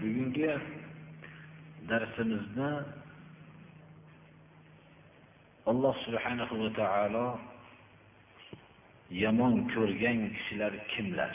Bugungi 0.00 0.52
darsimizni 1.88 2.72
alloh 5.66 5.94
subhanahu 6.04 6.54
va 6.62 6.70
taolo 6.76 7.28
yomon 9.08 9.54
ko'rgan 9.72 10.18
kishilar 10.36 10.72
kimlar? 10.92 11.32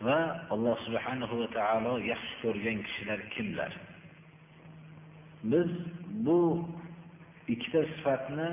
Va 0.00 0.18
alloh 0.54 0.76
subhanahu 0.86 1.34
va 1.44 1.48
taolo 1.58 1.92
yaxshi 2.10 2.34
ko'rgan 2.42 2.78
kishilar 2.86 3.20
kimlar? 3.36 3.72
Biz 5.52 5.68
bu 6.24 6.40
ikkita 7.52 7.84
sifatni 7.92 8.50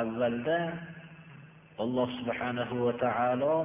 avvalda 0.00 0.60
alloh 1.82 2.08
subhanahu 2.18 2.74
va 2.86 2.94
taolo 3.04 3.56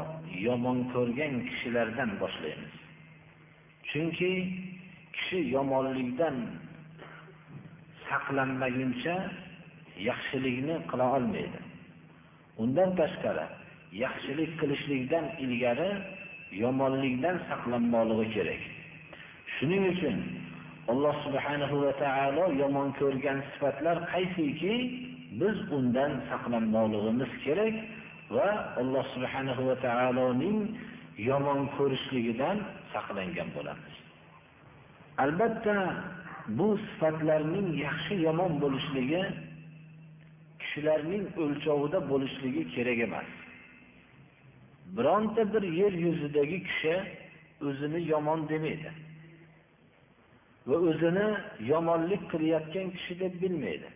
yomon 0.48 0.78
ko'rgan 0.92 1.34
kishilardan 1.48 2.12
boshlaymiz. 2.20 2.87
Chunki 3.98 4.32
kishi 5.16 5.40
yomonlikdan 5.56 6.36
saqlanmaguncha 8.10 9.16
yaxshilikni 10.10 10.76
qila 10.90 11.06
olmaydi. 11.18 11.60
Undan 12.62 12.90
tashqari 13.00 13.46
yaxshilik 14.04 14.52
qilishlikdan 14.60 15.26
ilgari 15.44 15.90
yomonlikdan 16.64 17.36
saqlanmoqligi 17.50 18.28
kerak. 18.36 18.62
Shuning 19.56 19.84
uchun 19.94 20.18
alloh 20.92 21.16
subhanahu 21.26 21.76
va 21.84 21.94
taolo 22.04 22.46
yomon 22.62 22.88
ko'rgan 23.00 23.38
sifatlar 23.52 23.98
qaysiki 24.14 24.74
biz 25.42 25.58
undan 25.78 26.12
saqlanmoqligimiz 26.30 27.32
kerak 27.46 27.76
va 28.36 28.50
alloh 28.82 29.06
subhanahu 29.16 29.62
va 29.70 29.76
taoloning 29.88 30.60
yomon 31.30 31.60
ko'rishligidan 31.78 32.58
saqlangan 32.94 33.50
bo'lamiz. 33.56 33.96
Albatta 35.24 35.76
bu 36.58 36.68
sifatlarning 36.86 37.68
yaxshi 37.86 38.16
yomon 38.28 38.52
bo'lishligi 38.64 39.24
kishilarning 40.60 41.24
o'lchovida 41.44 42.00
bo'lishligi 42.12 42.64
kerak 42.76 43.00
emas. 43.08 43.30
Bironta 44.96 45.42
bir 45.54 45.64
yer 45.82 45.94
yuzidagi 46.06 46.58
kishi 46.68 46.96
o'zini 47.68 48.00
yomon 48.14 48.50
demaydi 48.50 48.92
va 50.68 50.76
o'zini 50.90 51.28
yomonlik 51.72 52.24
qilayotgan 52.32 52.88
kishi 52.96 53.14
deb 53.22 53.34
bilmaydi 53.42 53.90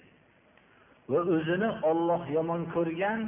va 1.11 1.19
o'zini 1.35 1.69
Alloh 1.91 2.21
yomon 2.37 2.61
ko'rgan 2.75 3.19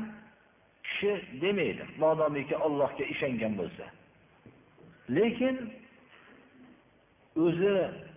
kishi 0.85 1.11
demaydi 1.41 1.83
modomiki 2.03 2.55
Allohga 2.65 3.03
ishongan 3.13 3.53
bo'lsa. 3.61 3.85
Lekin 5.09 5.55
o'zi 7.45 7.75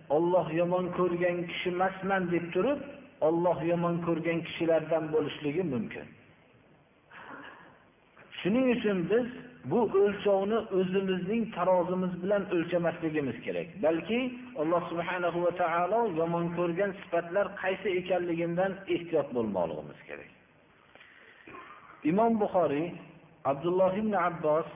Alloh 0.09 0.47
yomon 0.53 0.85
ko'rgan 0.97 1.37
kishi 1.49 1.69
emasman 1.75 2.31
deb 2.31 2.45
turib 2.53 2.79
Alloh 3.27 3.59
yomon 3.71 3.95
ko'rgan 4.07 4.39
kishilardan 4.47 5.03
bo'lishligi 5.13 5.63
mumkin. 5.73 6.07
Shuning 8.39 8.65
uchun 8.75 8.97
biz 9.11 9.27
bu 9.71 9.79
o'lchovni 10.01 10.59
o'zimizning 10.77 11.43
tarozimiz 11.55 12.13
bilan 12.23 12.43
o'lchamasligimiz 12.55 13.37
kerak. 13.45 13.67
Balki 13.83 14.19
alloh 14.61 14.81
subhanahu 14.91 15.39
va 15.45 15.51
taolo 15.61 16.01
yomon 16.19 16.45
ko'rgan 16.57 16.91
sifatlar 17.01 17.45
qaysi 17.63 17.87
ekanligidan 17.99 18.71
ehtiyot 18.95 19.27
bo'lmoqligimiz 19.35 19.99
kerak. 20.09 20.29
Imom 22.11 22.33
buxoriy 22.41 22.87
abdulloh 23.51 23.91
ibn 24.01 24.13
abbos 24.29 24.67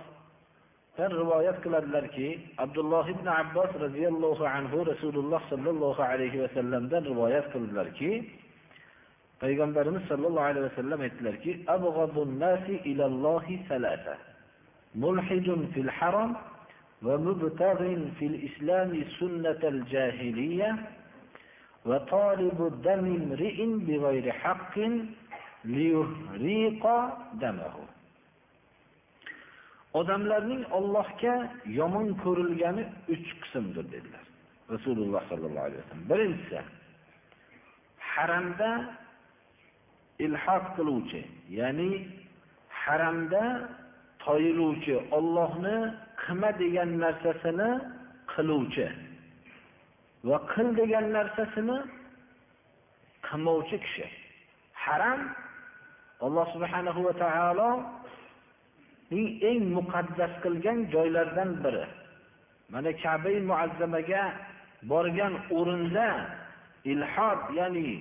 rivoyat 1.10 1.58
qiladilarki 1.64 2.28
abdulloh 2.58 3.06
ibn 3.10 3.28
abbos 3.28 3.72
roziyallohu 3.86 4.46
anhu 4.46 4.86
rasululloh 4.92 5.42
sollallohu 5.50 6.02
alayhi 6.04 6.42
vasallamdan 6.46 7.04
rivoyat 7.12 7.46
qildilarki 7.54 8.12
payg'ambarimiz 9.42 10.04
sollallohu 10.12 10.46
alayhi 10.52 10.68
vasallam 10.70 11.00
aytdilarki 11.02 11.52
ملحد 14.96 15.48
في 15.74 15.80
الحرم 15.82 16.36
ومبتغ 17.04 17.78
في 18.20 18.26
الإسلام 18.26 19.04
سنة 19.20 19.62
الجاهلية 19.64 20.76
وطالب 21.86 22.82
دم 22.84 23.06
امرئ 23.22 23.66
بغير 23.88 24.32
حق 24.32 24.76
ليهريق 25.66 26.84
دمه 27.34 27.74
odamlarning 30.00 30.64
Allohga 30.78 31.36
yomon 31.80 32.08
ko'rilgani 32.24 32.84
uch 33.14 33.28
qismdir 33.42 33.86
dedilar. 33.94 34.24
Rasululloh 34.74 35.22
sollallohu 35.32 35.66
alayhi 35.68 35.82
vasallam. 35.84 36.06
Birinchisi 36.12 36.60
haramda 38.14 38.72
ilhoq 40.26 40.66
qiluvchi 40.76 41.22
ya'ni 41.60 41.92
haramda 42.84 43.44
toyiluvchi 44.26 44.96
Allohni 45.18 45.78
qilma 46.24 46.50
degan 46.62 46.90
narsasini 47.04 47.70
qiluvchi 48.34 48.88
va 50.30 50.38
qil 50.54 50.68
degan 50.82 51.06
narsasini 51.18 51.78
qilmovchi 53.28 53.78
kishi. 53.86 54.08
Haram 54.86 55.20
alloh 56.26 56.46
subhanahu 56.56 57.00
va 57.08 57.14
taolo 57.24 57.70
eng 59.12 59.64
muqaddas 59.78 60.34
qilgan 60.44 60.80
joylardan 60.94 61.50
biri. 61.64 61.86
Mana 62.72 62.92
kabai 63.04 63.38
muazzamaga 63.50 64.24
borgan 64.92 65.34
o'rinda 65.58 66.08
ilhod 66.92 67.42
ya'ni 67.60 67.92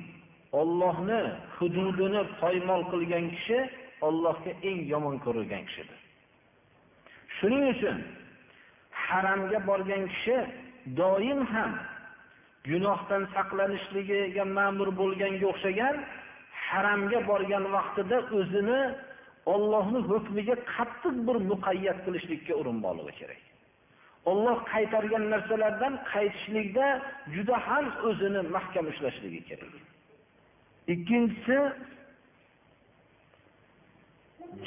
Allohni 0.61 1.23
hududini 1.57 2.23
poymol 2.41 2.83
qilgan 2.93 3.27
kishi 3.35 3.59
Allohga 4.09 4.53
eng 4.69 4.79
yomon 4.93 5.17
ko'rilgan 5.25 5.63
kishidir. 5.69 5.99
Shuning 7.37 7.65
uchun 7.75 7.99
haramga 9.07 9.59
borgan 9.71 10.03
kishi 10.13 10.37
doim 11.01 11.41
ham 11.53 11.73
gunohdan 12.69 13.23
saqlanishligiga 13.35 14.45
ma'mur 14.59 14.89
bo'lganga 15.01 15.47
o'xshagan 15.53 15.97
haramga 16.69 17.19
borgan 17.31 17.65
vaqtida 17.77 18.19
o'zini 18.39 18.81
Allohning 19.55 20.05
hukmiga 20.13 20.57
qattiq 20.75 21.17
bir 21.27 21.37
muqayyat 21.51 21.99
qilishlikka 22.07 22.55
urinmoqligi 22.61 23.15
kerak. 23.21 23.43
Alloh 24.31 24.59
qaytargan 24.73 25.25
narsalardan 25.33 25.95
qaytishlikda 26.13 26.87
juda 27.35 27.57
ham 27.67 27.87
o'zini 28.09 28.41
mahkam 28.57 28.85
ushlashligi 28.93 29.41
kerak. 29.49 29.73
Ikkinchisi 30.95 31.59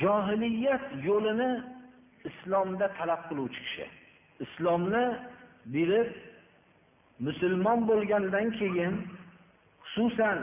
johiliyat 0.02 0.86
yo'lini 1.08 1.52
islomda 2.30 2.86
talab 2.98 3.22
qiluvchi 3.30 3.62
kishi. 3.66 3.86
Islomni 4.46 5.06
bilib 5.74 6.10
musulmon 7.26 7.80
bo'lgandan 7.90 8.48
keyin 8.60 8.94
xususan 9.92 10.38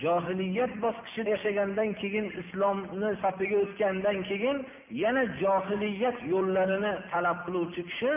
johiliyat 0.00 0.72
bosqichida 0.84 1.30
yashagandan 1.30 1.90
keyin 2.00 2.26
islomni 2.40 3.10
safiga 3.22 3.56
o'tgandan 3.64 4.18
keyin 4.30 4.66
yana 4.90 5.24
johiliyat 5.42 6.18
yo'llarini 6.32 6.92
talab 7.10 7.38
qiluvchi 7.46 7.82
kishi 7.90 8.12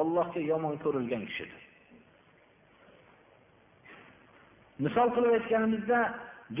Allohga 0.00 0.40
yomon 0.40 0.76
ko'rilgan 0.84 1.22
kishidir. 1.28 1.62
Misol 4.84 5.08
qilib 5.16 5.32
aytganimizda 5.38 6.00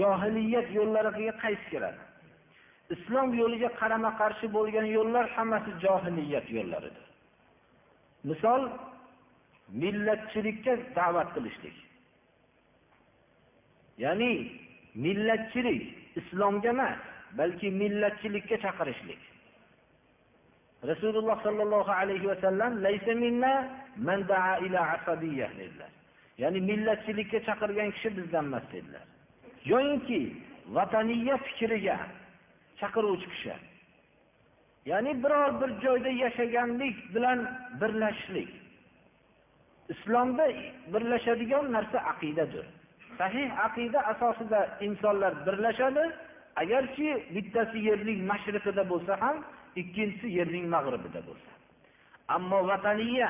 johiliyat 0.00 0.68
yo'llariga 0.78 1.34
qaysi 1.44 1.66
kiradi? 1.72 2.00
Islom 2.94 3.34
yo'liga 3.40 3.70
qarama-qarshi 3.80 4.46
bo'lgan 4.56 4.86
yo'llar 4.96 5.26
hammasi 5.36 5.70
johiliyat 5.84 6.46
yo'llaridir. 6.56 7.06
Misol 8.30 8.62
millatchilikka 9.82 10.72
da'vat 10.98 11.28
qilishlik. 11.36 11.76
Ya'ni 13.98 14.52
millatchilik 14.94 15.82
islomga 16.16 16.68
emas, 16.68 16.98
balki 17.38 17.70
millatchilikka 17.70 18.56
chaqirishlik. 18.64 19.18
rasululloh 20.90 21.36
sollallohu 21.42 21.90
alayhi 21.90 22.26
vasallam 22.32 22.82
laysa 22.86 23.14
minna 23.14 23.52
man 23.96 24.28
daa 24.28 24.58
ila 24.66 24.80
asabiyya 24.96 25.48
dedilar. 25.58 25.90
Ya'ni 26.38 26.60
millatchilikka 26.60 27.38
chaqirgan 27.48 27.90
kishi 27.94 28.10
bizdan 28.16 28.44
emas 28.44 28.64
dedilar. 28.72 29.04
Yoyinki 29.64 30.20
vataniya 30.76 31.36
fikriga 31.46 31.98
chaqiruvchi 32.80 33.28
kishi. 33.32 33.56
Ya'ni 34.90 35.12
biror 35.22 35.50
bir 35.60 35.70
joyda 35.84 36.08
yashaganlik 36.08 36.96
bilan 37.14 37.38
birlashishlik 37.80 38.50
islomda 39.92 40.46
birlashadigan 40.92 41.72
narsa 41.72 41.98
aqidadir. 42.12 42.66
Sahih 43.18 43.48
aqida 43.66 44.00
asosida 44.12 44.60
insonlar 44.86 45.32
birlashadi. 45.46 46.04
Agarchi 46.62 47.08
bittasi 47.34 47.78
yerning 47.88 48.20
mashriqida 48.30 48.82
bo'lsa 48.92 49.12
ham 49.22 49.36
ikkinchisi 49.80 50.28
yerning 50.38 50.64
mag'ribida 50.74 51.20
bo'lsa. 51.28 51.50
Ammo 52.36 52.58
vataniya 52.70 53.28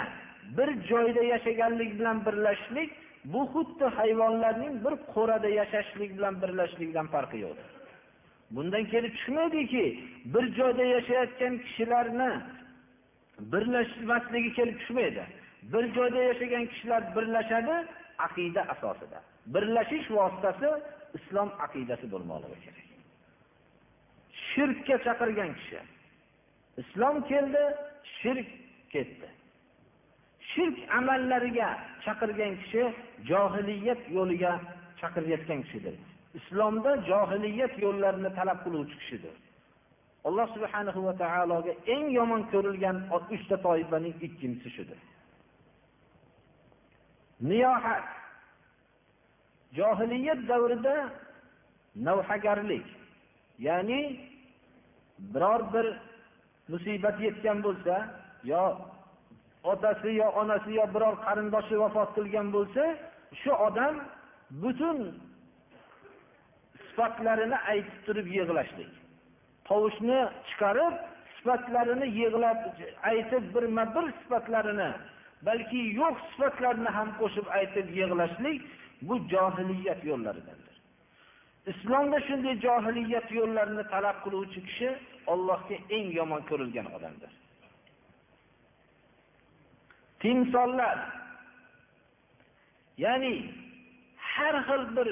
bir 0.56 0.68
joyda 0.90 1.22
yashaganlik 1.32 1.90
bilan 1.98 2.18
birlashishlik 2.26 2.90
bu 3.32 3.40
xuddi 3.52 3.86
hayvonlarning 3.98 4.74
bir 4.84 4.94
qo'rada 5.14 5.48
yashashlik 5.60 6.10
bilan 6.18 6.34
birlashishlikdan 6.42 7.06
farqi 7.14 7.38
yo'qdir 7.44 7.68
bundan 8.50 8.84
kelib 8.92 9.14
chiqmaydiki 9.20 9.84
bir 10.34 10.44
joyda 10.58 10.84
yashayotgan 10.96 11.54
kishilarni 11.64 12.30
birlashmasligi 13.52 14.50
kelib 14.58 14.76
tushmaydi 14.80 15.24
bir 15.72 15.84
joyda 15.96 16.20
yashagan 16.30 16.64
kishilar 16.66 17.02
birlashadi 17.16 17.76
aqida 18.26 18.62
asosida. 18.72 19.18
Birlashish 19.54 20.08
vositasi 20.18 20.68
islom 21.18 21.50
aqidasi 21.64 22.06
bo'lmoqligi 22.12 22.58
kerak. 22.64 22.86
Shirkka 24.48 24.96
chaqirgan 25.06 25.50
kishi. 25.58 25.80
Islom 26.82 27.16
keldi 27.30 27.62
shirk 28.18 28.48
ketdi. 28.92 29.28
Shirk 30.50 30.76
amallariga 30.98 31.68
chaqirgan 32.04 32.52
kishi 32.62 32.82
johiliyat 33.30 34.02
yo'liga 34.16 34.52
chaqirayotgan 35.00 35.60
kishidir. 35.64 35.96
Islomda 36.38 36.92
johiliyat 37.10 37.74
yo'llarini 37.84 38.30
talab 38.38 38.58
qiluvchi 38.64 38.96
kishidir. 39.02 39.34
Alloh 40.28 40.46
subhanahu 40.56 41.00
va 41.06 41.14
taologa 41.22 41.72
eng 41.94 42.06
yomon 42.18 42.42
ko'rilgan 42.52 42.96
uchta 43.34 43.56
toifaning 43.66 44.14
ikkinchisi 44.26 44.70
shudir 44.76 44.98
niyohat 47.40 48.04
johiliyat 49.76 50.40
davrida 50.48 50.96
navhagarlik 52.06 52.86
ya'ni 53.58 54.00
biror 55.18 55.62
bir 55.74 55.86
musibat 56.68 57.20
yetgan 57.26 57.58
bo'lsa 57.66 57.94
yo 58.44 58.64
otasi 59.72 60.10
yo 60.20 60.28
onasi 60.40 60.70
yo 60.78 60.84
biror 60.94 61.14
qarindoshi 61.26 61.74
vafot 61.82 62.10
qilgan 62.16 62.48
bo'lsa 62.56 62.84
shu 63.40 63.52
odam 63.68 63.94
butun 64.62 64.98
sifatlarini 66.86 67.58
aytib 67.72 67.98
turib 68.06 68.26
yig'lashlik. 68.38 68.92
Tovushni 69.68 70.18
chiqarib 70.48 70.94
sifatlarini 71.36 72.06
yig'lab 72.20 72.60
aytib 73.10 73.44
birma 73.54 73.84
bir 73.94 74.06
sifatlarini 74.20 74.90
balki 75.46 75.80
yo'q 76.00 76.16
sifatlarni 76.30 76.90
ham 76.96 77.08
qo'shib 77.20 77.46
aytib 77.58 77.86
yig'lashlik 78.00 78.60
bu 79.02 79.18
johiliyat 79.28 80.04
yo'llaridandir. 80.04 80.76
Islomda 81.66 82.20
shunday 82.20 82.54
johiliyat 82.66 83.28
yo'llarini 83.38 83.84
talab 83.92 84.16
qiluvchi 84.24 84.60
kishi 84.68 84.90
Allohga 85.32 85.76
eng 85.96 86.08
yomon 86.18 86.42
ko'rilgan 86.50 86.86
odamdir. 86.96 87.32
Timsollar 90.20 90.98
ya'ni 93.04 93.34
har 94.16 94.56
xil 94.68 94.84
bir 94.96 95.08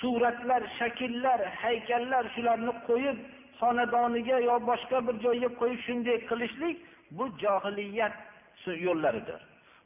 suratlar 0.00 0.62
shakllar 0.78 1.40
haykallar 1.62 2.24
shularni 2.34 2.72
qo'yib 2.88 3.18
xonadoniga 3.60 4.38
yo 4.48 4.56
boshqa 4.70 4.98
bir 5.06 5.16
joyga 5.24 5.50
qo'yib 5.60 5.80
shunday 5.86 6.18
qilishlik 6.30 6.76
bu 7.16 7.24
johiliyat 7.42 8.14
yo'llaridir. 8.86 9.40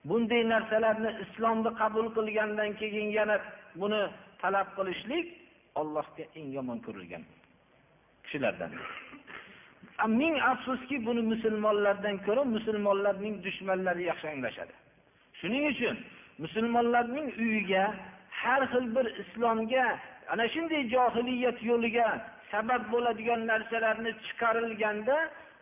Bunday 0.09 0.43
narsalarni 0.55 1.11
islomni 1.25 1.71
qabul 1.81 2.07
qilgandan 2.17 2.71
keyin 2.81 3.09
yana 3.19 3.37
buni 3.81 4.03
talab 4.43 4.69
qilishlik 4.77 5.27
allohga 5.81 6.25
eng 6.39 6.49
yomon 6.57 6.79
ko'rilgan 6.87 7.23
kishilardan 8.25 8.73
ming 10.21 10.37
afsuski 10.53 10.97
buni 11.07 11.23
musulmonlardan 11.33 12.17
ko'ra 12.27 12.45
musulmonlarning 12.57 13.35
dushmanlari 13.45 14.03
yaxshi 14.11 14.27
anglashadi. 14.35 14.75
Shuning 15.39 15.65
uchun 15.73 15.97
musulmonlarning 16.45 17.29
uyiga 17.45 17.85
har 18.31 18.63
xil 18.73 18.87
bir 18.97 19.07
islomga 19.23 19.87
ana 20.33 20.45
shunday 20.55 20.83
johiliyat 20.95 21.59
yo'liga 21.71 22.09
sabab 22.51 22.83
bo'ladigan 22.93 23.41
narsalarni 23.51 24.13
chiqarilganda 24.27 25.17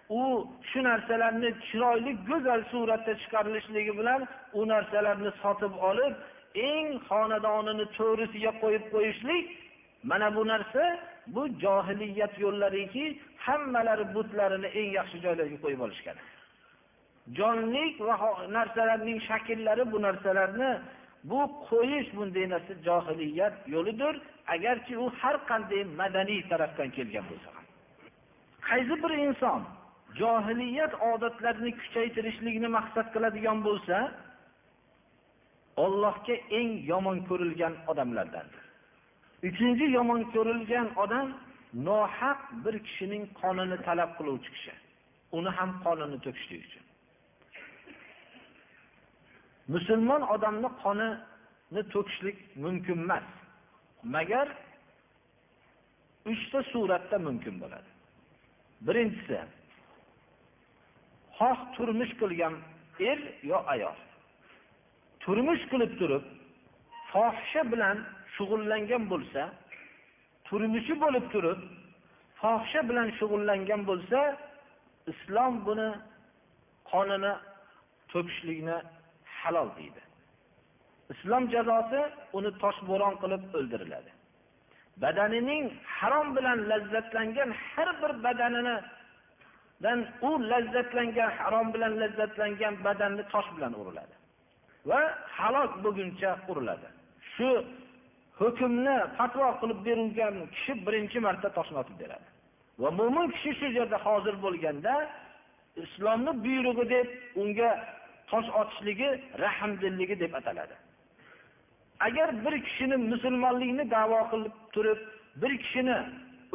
u 0.09 0.47
shu 0.71 0.81
narsalarni 0.85 1.51
chiroyli 1.67 2.13
go'zal 2.29 2.61
suratda 2.71 3.13
chiqarilishligi 3.23 3.93
bilan 3.99 4.21
u 4.59 4.69
narsalarni 4.73 5.31
sotib 5.43 5.75
olib 5.91 6.15
eng 6.71 6.89
xonadonini 7.09 7.87
to'risiga 7.99 8.53
qo'yib 8.63 8.85
qo'yishlik. 8.95 9.47
Mana 10.11 10.35
bu 10.37 10.43
narsa 10.53 10.83
bu 11.27 11.43
johiliyat 11.65 12.39
yo'llariki 12.45 13.05
hammalari 13.47 14.15
butlarini 14.15 14.69
eng 14.81 14.91
yaxshi 14.99 15.19
joylarga 15.25 15.59
qo'yib 15.65 15.81
olishgan. 15.87 16.17
Jonlik 17.39 18.01
va 18.07 18.15
narsalarning 18.57 19.19
shakllari 19.29 19.85
bu 19.93 19.99
narsalarni 20.07 20.71
bu 21.31 21.41
qo'yish 21.69 22.09
bunday 22.17 22.47
narsa 22.55 22.73
johiliyat 22.87 23.55
yo'lidir. 23.75 24.15
Agarchi 24.55 24.95
u 25.05 25.07
har 25.21 25.37
qanday 25.51 25.83
madaniy 26.01 26.43
tarafdan 26.51 26.89
kelgan 26.97 27.25
bo'lsa 27.31 27.49
ham. 27.57 27.65
Qaysi 28.69 28.95
bir 29.03 29.13
inson 29.27 29.63
johiliyat 30.21 30.93
odatlarini 31.13 31.73
kuchaytirishlikni 31.81 32.69
maqsad 32.79 33.07
qiladigan 33.15 33.59
bo'lsa 33.69 33.97
ollohga 35.85 36.35
eng 36.59 36.71
yomon 36.91 37.19
ko'rilgan 37.29 37.75
odamlardandir. 37.91 38.63
Uchinchi 39.49 39.87
yomon 39.99 40.23
ko'rilgan 40.35 40.89
odam 41.05 41.27
nohaq 41.89 42.41
bir 42.65 42.75
kishining 42.87 43.25
qonini 43.41 43.77
talab 43.87 44.11
qiluvchi 44.19 44.51
kishi. 44.57 44.75
Uni 45.39 45.51
ham 45.59 45.71
qonini 45.85 46.19
to'kishlik 46.25 46.61
uchun. 46.69 46.85
Musulmon 49.75 50.23
odamni 50.35 50.71
qonini 50.83 51.83
to'kishlik 51.95 52.39
mumkin 52.65 52.99
emas. 53.07 53.27
Magar 54.15 54.49
uchta 56.33 56.59
suratda 56.73 57.17
mumkin 57.27 57.55
bo'ladi. 57.63 57.91
Birinchisi 58.87 59.39
xoh 61.43 61.61
turmush 61.77 62.13
qilgan 62.21 62.55
er 63.11 63.19
yo 63.51 63.59
ayol. 63.75 63.99
Turmush 65.23 65.65
qilib 65.73 65.93
turib 66.01 66.25
fohisha 67.11 67.63
bilan 67.73 67.97
shug'ullangan 68.35 69.03
bo'lsa 69.13 69.43
turmushi 70.49 70.95
bo'lib 71.05 71.27
turib 71.35 71.61
fohisha 72.41 72.81
bilan 72.89 73.09
shug'ullangan 73.19 73.83
bo'lsa 73.91 74.21
islom 75.13 75.55
buni 75.67 75.91
qonini 76.91 77.33
to'kishlikni 78.13 78.77
halol 79.39 79.69
deydi. 79.79 80.03
Islom 81.13 81.45
jazosi 81.55 82.01
uni 82.39 82.51
toshbo'ron 82.63 83.15
qilib 83.23 83.43
o'ldiriladi. 83.59 84.11
Badanining 85.03 85.65
harom 85.97 86.29
bilan 86.37 86.59
lazzatlangan 86.71 87.51
har 87.71 87.89
bir 88.01 88.13
badanini 88.25 88.77
dan 89.85 89.99
u 90.29 90.31
lazzatlangan 90.51 91.31
harom 91.39 91.67
bilan 91.75 91.93
lazzatlangan 92.03 92.75
badanni 92.87 93.25
tosh 93.33 93.49
bilan 93.57 93.73
uriladi. 93.81 94.15
Va 94.91 95.01
halok 95.39 95.73
bo'lguncha 95.85 96.31
uriladi. 96.51 96.89
Shu 97.35 97.49
hukmni 98.41 98.97
fatvo 99.19 99.49
qilib 99.61 99.81
berilgan 99.89 100.35
kishi 100.55 100.73
birinchi 100.87 101.19
marta 101.27 101.49
toshni 101.59 101.77
otib 101.83 101.97
beradi. 102.03 102.27
Va 102.83 102.91
mo'min 102.99 103.27
kishi 103.35 103.53
shu 103.59 103.67
yerda 103.79 103.99
hozir 104.07 104.35
bo'lganda 104.45 104.95
islomni 105.85 106.33
buyrug'i 106.45 106.85
deb 106.95 107.09
unga 107.43 107.71
tosh 108.31 108.49
otishligi 108.61 109.11
rahmdilligi 109.45 110.17
deb 110.23 110.33
ataladi. 110.41 110.77
Agar 112.07 112.29
bir 112.45 112.55
kishini 112.67 112.97
musulmonlikni 113.13 113.85
davo 113.97 114.21
qilib 114.33 114.55
turib 114.75 115.01
bir 115.43 115.53
kishini 115.63 115.99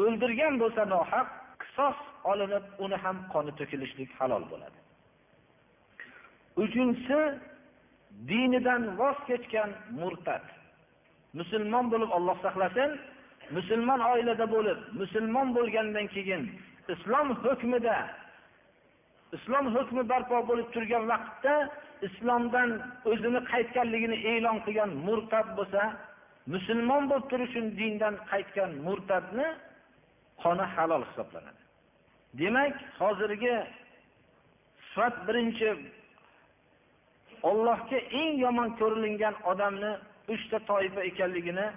o'ldirgan 0.01 0.53
bo'lsa 0.61 0.81
nohaq 0.93 1.27
qisos 1.63 1.97
olinib 2.31 2.65
uni 2.83 2.97
ham 3.03 3.17
qoni 3.33 3.51
to'kilishlik 3.59 4.09
halol 4.19 4.43
bo'ladi. 4.51 4.79
Uchinchisi 6.63 7.19
dinidan 8.29 8.83
voz 8.99 9.17
kechgan 9.29 9.69
murtad. 9.99 10.45
Musulmon 11.39 11.85
bo'lib 11.93 12.09
olloh 12.17 12.37
saqlasin 12.45 12.91
musulmon 13.55 13.99
oilada 14.11 14.45
bo'lib 14.55 14.79
musulmon 15.01 15.47
bo'lgandan 15.57 16.07
keyin 16.15 16.41
islom 16.93 17.27
hukmida 17.43 17.97
islom 19.37 19.65
hukmi 19.75 20.03
barpo 20.11 20.37
bo'lib 20.49 20.67
turgan 20.75 21.03
vaqtda 21.11 21.53
islomdan 22.07 22.69
o'zini 23.11 23.41
qaytganligini 23.51 24.17
e'lon 24.31 24.57
qilgan 24.65 24.91
murtad 25.07 25.47
bo'lsa 25.57 25.83
musulmon 26.53 27.03
bo'lib 27.09 27.25
turish 27.31 27.49
uchun 27.51 27.65
dindan 27.79 28.15
qaytgan 28.31 28.71
murtadni 28.87 29.47
qoni 30.43 30.65
halol 30.75 31.03
hisoblanadi. 31.09 31.61
Demak 32.33 32.75
hozirgi 32.99 33.55
sifat 34.87 35.27
birinchi 35.27 35.69
ollohga 37.43 37.97
eng 38.21 38.39
yomon 38.45 38.69
ko'rilingan 38.79 39.35
odamni 39.51 39.91
uchta 40.33 40.57
toifa 40.69 41.01
ekanligini 41.09 41.67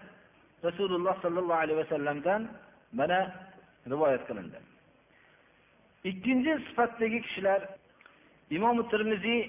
rasululloh 0.67 1.15
sollallohu 1.23 1.61
alayhi 1.63 1.81
vasallamdan 1.83 2.49
mana 2.99 3.21
rivoyat 3.93 4.23
qilindi. 4.29 4.59
Ikkinchi 6.11 6.53
sifatdagi 6.67 7.19
kishilar 7.27 7.61
imom 8.57 8.77
termiziy 8.93 9.41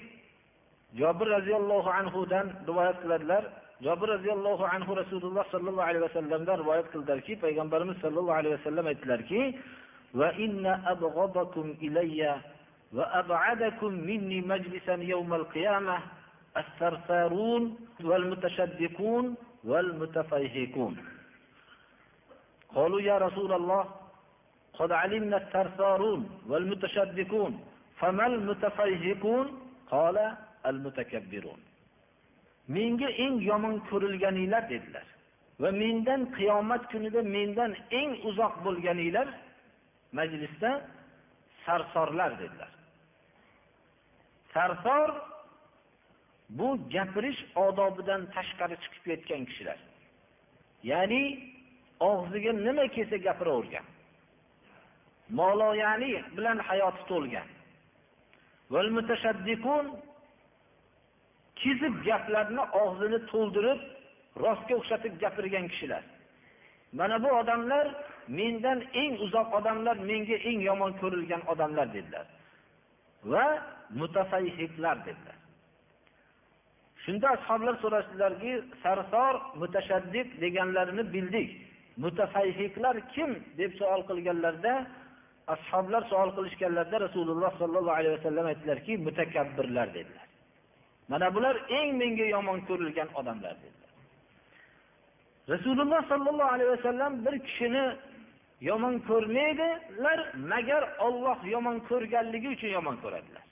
jobir 1.00 1.26
roziyallohu 1.36 1.90
anhudan 2.00 2.46
rivoyat 2.68 2.98
qiladilar. 3.02 3.44
Jobir 3.86 4.08
roziyallohu 4.14 4.64
anhu 4.74 4.96
rasululloh 5.00 5.44
sollallohu 5.52 5.86
alayhi 5.88 6.04
vasallamdan 6.08 6.56
rivoyat 6.62 6.86
qildilarki 6.92 7.32
payg'ambarimiz 7.44 7.96
sollallohu 8.04 8.38
alayhi 8.40 8.56
vasallam 8.58 8.86
aytdilarki 8.92 9.40
وإن 10.15 10.65
أبغضكم 10.65 11.75
إلي 11.81 12.41
وأبعدكم 12.93 13.91
مني 13.93 14.41
مجلسا 14.41 14.93
يوم 14.93 15.33
القيامة 15.33 15.97
الثرثارون 16.57 17.77
والمتشدقون 18.03 19.35
والمتفيهقون 19.63 20.97
قالوا 22.75 23.01
يا 23.01 23.17
رسول 23.17 23.51
الله 23.53 23.83
قد 24.73 24.91
علمنا 24.91 25.37
الثرثارون 25.37 26.29
والمتشدقون 26.47 27.59
فما 27.99 28.25
المتفيهقون 28.27 29.47
قال 29.91 30.17
المتكبرون 30.65 31.59
menga 32.75 33.07
eng 33.23 33.35
yomon 33.49 33.75
ko'rilganinglar 33.89 34.63
dedilar 34.69 35.05
va 35.61 35.69
mendan 35.81 36.21
qiyomat 36.37 36.83
kunida 36.91 37.21
mendan 37.35 37.71
eng 37.99 38.11
uzoq 38.29 38.53
bo'lganinglar 38.65 39.27
majlisda 40.12 40.70
sarsorlar 41.66 42.38
dedilar. 42.38 42.68
Sarsor 44.54 45.10
bu 46.48 46.78
gapirish 46.90 47.40
odobidan 47.56 48.22
tashqari 48.34 48.76
chiqib 48.82 49.02
ketgan 49.08 49.44
kishilar. 49.44 49.78
Ya'ni 50.90 51.22
og'ziga 52.00 52.52
nima 52.66 52.86
kelsa 52.94 53.16
gapiravergan. 53.26 53.86
Moloyali 55.38 56.12
bilan 56.36 56.58
hayoti 56.68 57.02
to'lgan. 57.10 57.48
Kezib 61.62 61.94
gaplarni 62.08 62.64
og'zini 62.82 63.18
to'ldirib 63.32 63.80
rostga 64.44 64.74
o'xshatib 64.80 65.14
gapirgan 65.22 65.66
kishilar. 65.72 66.02
Mana 66.98 67.16
bu 67.24 67.28
odamlar 67.40 67.86
mendan 68.28 68.82
eng 69.02 69.14
uzoq 69.24 69.48
odamlar 69.58 69.96
menga 70.10 70.36
eng 70.48 70.60
yomon 70.68 70.92
ko'rilgan 71.00 71.42
odamlar 71.52 71.86
dedilar. 71.94 72.26
Va 73.24 73.46
mutafayhiklar 74.00 74.96
dedilar. 75.06 75.38
Shunda 77.04 77.26
ashoblar 77.36 77.74
so'rashdilarki 77.82 78.52
sarsor 78.82 79.34
mutashaddid 79.60 80.28
deganlarini 80.42 81.04
bildik. 81.14 81.50
Mutafayhiklar 82.04 82.96
kim? 83.14 83.30
deb 83.58 83.72
savol 83.78 84.02
qilganlarida 84.10 84.74
ashoblar 85.54 86.02
savol 86.10 86.30
qilishganlarida 86.36 86.98
rasululloh 87.06 87.52
sollallohu 87.60 87.96
alayhi 88.00 88.14
vasallam 88.18 88.46
aytdilarki 88.52 88.92
mutakabbirlar 89.06 89.88
dedilar. 89.94 90.26
Mana 91.08 91.34
bular 91.34 91.56
eng 91.78 91.88
menga 92.00 92.26
yomon 92.34 92.58
ko'rilgan 92.68 93.08
odamlar 93.20 93.54
dedilar. 93.62 93.90
Rasululloh 95.54 96.02
sollallohu 96.12 96.52
alayhi 96.54 96.70
vasallam 96.76 97.12
bir 97.24 97.34
kishini 97.46 97.84
yomon 98.69 98.95
ko'rmaydilar 99.09 100.19
magar 100.51 100.83
olloh 101.07 101.39
yomon 101.53 101.77
ko'rganligi 101.89 102.47
uchun 102.55 102.71
yomon 102.77 102.95
ko'radilar 103.03 103.43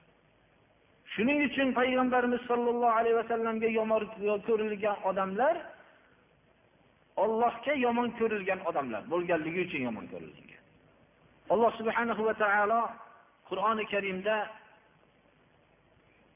shuning 1.14 1.40
uchun 1.48 1.70
payg'ambarimiz 1.80 2.42
sollallohu 2.52 2.98
alayhi 3.00 3.18
vasallamga 3.22 3.70
yomon 3.80 4.04
ko'rilgan 4.48 4.98
odamlar 5.10 5.56
ollohga 7.24 7.74
yomon 7.86 8.10
ko'rilgan 8.20 8.60
odamlar 8.70 9.02
bo'lganligi 9.14 9.60
uchun 9.68 9.82
yomon 9.88 10.06
ko'rilgan 10.14 10.62
alloh 11.54 11.72
subhanahu 11.80 12.22
va 12.28 12.34
taolo 12.44 12.82
qur'oni 13.50 13.86
karimda 13.94 14.38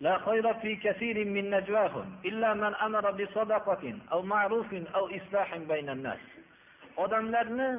لا 0.05 0.15
خير 0.27 0.53
في 0.53 0.75
كثير 0.75 1.25
من 1.25 1.49
نجواهم 1.55 2.07
إلا 2.25 2.53
من 2.53 2.73
أمر 2.87 3.11
بصدقة 3.11 3.83
أو 4.11 4.21
معروف 4.21 4.73
أو 4.73 5.03
إصلاح 5.17 5.57
بين 5.57 5.89
الناس 5.89 6.23
odamlarni 7.03 7.69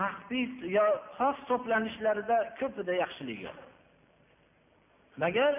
maxfiy 0.00 0.46
yo 0.76 0.86
xos 1.16 1.38
to'planishlarida 1.48 2.36
ko'pida 2.60 2.92
yaxshilik 3.02 3.38
yo'q. 3.46 3.58
Magar 5.22 5.52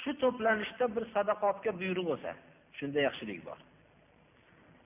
shu 0.00 0.12
to'planishda 0.22 0.86
bir 0.96 1.04
sadaqotga 1.14 1.72
buyruq 1.80 2.06
bo'lsa 2.10 2.30
shunda 2.78 3.00
yaxshilik 3.08 3.40
bor. 3.48 3.58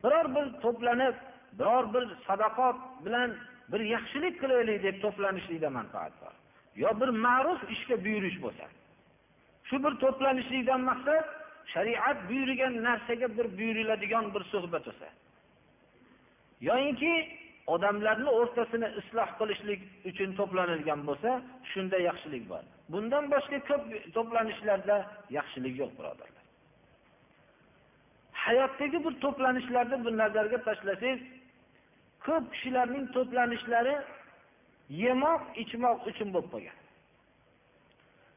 Biror 0.04 0.26
bir 0.36 0.46
to'planib 0.64 1.16
biror 1.58 1.84
bir 1.94 2.04
sadaqot 2.28 2.78
bilan 3.04 3.30
bir 3.72 3.80
yaxshilik 3.94 4.34
qilaylik 4.42 4.82
deb 4.86 4.96
to'planishlikda 5.04 5.70
manfaat 5.78 6.14
bor. 6.22 6.34
Yo 6.82 6.90
bir 7.00 7.10
ma'ruf 7.26 7.60
ishga 7.74 7.96
buyurish 8.04 8.38
bo'lsa 8.44 8.66
shu 9.68 9.76
bir 9.84 9.92
to'planishlikdan 10.02 10.80
maqsad 10.90 11.26
shariat 11.74 12.18
buyurgan 12.28 12.74
narsaga 12.86 13.28
bir 13.38 13.46
buyuriladigan 13.58 14.34
bir 14.34 14.42
suhbat 14.52 14.84
bo'lsa 14.88 15.08
yoyinki 16.68 17.12
odamlarni 17.74 18.30
o'rtasini 18.40 18.88
isloh 19.00 19.28
qilishlik 19.38 19.80
uchun 20.10 20.30
to'planilgan 20.38 21.00
bo'lsa 21.08 21.30
shunda 21.72 21.98
yaxshilik 22.08 22.44
bor. 22.52 22.62
Bundan 22.92 23.24
boshqa 23.34 23.58
ko'p 23.68 23.82
to'planishlarda 24.16 24.96
yaxshilik 25.38 25.74
yo'q 25.82 25.92
birodarlar. 25.98 26.44
Hayotdagi 28.44 28.98
bir 29.04 29.14
to'planishlarni 29.24 29.96
bir 30.04 30.12
nazarga 30.22 30.58
tashlasangiz 30.68 31.20
ko'p 32.26 32.44
kishilarning 32.52 33.04
to'planishlari 33.16 33.96
yemoq 35.04 35.42
ichmoq 35.62 35.98
uchun 36.10 36.28
bo'lib 36.34 36.50
qolgan. 36.54 36.78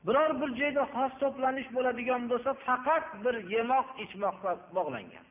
Biror 0.08 0.32
bir 0.42 0.50
joyda 0.60 0.84
xos 0.94 1.14
to'planish 1.22 1.70
bo'ladigan 1.76 2.22
bo'lsa 2.32 2.52
faqat 2.68 3.06
bir 3.24 3.36
yemoq 3.56 3.88
ichmoqqa 4.04 4.52
bog'langan. 4.78 5.26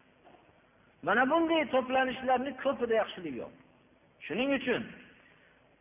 Mana 1.07 1.23
bunday 1.31 1.63
to'planishlarni 1.75 2.53
ko'pida 2.65 2.95
yaxshilik 3.03 3.35
yo'q. 3.43 3.53
Shuning 4.29 4.51
uchun 4.59 4.83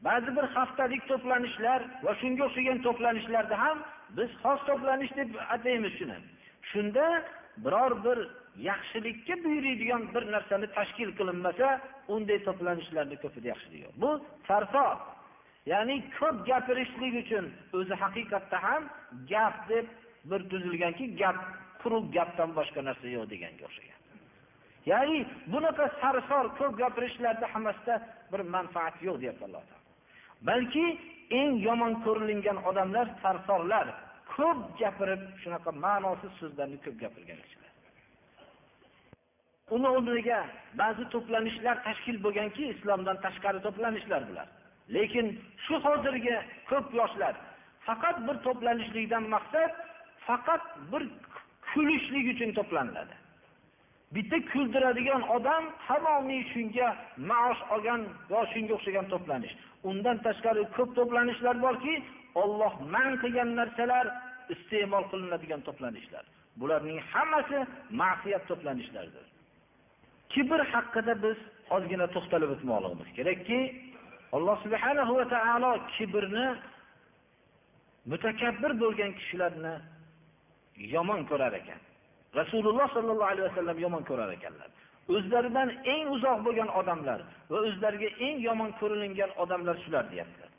ba'zi 0.08 0.30
bir 0.38 0.46
haftalik 0.56 1.04
to'planishlar 1.12 1.80
va 2.06 2.14
shunga 2.22 2.44
o'xshagan 2.48 2.78
to'planishlarda 2.88 3.56
ham 3.64 3.78
biz 4.18 4.30
xos 4.44 4.60
to'planish 4.70 5.12
deb 5.20 5.30
ataymiz 5.56 5.94
shuni. 6.00 6.18
Shunda 6.72 7.06
biror 7.66 7.94
bir 8.06 8.18
yaxshilikka 8.70 9.36
buyuriydigan 9.44 10.04
bir 10.14 10.24
narsani 10.32 10.68
tashkil 10.78 11.10
qilinmasa 11.20 11.68
unday 12.16 12.40
to'planishlarni 12.48 13.18
ko'pida 13.24 13.48
yaxshilik 13.54 13.82
yo'q 13.86 13.96
bu 14.04 14.12
sarfo 14.48 14.88
ya'ni 15.72 15.96
ko'p 16.20 16.38
gapirishlik 16.50 17.14
uchun 17.24 17.46
o'zi 17.78 17.96
haqiqatda 18.04 18.58
ham 18.68 18.82
gap 19.32 19.56
deb 19.72 19.86
bir 20.30 20.42
tuzilganki 20.52 21.06
gap 21.22 21.38
quruq 21.82 22.06
gapdan 22.18 22.50
boshqa 22.60 22.82
narsa 22.90 23.08
yo'q 23.16 23.26
deganga 23.34 23.64
o'xshagan. 23.70 23.97
Ya'ni 24.92 25.20
bunaqa 25.54 25.86
sarsor 26.02 26.46
ko'p 26.60 26.74
gapirishlarni 26.82 27.48
hammasida 27.54 27.96
bir 28.32 28.42
manfaat 28.56 28.96
yo'q 29.08 29.18
deyapti 29.22 29.44
alloh 29.48 29.64
taolo. 29.70 29.86
Balki 30.50 30.86
eng 31.40 31.52
yomon 31.68 31.94
ko'rilingan 32.06 32.58
odamlar 32.70 33.08
sarsorlar 33.24 33.88
ko'p 34.36 34.60
gapirib 34.82 35.22
shunaqa 35.42 35.72
ma'nosiz 35.86 36.32
so'zlarni 36.40 36.78
ko'p 36.86 36.96
gapirgan 37.04 37.40
kishilar 37.46 37.68
uni 39.76 39.90
o'rniga 39.98 40.40
ba'zi 40.82 41.06
to'planishlar 41.14 41.76
tashkil 41.88 42.18
bo'lganki 42.26 42.64
islomdan 42.74 43.18
tashqari 43.26 43.60
to'planishlar 43.66 44.22
bular. 44.30 44.48
Lekin 44.96 45.28
shu 45.66 45.76
hozirgi 45.86 46.36
ko'p 46.70 46.94
yoshlar 47.00 47.34
faqat 47.88 48.18
bir 48.28 48.36
to'planishlikdan 48.48 49.24
maqsad 49.36 49.72
faqat 50.28 50.64
bir 50.92 51.04
kulishlik 51.72 52.26
uchun 52.34 52.52
to'planiladi. 52.60 53.16
Bitta 54.16 54.38
kuldiradigan 54.52 55.22
odam 55.36 55.64
tamomiy 55.88 56.42
shunga 56.54 56.88
maosh 57.30 57.62
olgan 57.76 58.02
va 58.32 58.42
shunga 58.54 58.74
o'xshagan 58.78 59.06
to'planish. 59.14 59.54
Undan 59.90 60.18
tashqari 60.26 60.64
ko'p 60.78 60.90
to'planishlar 60.98 61.56
borki 61.66 61.96
olloh 62.44 62.74
man 62.94 63.10
qilgan 63.22 63.50
narsalar 63.60 64.06
iste'mol 64.54 65.04
qilinadigan 65.12 65.62
to'planishlar. 65.68 66.24
Bularning 66.62 67.00
hammasi 67.12 67.58
ma'siyat 68.02 68.44
to'planishlaridir 68.50 69.26
kibr 70.34 70.60
haqida 70.74 71.14
biz 71.24 71.38
ozgina 71.76 72.08
to'xtalib 72.16 72.50
o'tmoqligimiz 72.56 73.10
kerakki 73.18 73.60
alloh 74.36 74.56
subhanahu 74.66 75.14
va 75.20 75.26
taolo 75.36 75.72
kibrni 75.96 76.48
mutakabbir 78.12 78.72
bo'lgan 78.84 79.12
kishilarni 79.20 79.76
yomon 80.94 81.22
ko'rar 81.30 81.54
ekan. 81.62 81.80
rasululloh 82.41 82.87
sollallohu 82.97 83.31
alayhi 83.33 83.47
vasallam 83.51 83.79
yomon 83.85 84.03
ko'rar 84.11 84.29
ekanlar 84.37 84.69
o'zlaridan 85.15 85.69
eng 85.95 86.07
uzoq 86.17 86.39
bo'lgan 86.47 86.71
odamlar 86.81 87.21
va 87.51 87.59
o'zlariga 87.69 88.09
eng 88.27 88.37
yomon 88.49 88.71
ko'rilingan 88.81 89.31
odamlar 89.43 89.77
shular 89.85 90.05
deyaptilar 90.13 90.51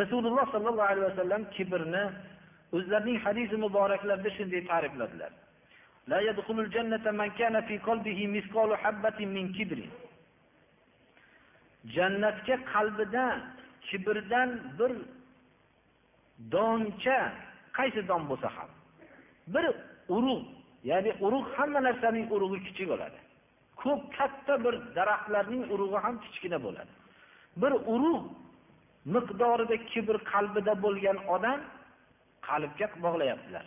rasululloh 0.00 0.46
sollallohu 0.54 0.88
alayhi 0.92 1.06
vasallam 1.10 1.42
kibrni 1.56 2.04
o'zlarining 2.76 3.18
hadisi 3.24 3.56
muboraklarida 3.64 4.30
shunday 4.36 4.62
ta'rifladilar 4.70 5.32
لا 6.12 6.20
يدخل 6.28 6.56
الجنة 6.64 7.06
من 7.20 7.30
كان 7.40 7.54
في 7.68 7.74
قلبه 7.88 8.18
مثقال 8.36 8.70
حبة 8.82 9.18
من 9.36 9.44
كبر 9.56 9.80
jannatga 11.94 12.56
qalbida 12.72 13.24
kibrdan 13.86 14.50
bir 14.78 14.92
doncha 16.52 17.18
qaysi 17.76 18.00
don 18.08 18.22
bo'lsa 18.30 18.48
ham 18.56 18.70
bir 19.54 19.64
urug' 20.16 20.46
ya'ni 20.83 21.11
urug' 21.25 21.47
hamma 21.55 21.79
narsaning 21.87 22.27
urug'i 22.35 22.59
kichik 22.67 22.87
bo'ladi. 22.93 23.19
Ko'p 23.81 24.01
katta 24.17 24.53
bir 24.63 24.73
daraxtlarning 24.97 25.63
urug'i 25.73 25.97
ham 26.05 26.15
kichkina 26.23 26.59
bo'ladi. 26.65 26.93
Bir 27.61 27.73
urug' 27.93 28.25
miqdorida 29.15 29.75
kibr 29.91 30.15
qalbida 30.31 30.73
bo'lgan 30.85 31.17
odam 31.35 31.59
qalbga 32.47 32.87
bog'layaptilar. 33.05 33.65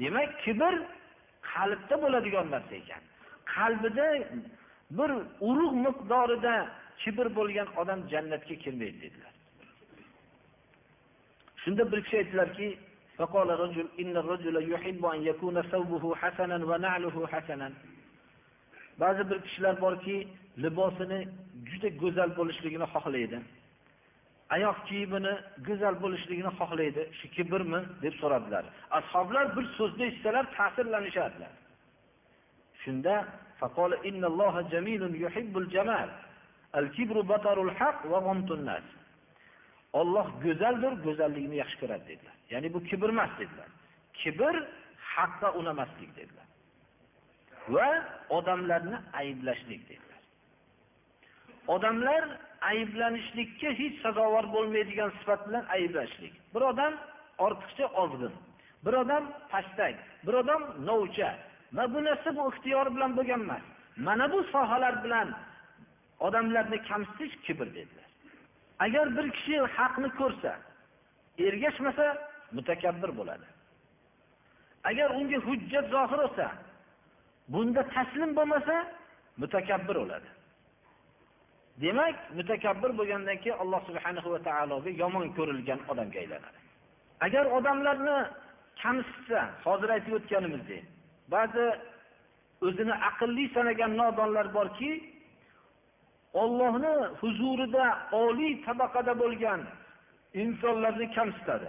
Demak 0.00 0.30
kibr 0.44 0.74
qalbda 1.52 1.94
bo'ladigan 2.02 2.46
narsa 2.54 2.74
ekan. 2.82 3.02
Qalbida 3.54 4.06
bir 4.98 5.10
urug' 5.50 5.76
miqdorida 5.86 6.54
kibr 7.02 7.26
bo'lgan 7.38 7.68
odam 7.80 8.00
jannatga 8.12 8.54
kirmaydi 8.64 8.98
dedilar. 9.04 9.34
Shunda 11.62 11.82
bir 11.92 11.98
kishi 12.04 12.16
aytdilarki 12.22 12.68
فقال 13.19 13.49
رجل 13.49 13.87
إن 13.99 14.17
الرجل 14.17 14.71
يحب 14.71 15.05
أن 15.05 15.23
يكون 15.23 15.61
ثوبه 15.61 16.15
حسنا 16.15 16.65
ونعله 16.65 17.27
حسنا 17.27 17.71
ba'zi 18.99 19.29
bir 19.29 19.39
kishilar 19.41 19.81
borki 19.81 20.27
libosini 20.63 21.27
juda 21.69 21.89
go'zal 22.01 22.29
bo'lishligini 22.37 22.87
xohlaydi 22.93 23.37
oyoq 24.55 24.77
kiyimini 24.87 25.33
go'zal 25.67 25.95
bo'lishligini 26.03 26.51
xohlaydi 26.59 27.01
shu 27.19 27.27
kibrmi 27.35 27.79
deb 28.03 28.13
so'radilar 28.21 28.63
ashoblar 28.99 29.45
bir 29.57 29.65
so'zni 29.77 30.03
eshitsalar 30.09 30.45
ta'sirlanishadilar 30.57 31.51
shunda 32.83 33.15
فقال 33.61 33.91
إن 34.09 34.21
الله 34.31 34.55
جميل 34.73 35.01
يحب 35.25 35.53
الجمال 35.63 36.09
الكبر 36.79 37.17
بطر 37.31 37.57
الحق 37.67 37.99
وغمط 38.11 38.49
الناس 38.51 38.85
Alloh 39.92 40.28
go'zaldir, 40.44 40.92
go'zallikni 41.06 41.56
yaxshi 41.62 41.76
ko'radi 41.82 42.04
dedilar. 42.10 42.36
Ya'ni 42.52 42.68
bu 42.74 42.80
kibr 42.88 43.08
emas 43.14 43.32
dedilar. 43.38 43.68
Kibr 44.20 44.54
haqqa 45.14 45.48
unamaslik 45.60 46.10
dedilar. 46.16 46.46
Va 47.74 47.88
odamlarni 48.38 48.98
ayblashlik 49.20 49.82
dedilar. 49.90 50.20
Odamlar 51.74 52.22
ayblanishlikka 52.72 53.70
hech 53.80 53.96
sazovor 54.04 54.46
bo'lmaydigan 54.54 55.10
sifat 55.18 55.48
bilan 55.48 55.64
ayblashlik. 55.76 56.34
Bir 56.54 56.62
odam 56.70 56.94
ortiqcha 57.46 57.86
ozg'in, 58.02 58.34
bir 58.84 58.94
odam 59.02 59.24
pastak, 59.52 59.94
bir 60.26 60.34
odam 60.42 60.62
novcha. 60.88 61.30
Va 61.76 61.84
bu 61.94 62.04
narsa 62.04 62.36
bu 62.36 62.42
ixtiyor 62.52 62.86
bilan 62.94 63.16
bo'lgan 63.18 63.40
emas. 63.46 63.64
Mana 64.06 64.32
bu 64.32 64.44
sohalar 64.52 65.04
bilan 65.04 65.28
odamlarni 66.26 66.78
kamsitish 66.88 67.34
kibr 67.46 67.66
dedilar. 67.78 67.99
Agar 68.84 69.06
bir 69.16 69.26
kishi 69.36 69.56
haqni 69.76 70.08
ko'rsa 70.20 70.52
ergashmasa 71.46 72.06
mutakabbir 72.56 73.10
bo'ladi. 73.18 73.46
Agar 74.90 75.08
unga 75.18 75.38
hujjat 75.48 75.86
zohir 75.94 76.18
bo'lsa 76.24 76.46
bunda 77.52 77.82
taslim 77.94 78.30
bo'lmasa 78.38 78.76
mutakabbir 79.42 79.96
bo'ladi. 80.02 80.28
Demak 81.82 82.16
mutakabbir 82.38 82.90
bo'lgandan 82.98 83.36
keyin 83.42 83.58
alloh 83.62 83.80
subhanahu 83.88 84.28
va 84.34 84.40
taologa 84.48 84.90
yomon 85.02 85.26
ko'rilgan 85.36 85.80
odamga 85.90 86.18
aylanadi. 86.22 86.58
Agar 87.26 87.44
odamlarni 87.56 88.16
kamsitsa 88.82 89.40
hozir 89.64 89.88
aytib 89.96 90.12
o'tganimizdek 90.18 90.84
ba'zi 91.34 91.66
o'zini 92.66 92.94
aqlli 93.10 93.44
sanagan 93.56 93.92
nodonlar 94.00 94.46
borki 94.58 94.90
ollohni 96.34 96.94
huzurida 97.20 97.98
oliy 98.12 98.62
tabaqada 98.66 99.14
bo'lgan 99.22 99.60
insonlarni 100.34 101.06
kamsitadi. 101.14 101.68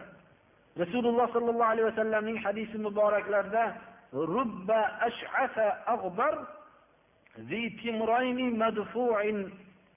Rasululloh 0.79 1.27
sallallohu 1.33 1.71
alayhi 1.73 1.87
vasallamning 1.91 2.37
hadisi 2.45 2.77
muboraklarida 2.77 3.63
rubba 4.13 4.81
ash'asa 5.07 5.65
aghbar 5.93 6.35
zi 7.49 7.63
timrayni 7.81 8.47
madfu'in 8.63 9.37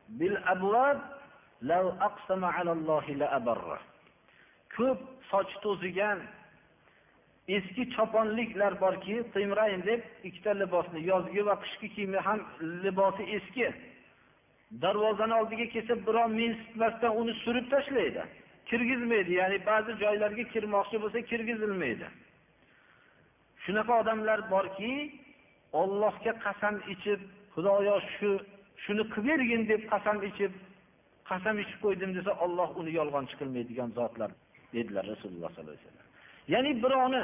bil 0.09 0.37
abwab 0.55 0.99
law 1.63 1.87
aqsama 2.09 2.49
ala 2.59 2.71
Alloh 2.73 3.05
la 3.21 3.27
abarra. 3.39 3.79
Ko'p 4.77 5.01
soch 5.31 5.53
to'zigan 5.63 6.19
eski 7.49 7.85
choponliklar 7.95 8.81
borki, 8.81 9.17
timrayn 9.35 9.83
deb 9.87 10.01
ikkita 10.25 10.53
libosni 10.61 11.01
yozgi 11.11 11.43
va 11.49 11.55
qishki 11.63 11.89
kiyimi 11.95 12.19
ham 12.27 12.41
libosi 12.85 13.25
eski 13.37 13.67
darvozani 14.83 15.35
oldiga 15.41 15.67
kelsa 15.75 15.95
birov 16.07 16.29
mensitmasdan 16.41 17.17
uni 17.21 17.33
surib 17.45 17.67
tashlaydi. 17.75 18.23
Kirgizmaydi 18.69 19.33
ya'ni 19.41 19.59
ba'zi 19.67 19.93
joylarga 20.03 20.45
kirmoqchi 20.55 20.97
bo'lsa 21.03 21.19
kirgizilmaydi. 21.31 22.07
Shunaqa 23.65 23.93
odamlar 24.03 24.39
borki 24.55 24.93
ollohga 25.83 26.33
qasam 26.45 26.75
ichib 26.95 27.21
xudoyo 27.55 27.97
shu 28.15 28.31
shuni 28.85 29.05
qilib 29.13 29.27
bergin 29.29 29.63
deb 29.73 29.83
qasam 29.93 30.17
ichib 30.31 30.53
qasam 31.31 31.55
ichib 31.63 31.79
qo'ydim 31.85 32.11
desa 32.17 32.33
olloh 32.45 32.71
uni 32.81 32.91
yolg'onchi 32.99 33.35
qilmaydigan 33.41 33.91
zotlar 33.99 34.31
dedilar 34.75 35.05
rasululloh 35.13 35.51
sollallohu 35.55 35.75
alayhi 35.75 35.87
vasallam. 35.87 36.09
Ya'ni 36.53 36.73
birovni 36.85 37.23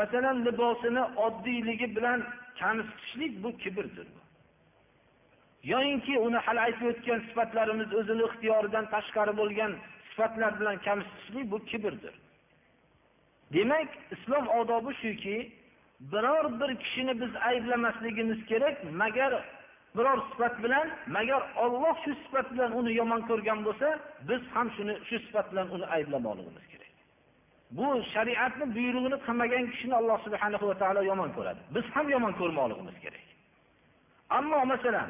masalan 0.00 0.36
libosini 0.46 1.02
oddiyligi 1.26 1.86
bilan 1.96 2.20
kamsitishlik 2.60 3.32
bu 3.42 3.50
kibrdir 3.62 4.08
yoyinki 5.62 6.18
uni 6.18 6.36
hali 6.36 6.60
aytib 6.60 6.86
o'tgan 6.92 7.20
sifatlarimiz 7.28 7.88
o'zini 8.00 8.22
ixtiyoridan 8.28 8.84
tashqari 8.94 9.32
bo'lgan 9.40 9.72
sifatlar 10.10 10.60
bilan 10.60 10.76
kamsitishlik 10.86 11.50
bu 11.52 11.58
kibrdir 11.70 12.14
demak 13.54 13.88
islom 14.14 14.48
odobi 14.48 14.92
shuki 15.02 15.36
biror 16.00 16.60
bir 16.60 16.70
kishini 16.82 17.20
biz 17.20 17.36
ayblamasligimiz 17.36 18.46
kerak 18.46 18.76
magar 18.92 19.32
biror 19.96 20.18
sifat 20.30 20.62
bilan 20.64 20.88
magar 21.06 21.42
olloh 21.56 21.96
shu 22.04 22.14
sifat 22.24 22.52
bilan 22.52 22.72
uni 22.78 22.92
yomon 23.00 23.20
ko'rgan 23.30 23.58
bo'lsa 23.66 23.88
biz 24.28 24.42
ham 24.54 24.68
shuni 24.76 24.94
shu 25.08 25.16
sifat 25.26 25.46
bilan 25.52 25.66
uni 25.74 25.86
ayblamoqligimiz 25.96 26.66
kerak. 26.72 26.92
Bu 27.70 27.86
shariatni 28.14 28.66
buyrug'ini 28.76 29.18
qilmagan 29.26 29.64
kishini 29.72 29.94
alloh 30.00 30.18
subhanahu 30.26 30.64
va 30.70 30.74
taolo 30.82 31.02
yomon 31.10 31.30
ko'radi. 31.36 31.60
Biz 31.74 31.84
ham 31.94 32.06
yomon 32.14 32.32
ko'rmoqligimiz 32.40 32.96
kerak. 33.04 33.24
Ammo 34.38 34.58
masalan 34.72 35.08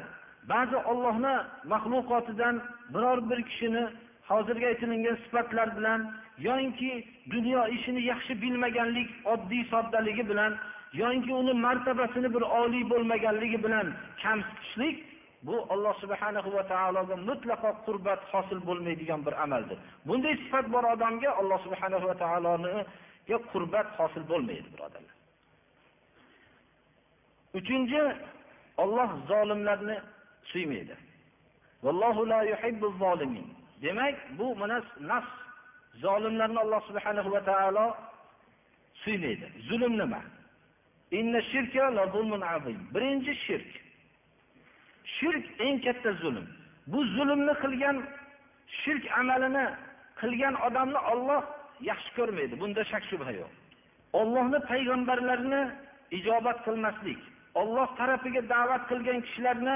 ba'zi 0.51 0.77
ollohni 0.91 1.35
maxluqotidan 1.73 2.55
biror 2.93 3.19
bir 3.29 3.39
kishini 3.49 3.83
hozirgi 4.29 4.65
aytilingan 4.71 5.17
sifatlar 5.23 5.77
bilan 5.77 5.99
yoinki 6.47 6.91
dunyo 7.33 7.61
ishini 7.75 8.01
yaxshi 8.11 8.41
bilmaganlik 8.41 9.09
oddiy 9.33 9.63
soddaligi 9.73 10.23
bilan 10.31 10.51
yoinki 11.01 11.31
uni 11.41 11.53
martabasini 11.65 12.29
bir 12.35 12.43
oliy 12.61 12.83
bo'lmaganligi 12.91 13.63
bilan 13.65 13.87
kamsitishlik 14.23 14.95
bu 15.43 15.55
alloh 15.73 15.93
subhanahu 16.03 16.49
va 16.53 16.63
taologa 16.73 17.15
mutlaqo 17.29 17.69
qurbat 17.85 18.21
hosil 18.31 18.59
bo'lmaydigan 18.67 19.25
bir 19.25 19.33
amaldir. 19.43 19.77
Bunday 20.07 20.35
sifat 20.43 20.65
bor 20.73 20.83
odamga 20.93 21.29
alloh 21.39 21.59
subhanahu 21.65 22.05
va 22.09 22.15
taoloniga 22.23 23.37
qurbat 23.51 23.87
hosil 23.99 24.23
bo'lmaydi 24.31 24.67
birodarlar. 24.73 25.15
Uchinchi 27.59 28.01
olloh 28.83 29.09
zolimlarni 29.31 29.97
suymaydi. 30.51 30.95
La 31.83 32.13
zolimin. 32.99 33.47
Demak 33.81 34.15
bu 34.37 34.55
mana 34.55 34.83
nafs 34.99 35.33
zolimlarni 36.03 36.59
alloh 36.59 36.81
subhanahu 36.87 37.31
va 37.31 37.41
taolo 37.49 37.85
suymaydi. 39.03 39.47
Zulm 39.69 39.93
nima 39.97 40.21
inna 41.11 41.39
azim. 42.55 42.79
Birinchi 42.93 43.33
shirk. 43.45 43.71
Shirk 45.05 45.45
eng 45.59 45.77
katta 45.85 46.11
zulm. 46.13 46.45
Bu 46.87 46.99
zulmni 47.05 47.53
qilgan 47.63 47.97
shirk 48.81 49.03
amalini 49.19 49.65
qilgan 50.21 50.55
odamni 50.67 50.99
Alloh 51.11 51.43
yaxshi 51.89 52.11
ko'rmaydi. 52.17 52.59
Bunda 52.61 52.83
shak 52.91 53.03
shubha 53.11 53.31
yo'q. 53.41 53.51
Allohni 54.13 54.59
payg'ambarlarini 54.69 55.61
ijobat 56.17 56.57
qilmaslik 56.65 57.19
Alloh 57.61 57.87
tarafiga 57.97 58.41
da'vat 58.53 58.83
qilgan 58.89 59.19
kishilarni 59.25 59.75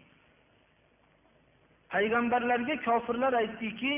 payg'ambarlarga 1.94 2.76
kofirlar 2.86 3.32
aytdiki 3.42 3.92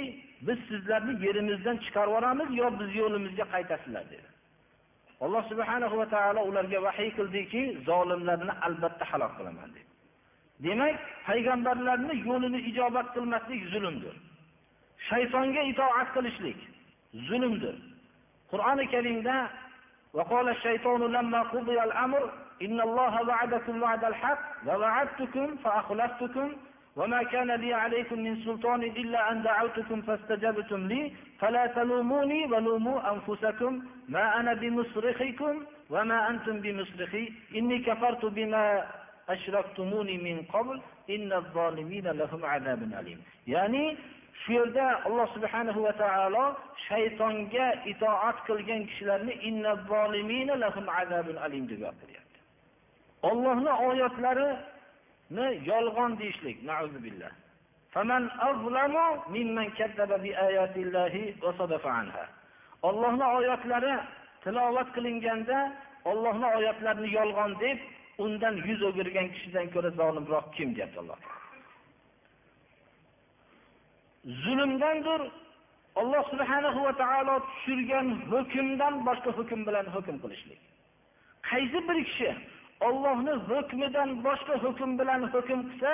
biz 0.46 0.58
sizlarni 0.68 1.14
yerimizdan 1.26 1.76
chiqarib 1.84 2.10
yuboramiz 2.10 2.50
yo 2.60 2.66
biz 2.80 2.90
yo'limizga 3.00 3.44
qaytasizlar 3.54 4.04
dedi 4.12 4.28
alloh 5.24 5.42
subhanahu 5.50 5.94
va 6.00 6.06
taolo 6.14 6.40
ularga 6.50 6.78
vahiy 6.86 7.10
qildiki 7.18 7.62
zolimlarni 7.88 8.52
albatta 8.66 9.04
halok 9.10 9.32
qilaman 9.38 9.70
dedi 9.76 9.88
demak 10.66 10.96
payg'ambarlarni 11.28 12.14
yo'lini 12.28 12.60
ijobat 12.70 13.06
qilmaslik 13.16 13.62
zulmdir 13.72 14.14
shaytonga 15.08 15.62
itoat 15.72 16.08
qilishlik 16.16 16.58
zulmdir 17.28 17.76
qur'oni 18.50 18.84
karimda 18.94 19.36
وقال 20.16 20.48
الشيطان 20.48 21.00
لما 21.16 21.40
قضي 21.42 21.82
الأمر 21.82 22.22
إن 22.62 22.80
الله 22.80 23.28
وعدكم 23.28 23.82
وعد 23.82 24.04
الحق 24.04 24.38
ووعدتكم 24.66 25.56
فأخلفتكم 25.56 26.48
وما 26.96 27.22
كان 27.22 27.50
لي 27.50 27.74
عليكم 27.74 28.18
من 28.18 28.36
سلطان 28.44 28.82
إلا 28.82 29.32
أن 29.32 29.42
دعوتكم 29.42 30.02
فاستجبتم 30.02 30.88
لي 30.88 31.12
فلا 31.40 31.66
تلوموني 31.66 32.44
ولوموا 32.44 33.12
أنفسكم 33.12 33.82
ما 34.08 34.40
أنا 34.40 34.54
بمصرخكم 34.54 35.54
وما 35.90 36.30
أنتم 36.30 36.60
بمصرخي 36.60 37.32
إني 37.56 37.78
كفرت 37.78 38.24
بما 38.24 38.86
أشركتموني 39.28 40.18
من 40.18 40.42
قبل 40.54 40.80
إن 41.10 41.32
الظالمين 41.32 42.06
لهم 42.08 42.44
عذاب 42.44 42.82
أليم 43.00 43.20
يعني 43.46 43.96
shu 44.44 44.52
yerda 44.54 45.02
alloh 45.06 45.26
subhanahu 45.34 45.80
va 45.86 45.92
taolo 46.00 46.44
shaytonga 46.88 47.66
itoat 47.92 48.36
qilgan 48.46 48.86
kishilarni 48.90 49.34
deb 51.70 51.80
gapiryapti 51.84 52.38
ollohni 53.30 53.70
oyatlarini 55.33 55.45
yolg'on 55.65 56.19
deyishlik 56.19 56.57
ollohni 62.87 63.25
oyatlari 63.37 63.93
tilovat 64.43 64.89
qilinganda 64.95 65.57
ollohni 66.05 66.47
oyatlarini 66.57 67.09
yolg'on 67.13 67.51
deb 67.59 67.79
undan 68.23 68.55
yuz 68.67 68.81
o'girgan 68.89 69.27
kishidan 69.33 69.67
ko'ra 69.73 69.89
zolimroq 69.99 70.45
kim 70.55 70.75
deyapti 70.75 70.99
alloh? 70.99 71.19
Zulmdandir 74.43 75.21
alloh 76.01 76.23
subhanahu 76.31 76.79
va 76.87 76.93
taolo 77.03 77.35
tushirgan 77.47 78.07
hukmdan 78.31 78.93
boshqa 79.07 79.31
hukm 79.39 79.59
bilan 79.67 79.85
hukm 79.95 80.15
qilishlik. 80.23 80.61
Qaysi 81.49 81.79
bir 81.87 81.97
kishi 82.09 82.29
ollohni 82.79 83.33
hukmidan 83.49 84.09
boshqa 84.25 84.55
hukm 84.63 84.91
bilan 84.99 85.21
hukm 85.33 85.59
qilsa 85.69 85.91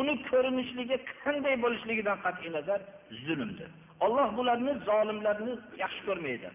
uni 0.00 0.14
ko'rinishligi 0.30 0.96
qanday 1.24 1.54
bo'lishligidan 1.64 2.18
qat'iy 2.24 2.50
nazar 2.56 2.80
zulmdir. 3.24 3.70
Olloh 4.04 4.28
bularni 4.36 4.72
zolimlarni 4.88 5.52
yaxshi 5.82 6.02
ko'rmaydi. 6.08 6.48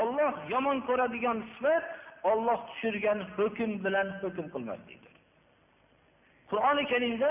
Olloh 0.00 0.32
yomon 0.52 0.78
ko'radigan 0.88 1.38
sifat 1.54 1.84
olloh 2.30 2.58
tushirgan 2.68 3.18
hukm 3.36 3.70
bilan 3.84 4.08
hukm 4.22 4.46
qilmaslikdir. 4.54 5.14
Qur'oni 6.50 6.84
karimda 6.92 7.30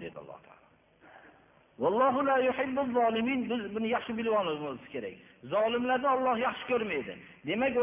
dedi 0.00 0.18
alloh 0.22 0.38
taolo. 0.46 0.66
Vallohu 1.82 2.20
la 2.28 2.36
biz 3.50 3.74
buni 3.74 3.88
yaxshi 3.96 4.12
bilib 4.18 4.32
olishimiz 4.40 4.88
kerak. 4.92 5.14
Zolimlarni 5.52 6.08
olloh 6.14 6.36
yaxshi 6.46 6.64
ko'rmaydi. 6.72 7.14
demak 7.46 7.76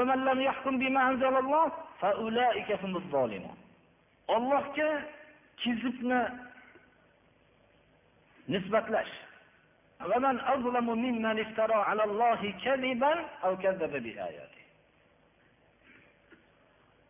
ollohga 4.27 4.89
kizibni 5.57 6.21
nisbatlash. 8.49 9.13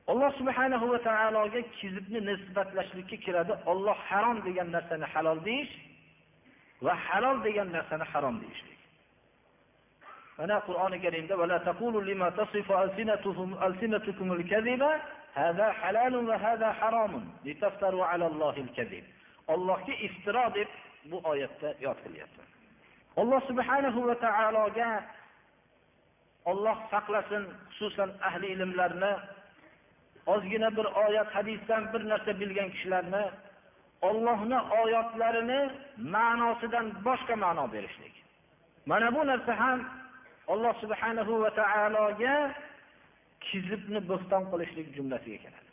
alloh 0.07 0.31
subhanahu 0.39 0.85
va 0.91 0.99
taologa 1.03 1.61
kizibni 1.79 2.19
nisbatlashlikka 2.29 3.17
kiradi. 3.25 3.53
Olloh 3.65 3.97
harom 4.09 4.37
degan 4.45 4.71
narsani 4.71 5.05
halol 5.13 5.39
deyish 5.47 5.73
va 6.81 6.93
halol 7.07 7.43
degan 7.43 7.67
narsani 7.75 8.05
harom 8.13 8.35
deyishlik. 8.41 8.76
Mana 10.37 10.57
qur'oni 10.67 10.97
karimda 11.01 11.33
ollohga 19.53 19.93
iftiro 20.07 20.45
deb 20.55 20.69
bu 21.11 21.17
oyatda 21.23 21.69
yod 21.85 21.97
qilyapti. 22.05 22.41
Alloh 23.21 23.41
subhanahu 23.49 23.99
va 24.07 24.15
taologa 24.25 24.89
olloh 26.45 26.77
saqlasin 26.91 27.43
xususan 27.77 28.09
ahli 28.27 28.47
ilmlarni 28.55 29.13
ozgina 30.33 30.69
bir 30.77 30.87
oyat 31.05 31.29
hadisdan 31.35 31.93
bir 31.93 32.01
narsa 32.09 32.31
bilgan 32.39 32.69
kishilarni 32.73 33.23
ollohni 34.09 34.59
oyatlarini 34.81 35.61
ma'nosidan 36.15 36.85
boshqa 37.07 37.35
ma'no 37.43 37.65
berishlik. 37.73 38.15
Mana 38.85 39.07
bu 39.15 39.21
narsa 39.27 39.53
ham 39.59 39.79
alloh 40.53 40.73
subhanahu 40.83 41.33
va 41.43 41.51
taologa 41.61 42.35
kizibni 43.47 43.99
bo'xton 44.11 44.43
qilishlik 44.51 44.87
jumlasiga 44.97 45.39
kiradi 45.43 45.67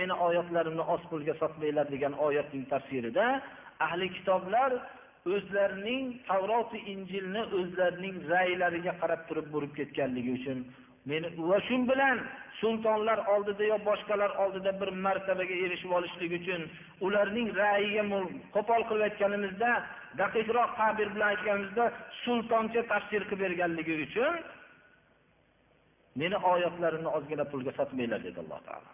meni 0.00 0.14
oyatlarimni 0.26 0.84
oz 0.94 1.02
pulga 1.10 1.34
sotmanglar 1.42 1.86
degan 1.94 2.14
oyatning 2.26 2.64
tafsirida 2.72 3.26
ahli 3.86 4.06
kitoblar 4.16 4.70
o'zlarining 5.34 6.04
tavroti 6.28 6.78
injilni 6.92 7.42
o'zlarining 7.58 8.16
raylariga 8.32 8.92
qarab 9.00 9.20
turib 9.28 9.46
burib 9.54 9.72
ketganligi 9.78 10.30
uchun 10.38 10.58
meni 11.06 11.28
va 11.50 11.58
shu 11.68 11.76
bilan 11.90 12.18
sultonlar 12.60 13.18
oldida 13.34 13.64
yo 13.72 13.78
boshqalar 13.88 14.30
oldida 14.44 14.72
bir 14.80 14.90
martabaga 15.06 15.56
erishib 15.64 15.90
olishlik 15.98 16.32
uchun 16.40 16.62
ularning 17.06 17.48
ra'yiga 17.62 18.04
qo'pol 18.54 18.82
qilib 18.88 19.04
aytganimizda 19.08 19.70
daqiqroq 20.20 20.70
ta'bir 20.80 21.08
bilan 21.14 21.28
aytganimizda 21.34 21.84
sultoncha 22.24 22.82
tafsir 22.92 23.22
qilib 23.28 23.42
berganligi 23.44 23.94
uchun 24.06 24.34
meni 26.20 26.36
oyatlarimni 26.52 27.10
ozgina 27.18 27.44
pulga 27.52 27.72
sotmanglar 27.78 28.20
dedi 28.26 28.38
alloh 28.44 28.60
taolo. 28.68 28.90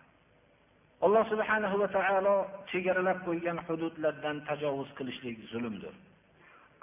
Alloh 1.06 1.24
subhanahu 1.32 1.76
va 1.82 1.88
taolo 1.96 2.34
chegaralab 2.70 3.18
qo'ygan 3.26 3.58
hududlardan 3.66 4.36
tajovuz 4.48 4.90
qilishlik 4.98 5.36
zulmdir. 5.52 5.94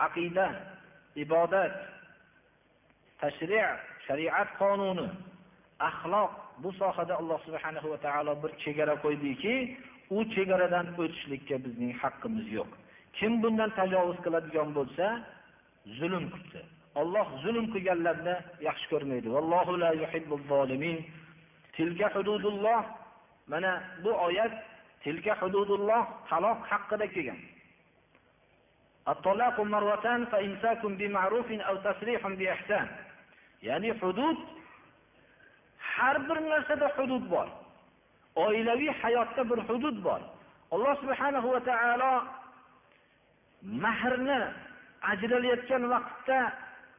Aqida 0.07 0.45
ibodat 1.23 1.75
tashri 3.21 3.59
shariat 4.07 4.48
qonuni 4.61 5.07
axloq 5.90 6.31
bu 6.62 6.70
sohada 6.81 7.14
alloh 7.20 7.38
subhanahu 7.46 7.88
va 7.92 7.98
taolo 8.07 8.33
bir 8.42 8.50
chegara 8.64 8.94
qo'ydiki 9.04 9.54
u 10.16 10.18
chegaradan 10.35 10.87
o'tishlikka 11.02 11.57
bizning 11.64 11.92
haqqimiz 12.02 12.46
yo'q 12.59 12.70
kim 13.18 13.33
bundan 13.42 13.70
tajovuz 13.78 14.18
qiladigan 14.24 14.68
bo'lsa 14.78 15.07
zulm 15.98 16.24
qildi 16.35 16.61
olloh 17.00 17.26
zulm 17.44 17.66
qilganlarni 17.74 18.37
yaxshi 18.68 18.87
ko'rmaydi 18.92 19.28
vallohu 19.37 19.72
la 19.85 19.90
yuhibbul 20.02 20.42
zolimin 20.52 20.98
tilka 21.76 22.09
hududulloh 22.14 22.83
mana 23.52 23.72
bu 24.04 24.11
oyat 24.26 24.52
tilka 25.04 25.33
hududulloh 25.40 26.02
taloq 26.31 26.59
haqida 26.70 27.09
kelgan 27.14 27.40
الطلاق 29.14 29.61
مرتان 29.61 30.20
فإمساك 30.33 30.87
بمعروف 30.87 31.48
أو 31.68 31.76
تسريح 31.76 32.26
بإحسان 32.38 32.87
ya'ni 33.67 33.91
hudud 34.02 34.38
har 35.80 36.15
bir 36.28 36.38
narsada 36.49 36.88
hudud 36.97 37.32
bor. 37.32 37.47
Oilaviy 38.36 38.91
hayotda 39.02 39.49
bir 39.49 39.60
hudud 39.69 39.97
bor. 40.04 40.21
Alloh 40.71 40.95
subhanahu 41.02 41.47
va 41.54 41.60
taolo 41.69 42.13
mahrni 43.84 44.39
ajralayotgan 45.12 45.84
vaqtda 45.93 46.39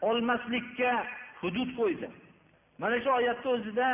olmaslikka 0.09 0.92
hudud 1.40 1.70
qo'ydi. 1.79 2.09
Mana 2.79 2.96
shu 3.03 3.11
oyatni 3.18 3.50
o'zida 3.57 3.88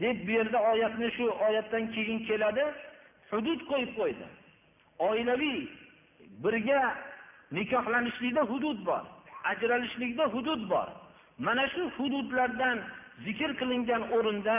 deb 0.00 0.16
bu 0.26 0.30
yerda 0.38 0.58
oyatni 0.72 1.08
shu 1.16 1.24
oyatdan 1.46 1.84
keyin 1.94 2.18
keladi. 2.28 2.64
Hudud 3.30 3.60
qo'yib 3.70 3.92
qo'ydi. 3.98 4.26
Oilaviy 4.98 5.60
birga 6.44 6.80
nikohlanishlikda 7.51 8.41
hudud 8.51 8.79
bor 8.87 9.03
ajralishlikda 9.51 10.25
hudud 10.35 10.61
bor 10.71 10.87
mana 11.45 11.65
shu 11.73 11.83
hududlardan 11.97 12.77
zikr 13.25 13.51
qilingan 13.59 14.03
o'rinda 14.17 14.57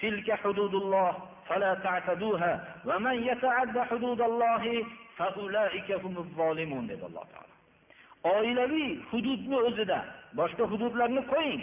tilka 0.00 0.36
hududulloh 0.44 1.12
فلا 1.48 1.74
تعتدوها 1.74 2.52
ومن 2.84 3.16
يتعد 3.30 3.78
حدود 3.78 4.20
الله 4.20 4.86
فأولئك 5.16 5.92
هم 5.92 6.14
الظالمون 6.18 6.88
dedi 6.88 7.04
Alloh 7.04 7.24
taolo. 7.32 7.54
Oilaviy 8.36 9.00
hududni 9.10 9.56
o'zida 9.68 10.04
boshqa 10.38 10.64
hududlarni 10.72 11.22
qo'ying. 11.32 11.62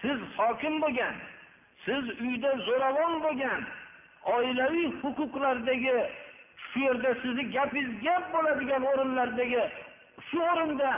Siz 0.00 0.18
hokim 0.36 0.74
bo'lgan, 0.82 1.14
siz 1.84 2.04
uyda 2.24 2.50
zo'ravon 2.66 3.14
bo'lgan, 3.24 3.60
oilaviy 4.36 4.88
huquqlardagi 5.02 5.96
shu 6.75 6.81
yerda 6.87 7.15
sizni 7.21 7.43
gapingiz 7.55 8.03
gap 8.03 8.23
bo'ladigan 8.33 8.83
o'rinlardagi 8.91 9.63
shu 10.29 10.39
o'rinda 10.51 10.91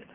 dedi. 0.00 0.14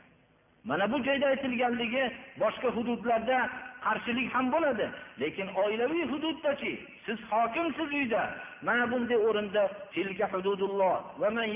Mana 0.69 0.91
bu 0.91 0.97
joyda 1.07 1.27
aytilganligi 1.27 2.03
boshqa 2.41 2.69
hududlarda 2.77 3.37
qarshilik 3.85 4.27
ham 4.35 4.45
bo'ladi 4.53 4.85
lekin 5.21 5.47
oilaviy 5.63 6.05
hududdachi 6.11 6.73
siz 7.05 7.19
hokimsiz 7.31 7.89
uyda 7.99 8.23
mana 8.67 8.91
bunday 8.91 9.17
o'rinda 9.27 9.63
tilka 9.93 10.25
hududulloh 10.33 10.97
va 11.21 11.29
man 11.37 11.47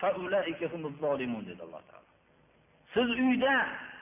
fa 0.00 0.08
zolimun 1.02 1.42
dedi 1.48 1.62
Alloh 1.66 1.82
taolo 1.90 2.08
siz 2.94 3.08
uyda 3.26 3.54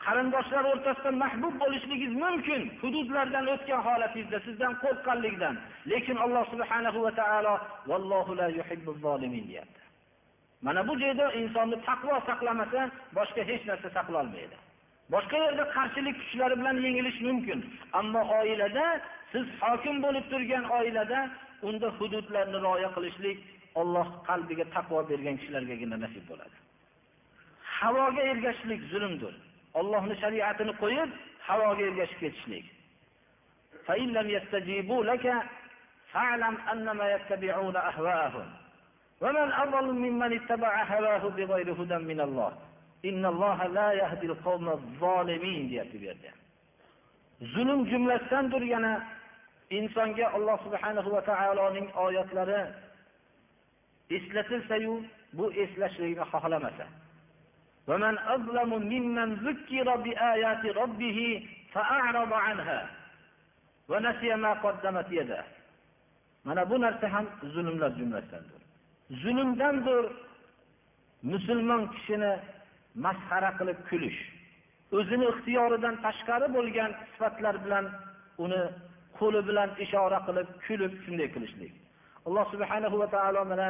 qarindoshlar 0.09 0.65
o'rtasida 0.73 1.11
mahbub 1.23 1.55
bo'lishligingiz 1.63 2.13
mumkin. 2.25 2.63
Hududlardan 2.83 3.47
o'tgan 3.55 3.81
holatingizda 3.87 4.39
sizdan 4.47 4.73
qo'rqqanlikdan. 4.83 5.55
Lekin 5.93 6.17
alloh 6.25 6.45
subhanahu 6.53 6.99
va 7.07 7.13
taolo 7.21 7.55
vallohu 7.91 8.33
la 8.41 8.49
yuhibbu 8.59 8.93
zolimin 9.05 9.45
deyapti. 9.49 9.81
Mana 10.67 10.81
bu 10.89 10.95
joyda 11.03 11.27
insonni 11.41 11.77
taqvo 11.89 12.17
saqlamasa 12.31 12.81
boshqa 13.19 13.43
hech 13.51 13.63
narsa 13.71 13.89
saqlolmaydi. 13.97 14.57
Boshqa 15.15 15.37
yerda 15.45 15.65
qarshilik 15.77 16.17
kuchlari 16.21 16.55
bilan 16.61 16.77
yengilish 16.87 17.21
mumkin. 17.29 17.59
Ammo 18.01 18.23
oilada 18.39 18.87
siz 19.33 19.47
hokim 19.63 19.97
bo'lib 20.05 20.25
turgan 20.33 20.65
oilada 20.79 21.21
unda 21.69 21.89
hududlarni 21.99 22.59
rioya 22.65 22.91
qilishlik 22.97 23.39
olloh 23.81 24.09
qalbiga 24.29 24.65
taqvo 24.77 24.99
bergan 25.11 25.37
kishilargagina 25.41 25.97
nasib 26.05 26.25
bo'ladi. 26.31 26.57
Havoga 27.79 28.23
ergashishlik 28.33 28.81
zulmdir. 28.93 29.35
Allohni 29.81 30.15
shariatini 30.23 30.73
qo'yib, 30.83 31.11
havoga 31.47 31.83
ergashib 31.89 32.19
ketishlik. 32.23 32.65
Fa 33.87 33.95
in 33.97 34.13
lam 34.17 34.29
yastajibu 34.29 34.97
laka 35.11 35.35
fa'lam 36.13 36.57
annama 36.73 37.05
yattabi'una 37.15 37.81
ahwa'ahum. 37.91 38.49
Wa 39.21 39.33
man 39.33 39.49
adallu 39.63 39.93
mimman 39.95 40.33
ittaba'a 40.39 40.85
hawahu 40.91 41.33
bighayri 41.37 41.73
hudan 41.79 42.03
min 42.11 42.21
Alloh. 42.21 42.53
Innalloha 43.03 43.69
la 43.79 43.89
yahdil 43.95 44.35
qawma 44.45 44.73
zolimin 45.01 45.69
deyapti 45.71 45.99
bu 46.01 46.05
yerda. 46.11 46.33
Zulm 47.55 47.81
jumlasidandir 47.91 48.63
yana 48.75 48.93
insonga 49.71 50.27
Alloh 50.37 50.59
subhanahu 50.65 51.09
va 51.15 51.21
taoloning 51.31 51.89
oyatlari 51.95 52.61
eslatilsa-yu, 54.17 54.95
bu 55.33 55.53
eslashlikni 55.53 56.25
xohlamasa. 56.33 56.87
ومن 57.88 58.18
أظلم 58.18 58.70
ممن 58.94 59.34
ذكر 59.34 59.96
بآيات 59.96 60.66
ربه 60.66 61.20
فأعرض 61.74 62.34
عنها 62.34 62.90
ونسي 63.90 64.36
ما 64.36 64.54
قدمت 64.54 65.12
يده 65.12 65.44
mana 66.44 66.70
bu 66.70 66.82
narsa 66.82 67.08
ham 67.14 67.26
zulmlar 67.54 67.92
jumlasidandir 68.00 68.62
zulmdandir 69.24 70.06
musulmon 71.32 71.84
kishini 71.94 72.34
masxara 73.06 73.52
qilib 73.60 73.80
kulish 73.90 74.20
o'zini 74.98 75.26
ixtiyoridan 75.34 75.96
tashqari 76.06 76.48
bo'lgan 76.56 76.92
sifatlar 77.12 77.56
bilan 77.66 77.86
uni 78.44 78.62
qo'li 79.20 79.42
bilan 79.50 79.70
ishora 79.86 80.20
qilib 80.28 80.48
kulib 80.66 80.94
shunday 81.04 81.28
qilishlik 81.36 81.74
alloh 82.28 82.46
subhanahu 82.54 82.96
va 83.02 83.08
taolo 83.16 83.42
mana 83.52 83.68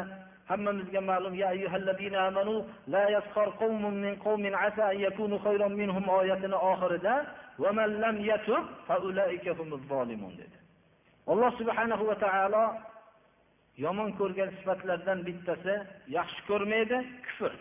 hammamizga 0.49 1.01
ma'lum 1.01 1.33
ya 1.35 1.47
ayyuhallazina 1.49 2.27
amanu 2.27 2.65
la 2.87 3.09
yaskhar 3.09 3.49
qawmun 3.59 3.95
min 4.03 4.15
qawmin 4.25 4.53
asa 4.55 4.85
an 4.91 4.97
yakunu 4.99 5.39
khayran 5.43 5.73
minhum 5.75 6.03
oyatini 6.09 6.53
oxirida 6.71 7.15
va 7.59 7.71
man 7.73 7.99
lam 8.01 8.17
yatub 8.25 8.63
fa 8.87 8.97
ulaika 8.99 9.53
humuz 9.59 9.81
zolimun 9.89 10.35
dedi 10.37 10.57
alloh 11.27 11.51
subhanahu 11.57 12.03
va 12.11 12.15
taolo 12.15 12.65
yomon 13.77 14.11
ko'rgan 14.19 14.49
sifatlardan 14.59 15.23
bittasi 15.27 15.75
yaxshi 16.17 16.41
ko'rmaydi 16.47 16.97
kufr 17.27 17.53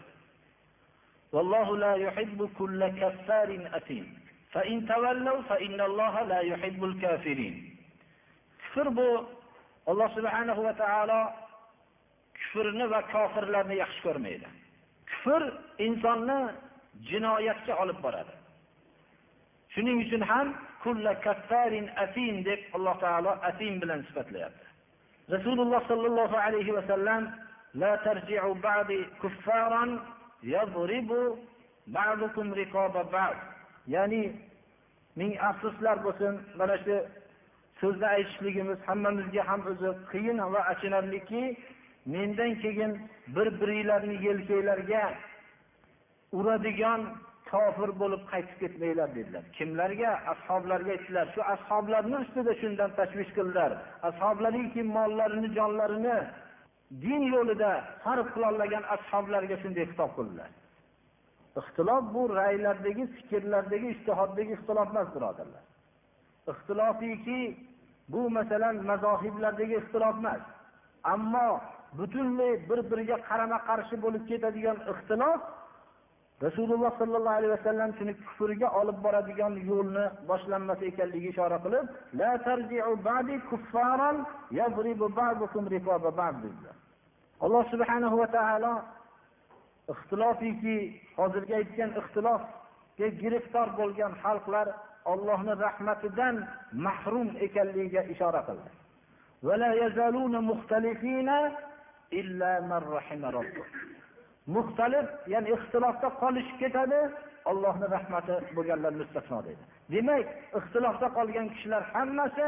والله 1.33 1.77
لا 1.77 1.95
يحب 1.95 2.51
كل 2.59 2.81
كفار 3.01 3.49
أثيم 3.73 4.07
فإن 4.53 4.87
تولوا 4.87 5.43
فإن 5.49 5.81
الله 5.81 6.15
لا 6.23 6.41
يحب 6.41 6.85
الكافرين 6.85 7.73
kufr 8.73 8.89
bu 8.97 9.09
alloh 9.87 10.09
subhanahu 10.17 10.61
va 10.65 10.73
taolo 10.77 11.21
kufrni 12.58 12.86
va 12.94 13.02
kofirlarni 13.14 13.76
yaxshi 13.84 14.02
ko'rmaydi. 14.06 14.48
Kufr 15.10 15.42
insonni 15.88 16.38
jinoyatga 17.10 17.74
olib 17.84 18.00
boradi. 18.06 18.34
Shuning 19.74 19.98
uchun 20.06 20.22
ham 20.30 20.48
kulla 20.84 21.14
kaffarin 21.26 21.88
asim 22.04 22.36
deb 22.46 22.60
alloh 22.76 22.96
taolo 23.04 23.32
asim 23.50 23.74
bilan 23.82 24.02
sifatlayapti. 24.08 24.66
Rasululloh 25.36 25.82
sollallohu 25.88 26.38
alayhi 26.48 26.76
vasallam 26.78 27.24
la 27.82 27.94
tarji'u 28.06 28.52
ba'di 28.68 29.00
kuffaran 29.22 30.00
ya'ni 33.94 34.24
ming 35.16 35.32
afsuslar 35.50 35.98
bo'lsin 36.06 36.34
mana 36.60 36.76
shu 36.86 36.96
so'zni 37.82 38.08
aytishligimiz 38.16 38.80
hammamizga 38.88 39.44
ham 39.50 39.62
o'zi 39.72 39.90
qiyin 40.12 40.38
va 40.54 40.62
achinarliki 40.72 41.44
mendan 42.14 42.54
keyin 42.64 42.92
bir 43.36 43.48
biringlarni 43.60 44.16
yelkanglarga 44.28 45.04
uradigan 46.38 47.02
kofir 47.52 47.90
bo'lib 48.02 48.24
qaytib 48.32 48.58
ketmanglar 48.62 49.10
dedilar. 49.18 49.44
Kimlarga? 49.58 50.12
Ashoblarga 50.34 50.92
aytdilar 50.96 51.26
shu 51.36 51.42
ashoblarni 51.56 52.18
ustida 52.24 52.54
shundan 52.62 52.90
tashvish 53.00 53.32
qildilar 53.38 53.72
ashoblariki 54.10 54.82
mollarini 54.96 55.50
jonlarini 55.58 56.18
din 57.04 57.22
yo'lida 57.36 57.72
sarf 58.04 58.28
qilolmagan 58.36 58.84
ashoblarga 58.96 59.56
shunday 59.64 59.86
xitob 59.92 60.12
qildilar. 60.18 60.50
Ixtilof 61.60 62.04
bu 62.14 62.22
raylardagi 62.40 63.04
fikrlardagi 63.16 63.88
ishtihoddagi 63.96 64.52
ixtilof 64.58 64.88
emas 64.94 65.10
birodarlar. 65.16 65.64
Ixtilofiki 66.52 67.40
bu 68.14 68.22
masalan 68.38 68.76
mazohiblardagi 68.92 69.76
ixtilof 69.82 70.16
emas. 70.22 70.44
Ammo 71.14 71.50
butunlay 72.00 72.54
bir 72.70 72.80
biriga 72.92 73.18
qarama 73.30 73.60
qarshi 73.70 73.96
bo'lib 74.04 74.24
ketadigan 74.30 74.78
ixtilof 74.92 75.40
rasululloh 76.46 76.92
sollallohu 77.02 77.38
alayhi 77.40 77.54
vasallam 77.58 77.90
shuni 77.98 78.14
kufrga 78.24 78.68
olib 78.80 78.98
boradigan 79.06 79.54
yo'lni 79.70 80.06
boshlanmasi 80.30 80.84
ekanligiga 80.92 81.30
ishora 81.34 81.58
qilib 81.66 81.86
alloh 87.46 87.64
subhanahu 87.74 88.16
va 88.22 88.28
taolo 88.38 88.74
ixtilofiki 89.94 90.78
hozirgi 91.18 91.54
aytgan 91.62 91.92
ixtilofga 92.02 93.08
giriftor 93.22 93.68
bo'lgan 93.80 94.14
xalqlar 94.24 94.68
ollohni 95.12 95.54
rahmatidan 95.66 96.36
mahrum 96.86 97.30
ekanligiga 97.46 98.02
ishora 98.14 98.42
qildi. 98.48 98.70
Muxtalif 104.56 105.08
ya'ni 105.34 105.50
ixtilofda 105.58 106.08
qolishib 106.22 106.58
ketadi 106.64 107.02
Allohning 107.52 107.90
rahmati 107.98 108.36
bo'lganlar 108.56 108.94
mustasno 109.02 109.40
deydi. 109.48 109.64
Demak 109.94 110.28
ixtilofda 110.60 111.08
qolgan 111.18 111.48
kishilar 111.54 111.84
hammasi 111.94 112.48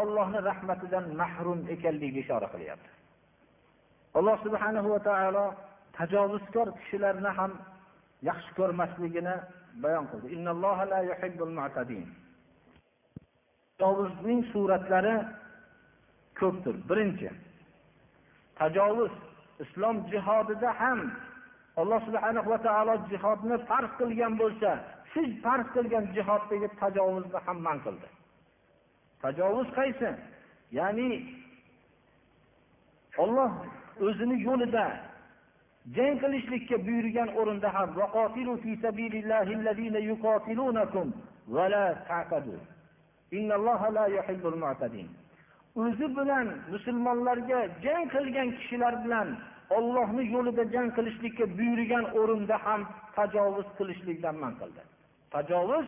ollohni 0.00 0.40
rahmatidan 0.50 1.04
mahrum 1.20 1.60
ekanligiga 1.74 2.20
ishora 2.24 2.48
qilyapti. 2.54 2.90
Alloh 4.18 4.36
subhanahu 4.46 4.88
va 4.94 5.00
taolo 5.08 5.44
tajovuzkor 5.98 6.68
kishilarni 6.78 7.30
ham 7.38 7.52
yaxshi 8.28 8.50
ko'rmasligini 8.58 9.34
bayon 9.82 10.04
qildi. 10.10 10.26
Tajovuzning 13.80 14.40
suratlari 14.52 15.16
ko'pdir. 16.40 16.74
Birinchi 16.90 17.28
tajovuz 18.60 19.12
islom 19.64 19.96
jihodida 20.12 20.70
ham 20.80 21.00
alloh 21.80 22.00
subhana 22.06 22.40
va 22.50 22.58
taolo 22.66 22.94
jihodni 23.10 23.56
farz 23.68 23.90
qilgan 24.00 24.32
bo'lsa 24.42 24.70
siz 25.12 25.28
farz 25.44 25.66
qilgan 25.74 26.04
jihoddagi 26.16 26.68
tajovuzni 26.80 27.38
ham 27.46 27.58
man 27.66 27.78
qildi. 27.84 28.08
Tajovuz 29.22 29.68
qaysi? 29.78 30.08
Ya'ni 30.78 31.08
olloh 33.22 33.50
o'zini 34.06 34.36
yo'lida 34.48 34.86
jang 35.96 36.16
qilishlikka 36.22 36.76
buyurgan 36.86 37.28
o'rinda 37.40 37.68
ham 37.76 37.88
o'zi 45.76 46.06
bilan 46.16 46.46
musulmonlarga 46.72 47.60
jang 47.84 48.04
qilgan 48.14 48.48
kishilar 48.58 48.94
bilan 49.04 49.28
ollohni 49.76 50.24
yo'lida 50.34 50.64
jang 50.74 50.88
qilishlikka 50.96 51.44
buyurgan 51.58 52.04
o'rinda 52.20 52.56
ham 52.66 52.80
tajovuz 53.16 53.68
qilishlikdan 53.78 54.36
man 54.42 54.52
qildi. 54.60 54.82
Tajovuz 55.34 55.86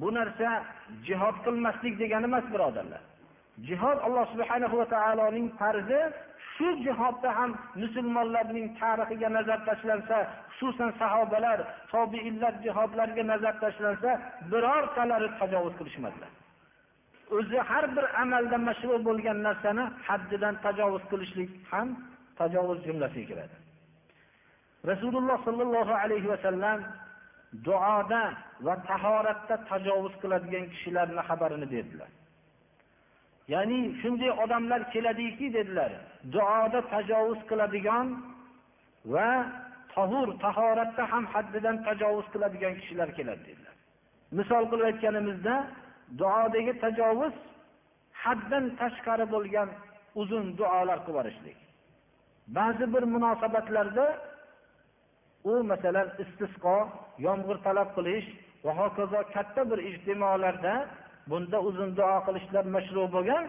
bu 0.00 0.08
narsa 0.18 0.48
jihod 1.06 1.36
qilmaslik 1.44 1.94
degani 2.02 2.26
emas 2.30 2.46
birodarlar. 2.54 3.02
Jihod 3.68 3.98
alloh 4.06 4.26
subhanahu 4.32 4.74
va 4.80 4.86
taoloning 4.96 5.48
farzi 5.60 6.02
shu 6.54 6.68
jihodda 6.86 7.30
ham 7.38 7.50
musulmonlarning 7.82 8.66
tarixiga 8.80 9.28
nazar 9.36 9.60
tashlansa 9.68 10.16
xususan 10.56 10.90
sahobalar 11.00 11.58
tobiinlar 11.92 12.54
jihodlariga 12.64 13.24
nazar 13.32 13.54
tashlansa 13.64 14.10
birortalari 14.50 15.28
tajovuz 15.40 15.74
qilishmadilar. 15.80 16.30
O'zi 17.36 17.58
har 17.70 17.84
bir 17.96 18.06
amalda 18.22 18.58
mashru 18.68 18.96
bo'lgan 19.08 19.38
narsani 19.48 19.84
haddidan 20.08 20.54
tajovuz 20.64 21.04
qilishlik 21.10 21.50
ham 21.70 21.88
tajovuz 22.40 22.78
jumlasiga 22.86 23.26
kiradi. 23.30 23.56
Rasululloh 24.90 25.38
sollallohu 25.46 25.94
alayhi 26.02 26.28
vasallam 26.34 26.78
duoda 27.66 28.22
va 28.66 28.74
tahoratda 28.90 29.54
tajovuz 29.70 30.14
qiladigan 30.22 30.64
kishilarni 30.72 31.22
xabarini 31.28 31.66
berdilar. 31.74 32.10
Ya'ni 33.52 33.80
shunday 34.00 34.30
odamlar 34.44 34.80
keladiki 34.94 35.46
dedilar 35.56 35.92
duoda 36.34 36.80
tajovuz 36.94 37.40
qiladigan 37.50 38.06
va 39.14 39.30
tahur 39.94 40.28
tahoratda 40.44 41.02
ham 41.12 41.24
haddidan 41.34 41.76
tajovuz 41.86 42.26
qiladigan 42.32 42.74
kishilar 42.80 43.08
keladi 43.18 43.42
dedilar. 43.48 43.74
Misol 44.38 44.64
qilib 44.70 44.86
aytganimizda 44.90 45.54
duodagi 46.18 46.72
tajovuz 46.82 47.34
haddan 48.22 48.64
tashqari 48.80 49.26
bo'lgan 49.34 49.68
uzun 50.22 50.44
duolar 50.58 50.98
qilib 51.06 51.08
yuborishlik. 51.08 51.58
Ba'zi 52.56 52.84
bir 52.94 53.02
munosabatlarda 53.14 54.06
u 55.50 55.52
masalan 55.70 56.08
istisqo 56.22 56.76
yomg'ir 57.26 57.56
talab 57.66 57.88
qilish 57.96 58.28
va 58.64 58.72
hokazo 58.80 59.20
katta 59.34 59.62
bir 59.70 59.78
ijtimolarda 59.90 60.74
bunda 61.30 61.58
uzun 61.68 61.90
duo 61.98 62.16
qilishlar 62.26 62.64
mashru 62.76 63.02
bo'lgan 63.14 63.44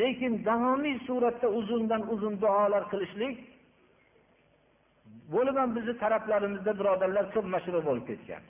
lekin 0.00 0.32
davomiy 0.48 0.96
suratda 1.06 1.48
uzundan 1.60 2.02
uzun 2.14 2.34
duolar 2.42 2.82
qilishlik 2.92 3.36
bo'lib 5.34 5.56
ham 5.60 5.70
bizni 5.76 5.94
taraflarimizda 6.02 6.72
birodarlar 6.80 7.24
ko'p 7.34 7.46
mashru 7.54 7.80
bo'lib 7.88 8.04
ketgan. 8.10 8.42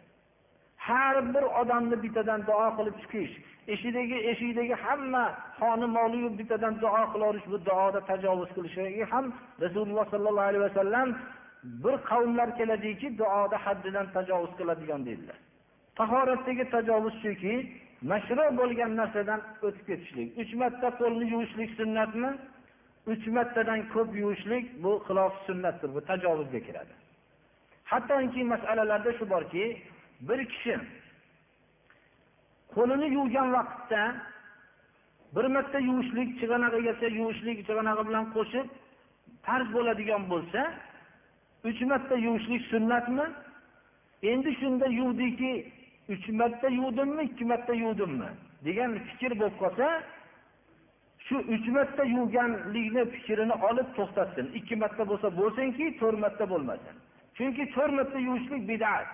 Har 0.87 1.17
bir 1.35 1.45
odamni 1.61 1.97
bittadan 2.05 2.41
duo 2.49 2.69
qilib 2.79 2.97
chiqish 3.03 3.35
eshidagi 3.75 4.19
eshikdagi 4.31 4.75
hamma 4.85 5.25
xoni 5.59 5.87
moliyu 5.97 6.29
bittadan 6.39 6.75
duo 6.83 7.03
qilaverish 7.13 7.47
bu 7.53 7.59
duoda 7.69 8.01
tajovuz 8.11 8.51
qilishligi 8.57 9.05
ham 9.13 9.27
rasululloh 9.65 10.07
sollallohu 10.13 10.49
alayhi 10.51 10.65
vasallam 10.69 11.09
bir 11.85 11.95
qavmlar 12.11 12.49
keladiki 12.59 13.09
duoda 13.21 13.57
haddidan 13.67 14.07
tajovuz 14.17 14.53
qiladigan 14.59 15.01
dedilar. 15.09 15.39
Tahoratdagi 15.99 16.65
tajovuz 16.75 17.15
shuki 17.23 17.55
mashru 18.11 18.47
bo'lgan 18.61 18.93
narsadan 19.01 19.41
o'tib 19.67 19.85
ketishlik 19.89 20.29
uch 20.43 20.53
marta 20.61 20.89
qo'lni 21.01 21.25
yuvishlik 21.33 21.71
sunnatmi? 21.81 22.31
Uch 23.13 23.25
martadan 23.37 23.81
ko'p 23.95 24.11
yuvishlik 24.23 24.65
bu 24.85 24.93
xilof 25.07 25.35
sunnatdir 25.47 25.89
bu 25.97 26.01
tajovuzga 26.11 26.61
kiradi. 26.67 26.95
Hattoki 27.91 28.43
masalalarda 28.53 29.11
shu 29.19 29.25
borki 29.35 29.65
bir 30.21 30.45
kishi 30.53 30.77
qo'lini 32.75 33.09
yuvgan 33.17 33.53
vaqtda 33.53 34.03
bir 35.37 35.45
marta 35.45 35.79
yuvishlik 35.79 36.31
chig'anog'igacha 36.41 37.09
yuvishlik 37.19 37.59
chig'anog'i 37.67 38.09
bilan 38.09 38.25
qo'shib 38.37 38.67
farz 39.47 39.69
bo'ladigan 39.77 40.23
bo'lsa 40.33 40.61
uch 41.69 41.81
marta 41.91 42.15
yuvishlik 42.27 42.63
sunnatmi? 42.73 43.27
Endi 44.23 44.51
shunda 44.61 44.87
yuvdiki 45.01 45.53
uch 46.09 46.29
marta 46.41 46.69
yuvdimmi 46.69 47.23
ikki 47.23 47.45
marta 47.45 47.73
yuvdimmi? 47.85 48.31
degan 48.65 48.99
fikr 49.09 49.33
bo'lib 49.41 49.57
qolsa 49.63 49.89
shu 51.27 51.37
uch 51.55 51.67
marta 51.77 52.05
yuvganlikni 52.17 53.03
fikrini 53.15 53.57
olib 53.69 53.89
to'xtatsin. 53.99 54.47
Ikki 54.59 54.77
marta 54.83 55.03
bo'lsa 55.11 55.29
bo'lsinki 55.41 55.87
to'rt 56.01 56.19
marta 56.25 56.45
bo'lmasin. 56.53 56.95
Chunki 57.37 57.65
to'rt 57.75 57.93
marta 57.99 58.19
yuvishlik 58.29 58.63
bidat. 58.71 59.07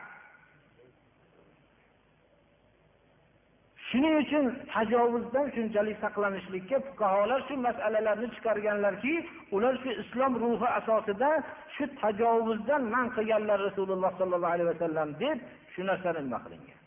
Shuning 3.91 4.15
uchun 4.23 4.45
tajovuzdan 4.73 5.47
shunchalik 5.55 5.97
saqlanishlikka 6.05 6.77
fuqarolar 6.87 7.41
shu 7.49 7.55
masalalarni 7.67 8.29
chiqarganlarki 8.35 9.15
ular 9.57 9.75
shu 9.83 9.91
islom 10.03 10.33
ruhi 10.43 10.69
asosida 10.79 11.31
shu 11.75 11.85
tajovuzdan 12.03 12.83
man 12.95 13.07
qilganlar 13.17 13.59
rasululloh 13.69 14.11
sollallohu 14.21 14.55
alayhi 14.55 14.71
vasallam 14.73 15.09
deb 15.23 15.39
shu 15.73 15.81
narsani 15.91 16.21
nima 16.27 16.39
qilingan? 16.45 16.79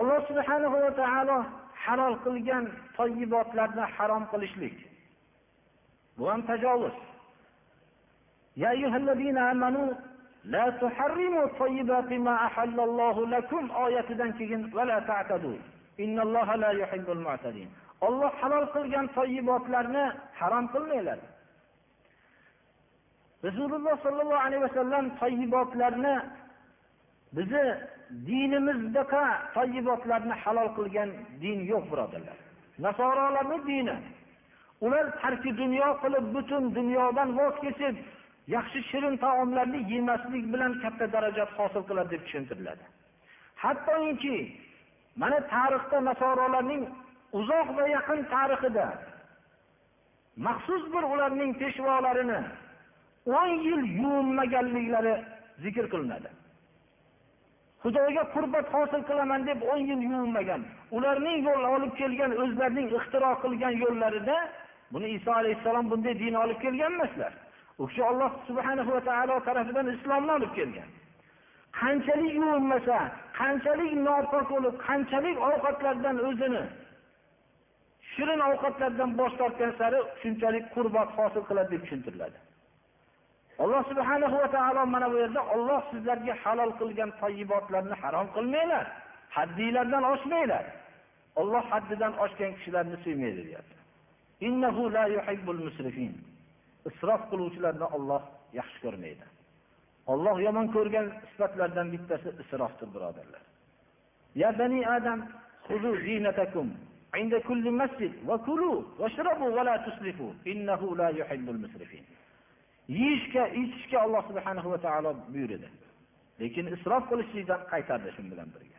Alloh 0.00 0.20
subhanahu 0.30 0.76
va 0.84 0.90
taolo 1.02 1.38
halol 1.84 2.14
qilgan 2.24 2.64
toyibotlarni 2.96 3.84
harom 3.96 4.24
qilishlik. 4.32 4.76
Bu 6.16 6.24
ham 6.30 6.40
tajovuz. 6.50 6.96
La 10.46 10.70
tuharrimu 10.78 11.42
ma 12.18 12.50
lakum 13.30 13.70
oyatidan 13.70 14.32
keyin 14.38 14.70
va 14.74 14.84
la 14.84 15.00
ta'tadu. 15.00 15.58
Innalloha 15.98 16.56
la 16.56 16.72
yuhibbul 16.72 17.22
mu'tadin. 17.26 17.68
Alloh 18.02 18.32
halol 18.40 18.66
qilgan 18.74 19.06
toyibotlarni 19.14 20.04
harom 20.38 20.68
qilmanglar. 20.68 21.18
Rasululloh 23.44 23.96
sollallohu 24.02 24.44
alayhi 24.46 24.62
vasallam 24.68 25.04
toyibotlarni 25.20 26.14
bizni 27.36 27.64
dinimizdaqa 28.26 29.24
toyibotlarni 29.54 30.34
halol 30.44 30.68
qilgan 30.76 31.10
din 31.42 31.58
yo'q, 31.72 31.84
birodarlar. 31.90 32.38
Nasorolarning 32.78 33.62
dini 33.66 33.96
ular 34.84 35.06
tarki 35.22 35.50
dunyo 35.56 35.88
qilib 36.02 36.24
butun 36.34 36.64
dunyodan 36.74 37.28
voz 37.38 37.54
kechib 37.64 37.94
yaxshi 38.48 38.82
shirin 38.90 39.16
taomlarni 39.16 39.80
yemaslik 39.92 40.44
bilan 40.52 40.72
katta 40.82 41.06
darajat 41.12 41.50
hosil 41.58 41.82
qiladi 41.88 42.10
deb 42.10 42.22
tushuntiriladi. 42.26 42.84
Hattoki 43.62 44.38
mana 45.16 45.38
tarixda 45.54 45.98
nasorolarning 46.10 46.82
uzoq 47.38 47.68
va 47.76 47.84
yaqin 47.96 48.20
tarixida 48.34 48.86
maxsus 50.46 50.84
bir 50.94 51.04
ularning 51.12 51.52
peshvolarini 51.60 52.40
o'n 53.38 53.50
yil 53.66 53.82
yuvinmaganliklari 54.02 55.14
zikr 55.64 55.86
qilinadi. 55.92 56.30
Xudoga 57.82 58.24
qurbat 58.34 58.66
hosil 58.74 59.02
qilaman 59.08 59.40
deb 59.48 59.58
o'n 59.72 59.80
yil 59.90 60.02
yuvinmagan 60.10 60.62
ularning 60.96 61.38
yo'l 61.48 61.64
olib 61.74 61.92
kelgan 62.00 62.32
o'zlarining 62.42 62.88
ixtiro 62.98 63.32
qilgan 63.44 63.74
yo'llarida 63.84 64.36
buni 64.92 65.08
iso 65.16 65.30
alayhissalom 65.40 65.86
bunday 65.90 66.14
din 66.22 66.34
olib 66.42 66.58
kelgan 66.64 66.92
emaslar. 66.96 67.32
U 67.78 67.86
kishi 67.88 68.02
olloh 68.10 68.30
subhanahu 68.48 68.90
va 68.96 69.00
taolo 69.08 69.34
tarafidan 69.48 69.86
islomni 69.94 70.32
olib 70.38 70.52
kelgan. 70.58 70.90
Qanchalik 71.80 72.32
yuvinmasa 72.40 72.98
qanchalik 73.38 73.92
nopok 74.06 74.46
bo'lib 74.52 74.74
qanchalik 74.86 75.36
ovqatlardan 75.48 76.16
o'zini 76.28 76.64
shirin 78.14 78.40
ovqatlardan 78.48 79.10
bosh 79.20 79.34
tortgan 79.40 79.72
sari 79.80 79.98
shunchalik 80.22 80.64
qurbat 80.74 81.08
hosil 81.16 81.42
qiladi 81.48 81.70
deb 81.74 81.82
tushuntiriladi. 81.84 82.38
Alloh 83.62 83.82
subhanahu 83.90 84.36
va 84.42 84.48
taolo 84.56 84.82
mana 84.94 85.06
bu 85.12 85.16
yerda 85.22 85.40
olloh 85.54 85.80
sizlarga 85.90 86.34
halol 86.42 86.72
qilgan 86.80 87.10
toyibotlarni 87.20 87.96
harom 88.02 88.26
qilmanglar 88.36 88.86
haddinglardan 89.36 90.04
oshmanglar. 90.12 90.64
Olloh 91.40 91.64
haddidan 91.72 92.12
oshgan 92.24 92.52
kishilarni 92.56 92.96
suymaydi 93.04 93.42
deyapti. 93.48 93.76
isrof 96.90 97.22
qiluvchilarni 97.30 97.86
Alloh 97.96 98.22
yaxshi 98.58 98.78
ko'rmaydi. 98.84 99.24
Alloh 100.12 100.36
yomon 100.46 100.66
ko'rgan 100.76 101.06
sifatlardan 101.30 101.86
bittasi 101.94 102.28
isrofdir, 102.42 102.88
birodarlar. 102.94 103.42
Ya 104.42 104.50
bani 104.58 104.80
Adam, 104.96 105.20
khuzu 105.66 105.90
zinatakum 106.06 106.68
inda 107.20 107.38
kulli 107.48 107.70
masjid 107.82 108.12
va 108.28 108.36
kulu 108.48 108.70
washrabu 109.02 109.46
va 109.56 109.62
la 109.68 109.76
tusrifu 109.86 110.26
innahu 110.52 110.86
la 111.00 111.08
yuhibbul 111.20 111.60
musrifin. 111.64 112.04
Yeyishga, 112.88 113.42
ichishga 113.60 113.98
Alloh 114.04 114.22
subhanahu 114.30 114.68
va 114.72 114.78
taolo 114.86 115.10
buyurdi. 115.32 115.68
Lekin 116.40 116.66
isrof 116.76 117.02
qilishlikdan 117.10 117.60
qaytardi 117.72 118.10
shun 118.16 118.26
bilan 118.32 118.48
birga. 118.54 118.78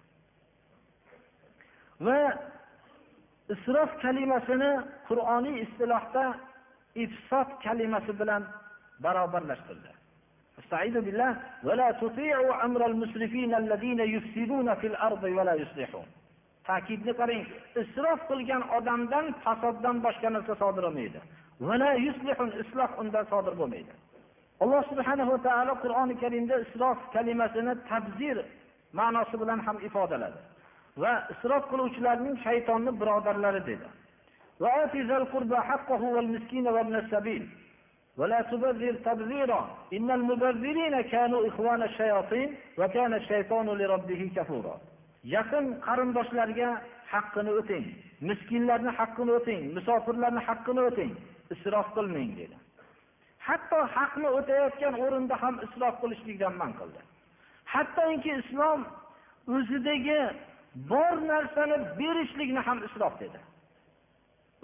Va 2.06 2.20
isrof 3.56 3.92
kalimasini 4.04 4.72
Qur'oniy 5.10 5.56
istilohda 5.66 6.26
ifsod 7.05 7.49
kalimasi 7.65 8.13
bilan 8.21 8.43
barobarlashtirdi 9.05 9.91
استعيذ 10.61 10.97
بالله 11.07 11.33
ولا 11.69 11.89
تطيعوا 12.03 12.65
امر 12.67 12.87
المسرفين 12.87 13.55
الذين 13.55 14.01
يفسدون 14.01 14.69
في 14.81 14.87
الارض 14.87 15.23
ولا 15.23 15.55
يصلحون 15.63 16.07
ta'kidni 16.69 17.13
qarang 17.21 17.43
isrof 17.83 18.21
qilgan 18.31 18.63
odamdan 18.79 19.27
fasoddan 19.45 19.97
boshqa 20.07 20.29
narsa 20.37 20.55
sodir 20.63 20.83
bo'lmaydi 20.87 21.21
isloh 22.65 22.91
undan 23.03 23.25
sodir 23.33 23.55
bo'lmaydi 23.61 23.93
alloh 24.63 24.83
subhanahu 24.91 25.31
va 25.35 25.41
taolo 25.49 25.75
qur'oni 25.85 26.15
karimda 26.23 26.55
isrof 26.65 26.99
kalimasini 27.15 27.75
tabzir 27.91 28.37
ma'nosi 28.99 29.37
bilan 29.43 29.59
ham 29.67 29.77
ifodaladi 29.89 30.39
va 31.03 31.13
isrof 31.35 31.63
qiluvchilarning 31.73 32.37
shaytonni 32.47 32.91
birodarlari 33.01 33.61
dedi 33.71 33.87
ولا 38.19 38.43
تبذر 38.43 38.95
تبذيرا 38.95 39.77
إن 39.93 40.11
المبذرين 40.11 41.01
كانوا 41.01 41.49
إخوان 41.49 41.83
الشياطين 41.83 42.49
وكان 42.79 43.15
الشيطان 43.15 43.67
لربه 43.67 44.31
كفورا 44.37 44.77
yaqin 45.25 45.67
qarindoshlarga 45.87 46.69
haqqini 47.13 47.53
o'ting 47.61 47.85
miskinlarni 48.29 48.91
haqqini 48.99 49.33
o'ting 49.39 49.61
musofirlarni 49.77 50.41
haqqini 50.49 50.81
o'ting 50.89 51.13
isrof 51.55 51.89
qilmang 51.97 52.31
dedi 52.41 52.57
hatto 53.49 53.79
haqni 53.97 54.29
o'tayotgan 54.39 54.95
o'rinda 55.05 55.35
ham 55.43 55.55
isrof 55.67 55.95
qilishlikdan 56.03 56.55
man 56.61 56.73
qildi 56.81 57.01
hattoki 57.75 58.31
islom 58.43 58.81
o'zidagi 59.57 60.21
bor 60.93 61.15
narsani 61.33 61.77
berishlikni 62.01 62.61
ham 62.69 62.79
isrof 62.89 63.15
dedi 63.23 63.41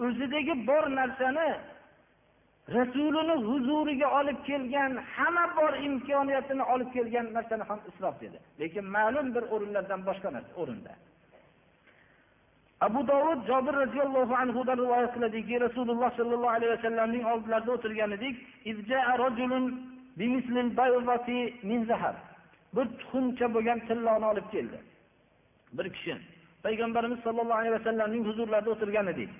o'zidagi 0.04 0.54
bor 0.68 0.84
narsani 1.00 1.48
rasulini 2.76 3.36
huzuriga 3.48 4.08
olib 4.18 4.38
kelgan 4.48 4.92
hamma 5.14 5.44
bor 5.58 5.72
imkoniyatini 5.88 6.64
olib 6.74 6.90
kelgan 6.96 7.26
narsani 7.36 7.64
ham 7.70 7.80
isrof 7.90 8.16
dedi. 8.24 8.38
Lekin 8.60 8.84
ma'lum 8.96 9.26
bir 9.34 9.44
o'rinlardan 9.54 10.00
boshqa 10.08 10.28
narsa 10.36 10.52
o'rinda. 10.62 10.92
Abu 12.86 13.00
dovud 13.10 13.40
jobir 13.50 13.74
roziyallohu 13.82 14.34
anhudan 14.42 14.76
rivoyat 14.82 15.10
qiladiki 15.14 15.54
rasululloh 15.66 16.10
sollallohu 16.18 16.54
alayhi 16.56 16.72
vasallamning 16.76 17.24
oldilarida 17.32 17.70
o'tirgan 17.76 18.10
edik 18.18 18.36
bir 22.76 22.86
tuxumcha 22.98 23.46
bo'lgan 23.54 23.78
tilloni 23.88 24.26
olib 24.32 24.46
keldi. 24.54 24.78
Bir 25.76 25.86
kishi. 25.94 26.14
Payg'ambarimiz 26.64 27.20
sollallohu 27.26 27.58
alayhi 27.60 27.74
vasallamning 27.78 28.22
huzurlarida 28.28 28.70
o'tirgan 28.74 29.06
edik 29.14 29.30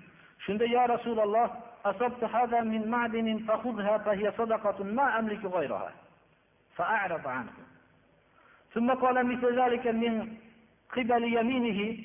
shunda 0.47 0.65
yo 0.65 0.87
rasululloh 0.87 1.51
أصبت 1.85 2.25
هذا 2.25 2.61
من 2.61 2.89
معدن 2.91 3.39
فخذها 3.49 3.99
فهي 3.99 4.33
صدقة 4.39 4.85
ما 4.85 5.19
أملك 5.19 5.45
غيرها. 5.45 5.93
فأعرض 6.77 7.27
عنه. 7.29 7.53
ثم 8.75 8.91
قال 8.91 9.27
مثل 9.27 9.61
ذلك 9.61 9.87
من 9.87 10.37
قبل 10.97 11.25
يمينه 11.25 11.99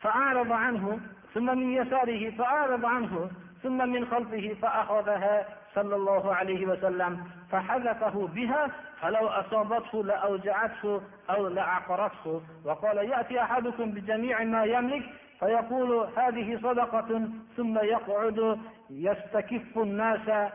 فأعرض 0.00 0.52
عنه. 0.52 1.00
ثم 1.34 1.58
من 1.58 1.72
يساره 1.72 2.30
فأعرض 2.30 2.84
عنه. 2.84 3.30
ثم 3.62 3.88
من 3.88 4.06
خلفه 4.06 4.56
فأخذها 4.62 5.46
صلى 5.74 5.96
الله 5.96 6.34
عليه 6.34 6.66
وسلم 6.66 7.24
فحذفه 7.50 8.26
بها 8.26 8.70
فلو 9.00 9.26
أصابته 9.28 10.04
لأوجعته 10.04 11.02
أو 11.30 11.48
لعقرته 11.48 12.42
وقال 12.64 12.96
يأتي 12.96 13.42
أحدكم 13.42 13.90
بجميع 13.90 14.44
ما 14.44 14.64
يملك 14.64 15.02
فيقول 15.39 16.07
هذه 16.17 16.59
صدقة 16.63 17.29
ثم 17.57 17.77
يقعد 17.77 18.59
يستكف 18.89 19.77
الناس 19.77 20.51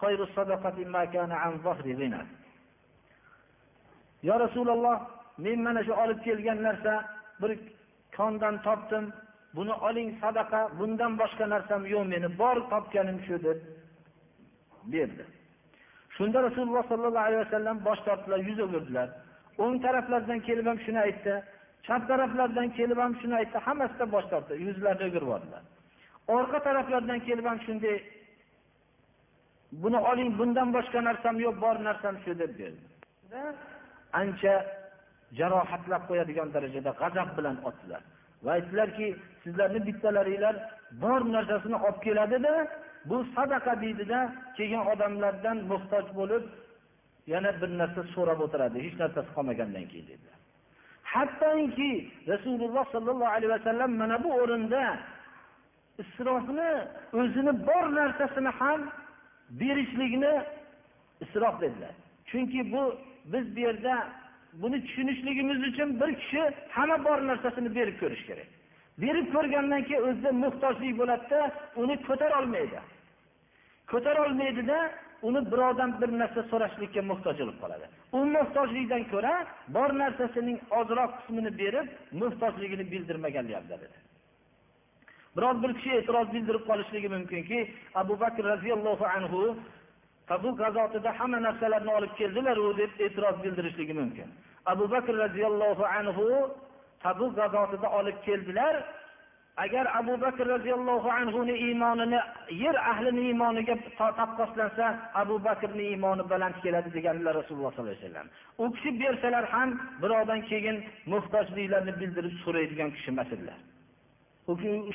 خير 0.00 0.22
الصدقة 0.22 0.84
ما 0.84 1.04
كان 1.04 1.32
عن 1.32 1.58
ظهر 1.58 1.82
غنى 1.82 2.22
يا 4.22 4.34
رسول 4.34 4.70
الله 4.70 4.96
men 5.44 5.62
mana 5.62 5.80
shu 5.84 5.92
olib 6.02 6.18
kelgan 6.26 6.58
narsa 6.62 6.94
bir 7.40 7.50
kondan 8.16 8.62
topdim 8.66 9.04
buni 9.56 9.74
oling 9.88 10.10
sadaqa 10.22 10.60
bundan 10.78 11.12
boshqa 11.20 11.44
narsam 11.54 11.82
yo'q 11.92 12.04
meni 12.12 12.28
bor 12.40 12.56
topganim 12.72 13.18
shu 13.26 13.36
deb 13.46 13.58
berdi 14.92 15.24
shunda 16.16 16.38
rasululloh 16.48 16.84
sollallohu 16.92 17.26
alayhi 17.28 17.42
vasallam 17.46 17.76
bosh 17.88 18.00
tortdilar 18.06 18.40
yuz 18.48 18.58
o'girdilar 18.66 19.08
o'ng 19.62 19.76
taraflaridan 19.84 20.40
kelib 20.48 20.66
ham 20.70 20.78
shuni 20.84 21.00
aytdi 21.06 21.34
chap 21.85 22.01
taraflaridan 22.11 22.69
kelib 22.77 22.97
ham 23.03 23.13
shuni 23.21 23.35
aytdi 23.41 23.57
hammasidan 23.67 24.09
bosh 24.15 24.27
tortdi 24.33 24.53
yuzlarini 24.67 25.03
o'girib 25.07 25.27
yubordilar 25.27 25.63
orqa 26.37 26.59
taraflardan 26.67 27.19
kelib 27.27 27.45
ham 27.51 27.59
shunday 27.67 27.97
buni 29.83 29.99
oling 30.11 30.31
bundan 30.39 30.69
boshqa 30.75 30.99
narsam 31.09 31.35
yo'q 31.45 31.55
bor 31.63 31.75
narsam 31.87 32.15
shu 32.23 32.31
deb 32.41 32.51
berdi. 32.59 32.83
Ancha 34.21 34.53
jarohatlab 35.39 36.03
qo'yadigan 36.09 36.49
darajada 36.55 36.91
g'azab 37.01 37.29
bilan 37.37 37.57
otdilar. 37.69 38.01
Va 38.43 38.51
aytdilarki 38.57 39.07
sizlarni 39.43 39.79
bittalaringlar 39.87 40.55
bor 41.03 41.21
narsasini 41.35 41.77
olib 41.87 41.97
keladida 42.05 42.53
bu 43.09 43.17
sadaqa 43.35 43.73
deydida 43.83 44.19
kelgan 44.57 44.85
odamlardan 44.93 45.57
muhtoj 45.71 46.05
bo'lib 46.19 46.43
yana 47.33 47.51
bir 47.61 47.69
narsa 47.81 48.01
so'rab 48.15 48.39
o'tiradi 48.45 48.77
hech 48.85 48.95
narsasi 49.03 49.29
qolmagandan 49.35 49.85
keyin 49.91 50.07
dedilar 50.11 50.37
hattoki 51.15 51.91
rasululloh 52.31 52.85
sollallohu 52.91 53.33
alayhi 53.37 53.49
vasallam 53.57 53.91
mana 54.01 54.23
bu 54.23 54.29
o'rinda 54.41 54.83
isrofni 56.01 56.71
o'zini 57.19 57.53
bor 57.67 57.85
narsasini 57.99 58.51
ham 58.59 58.81
berishlikni 59.49 60.33
isrof 61.23 61.61
dedilar. 61.61 61.93
Chunki 62.29 62.71
bu 62.73 62.83
biz 63.25 63.55
bu 63.55 63.59
yerda 63.59 64.07
buni 64.61 64.85
tushunishligimiz 64.85 65.59
uchun 65.69 65.89
bir 65.99 66.15
kishi 66.15 66.41
hamma 66.69 66.97
bor 67.05 67.27
narsasini 67.27 67.75
berib 67.75 67.99
ko'rish 68.01 68.23
kerak. 68.29 68.49
Berib 69.03 69.27
ko'rgandan 69.33 69.81
keyin 69.87 70.03
o'zida 70.07 70.31
muhtojlik 70.43 70.93
bo'ladida 70.99 71.41
uni 71.81 71.95
ko'tarolmaydi 72.07 72.79
ko'tarolmaydida 73.91 74.91
uni 75.27 75.41
birovdan 75.51 76.01
bir 76.01 76.09
narsa 76.21 76.41
so'rashlikka 76.51 77.01
muhtoj 77.11 77.35
bo'lib 77.41 77.57
qoladi. 77.63 77.87
U 78.11 78.25
muhtojlikdan 78.35 79.03
ko'ra 79.13 79.35
bor 79.67 79.89
narsasining 80.03 80.59
ozroq 80.79 81.11
qismini 81.19 81.51
berib 81.61 81.87
muhtojligini 82.21 82.91
bildirmagan 82.91 83.47
deyaptilar 83.47 83.79
biroz 85.35 85.63
bir 85.63 85.71
kishi 85.77 85.91
e'tiroz 85.99 86.27
bildirib 86.33 86.63
qolishligi 86.69 87.09
mumkinki 87.15 87.59
abu 88.01 88.19
bakr 88.19 88.43
roziyallohu 88.53 89.05
anhu 89.17 89.41
tabuk 90.27 90.57
g'azotida 90.59 91.09
hamma 91.19 91.39
narsalarni 91.47 91.91
olib 91.97 92.13
keldilaru 92.19 92.77
deb 92.77 92.91
e'tiroz 93.05 93.35
bildirishligi 93.43 93.93
mumkin. 94.01 94.27
Abu 94.65 94.91
bakr 94.91 95.13
roziyallohu 95.23 95.85
anhu 95.99 96.27
tabuk 97.03 97.31
g'azotida 97.39 97.87
olib 97.99 98.17
keldilar 98.27 98.75
agar 99.57 99.85
abu 99.99 100.21
bakr 100.21 100.45
roziyallohu 100.55 101.09
anhuni 101.09 101.55
iymonini 101.65 102.19
yer 102.63 102.75
ahlini 102.91 103.21
iymoniga 103.29 103.75
taqqoslansa 103.97 104.85
abu 105.21 105.35
bakrni 105.47 105.83
iymoni 105.91 106.23
baland 106.31 106.55
keladi 106.63 106.89
deganlar 106.97 107.33
rasululloh 107.41 107.71
sollallohu 107.73 107.95
alayhi 107.95 108.07
vasallam. 108.07 108.27
U 108.63 108.65
kishi 108.75 108.89
bersalar 109.01 109.45
ham 109.53 109.69
birovdan 110.01 110.41
keyin 110.49 110.77
muhtojliklarni 111.11 111.93
bildirib 111.99 112.35
so'raydigan 112.43 112.89
kishi 112.95 113.09
emas 113.13 113.29
edilar. 113.35 113.57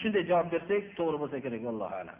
Shunday 0.02 0.22
javob 0.30 0.48
bersak 0.54 0.82
to'g'ri 0.98 1.16
bo'lsa 1.22 1.36
kerak 1.44 1.62
allohu 1.72 1.94
alam. 2.02 2.18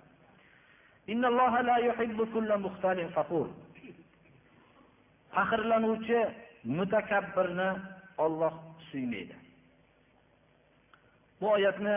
Faxrlanuvchi 5.35 6.21
mutakabbirni 6.79 7.71
olloh 8.25 8.55
suymaydi. 8.91 9.35
Bu 11.41 11.47
oyatni 11.57 11.97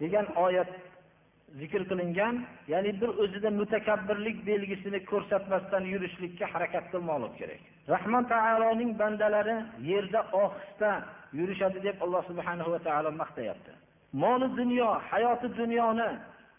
degan 0.00 0.26
oyat 0.46 0.70
zikr 1.60 1.82
qilingan 1.90 2.34
ya'ni 2.72 2.92
bir 3.00 3.10
o'zida 3.22 3.50
mutakabbirlik 3.60 4.38
belgisini 4.50 5.00
ko'rsatmasdan 5.10 5.84
yurishlikka 5.92 6.46
harakat 6.54 6.84
qilmoqlik 6.92 7.34
kerak. 7.40 7.60
Rahmon 7.94 8.24
taoloning 8.32 8.90
bandalari 9.00 9.56
yerda 9.90 10.20
ohista 10.42 10.90
yurishadi 11.38 11.78
deb 11.86 11.96
alloh 12.04 12.22
subhanahu 12.30 12.70
va 12.74 12.80
taolo 12.86 13.10
maqtayapti. 13.22 13.72
Moli 14.22 14.46
dunyo 14.60 14.88
hayoti 15.10 15.48
dunyoni 15.60 16.10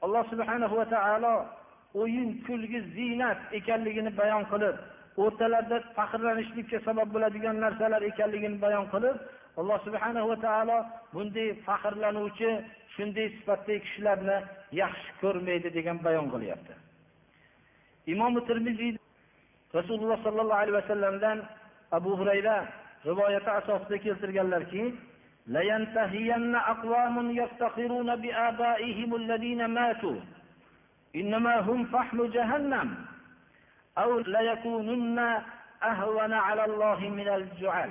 alloh 0.05 0.23
subhanahu 0.31 0.75
va 0.79 0.85
taolo 0.95 1.33
o'yin 2.01 2.29
kulgi 2.47 2.79
ziynat 2.95 3.39
ekanligini 3.59 4.11
bayon 4.21 4.43
qilib 4.51 4.75
o'rtalarida 5.23 5.77
faxrlanishlikka 5.97 6.77
sabab 6.87 7.07
bo'ladigan 7.15 7.55
narsalar 7.63 8.01
ekanligini 8.11 8.57
bayon 8.65 8.85
qilib 8.93 9.17
alloh 9.60 9.78
subhanahu 9.86 10.28
va 10.32 10.36
taolo 10.46 10.78
bunday 11.14 11.48
faxrlanuvchi 11.66 12.50
shunday 12.96 13.28
sifatdagi 13.36 13.80
kishilarni 13.84 14.36
yaxshi 14.82 15.10
ko'rmaydi 15.22 15.68
degan 15.76 15.98
bayon 16.06 16.26
qilyapti 16.34 16.72
imom 18.12 18.34
termiziy 18.48 18.94
rasululloh 19.78 20.18
sollallohu 20.26 20.60
alayhi 20.62 20.78
vasallamdan 20.80 21.38
abu 21.98 22.10
hurayra 22.20 22.56
rivoyati 23.08 23.50
asosida 23.58 23.96
keltirganlarki 24.04 24.84
لينتهين 25.56 26.54
أقوام 26.54 27.30
يفتخرون 27.30 28.16
بآبائهم 28.16 29.10
الذين 29.14 29.60
ماتوا 29.66 30.20
إنما 31.16 31.54
هم 31.60 31.84
فحم 31.84 32.18
جهنم 32.36 32.88
أو 33.98 34.18
ليكونن 34.18 35.18
أهون 35.82 36.32
على 36.32 36.64
الله 36.64 36.98
من 37.18 37.28
الجعل 37.28 37.90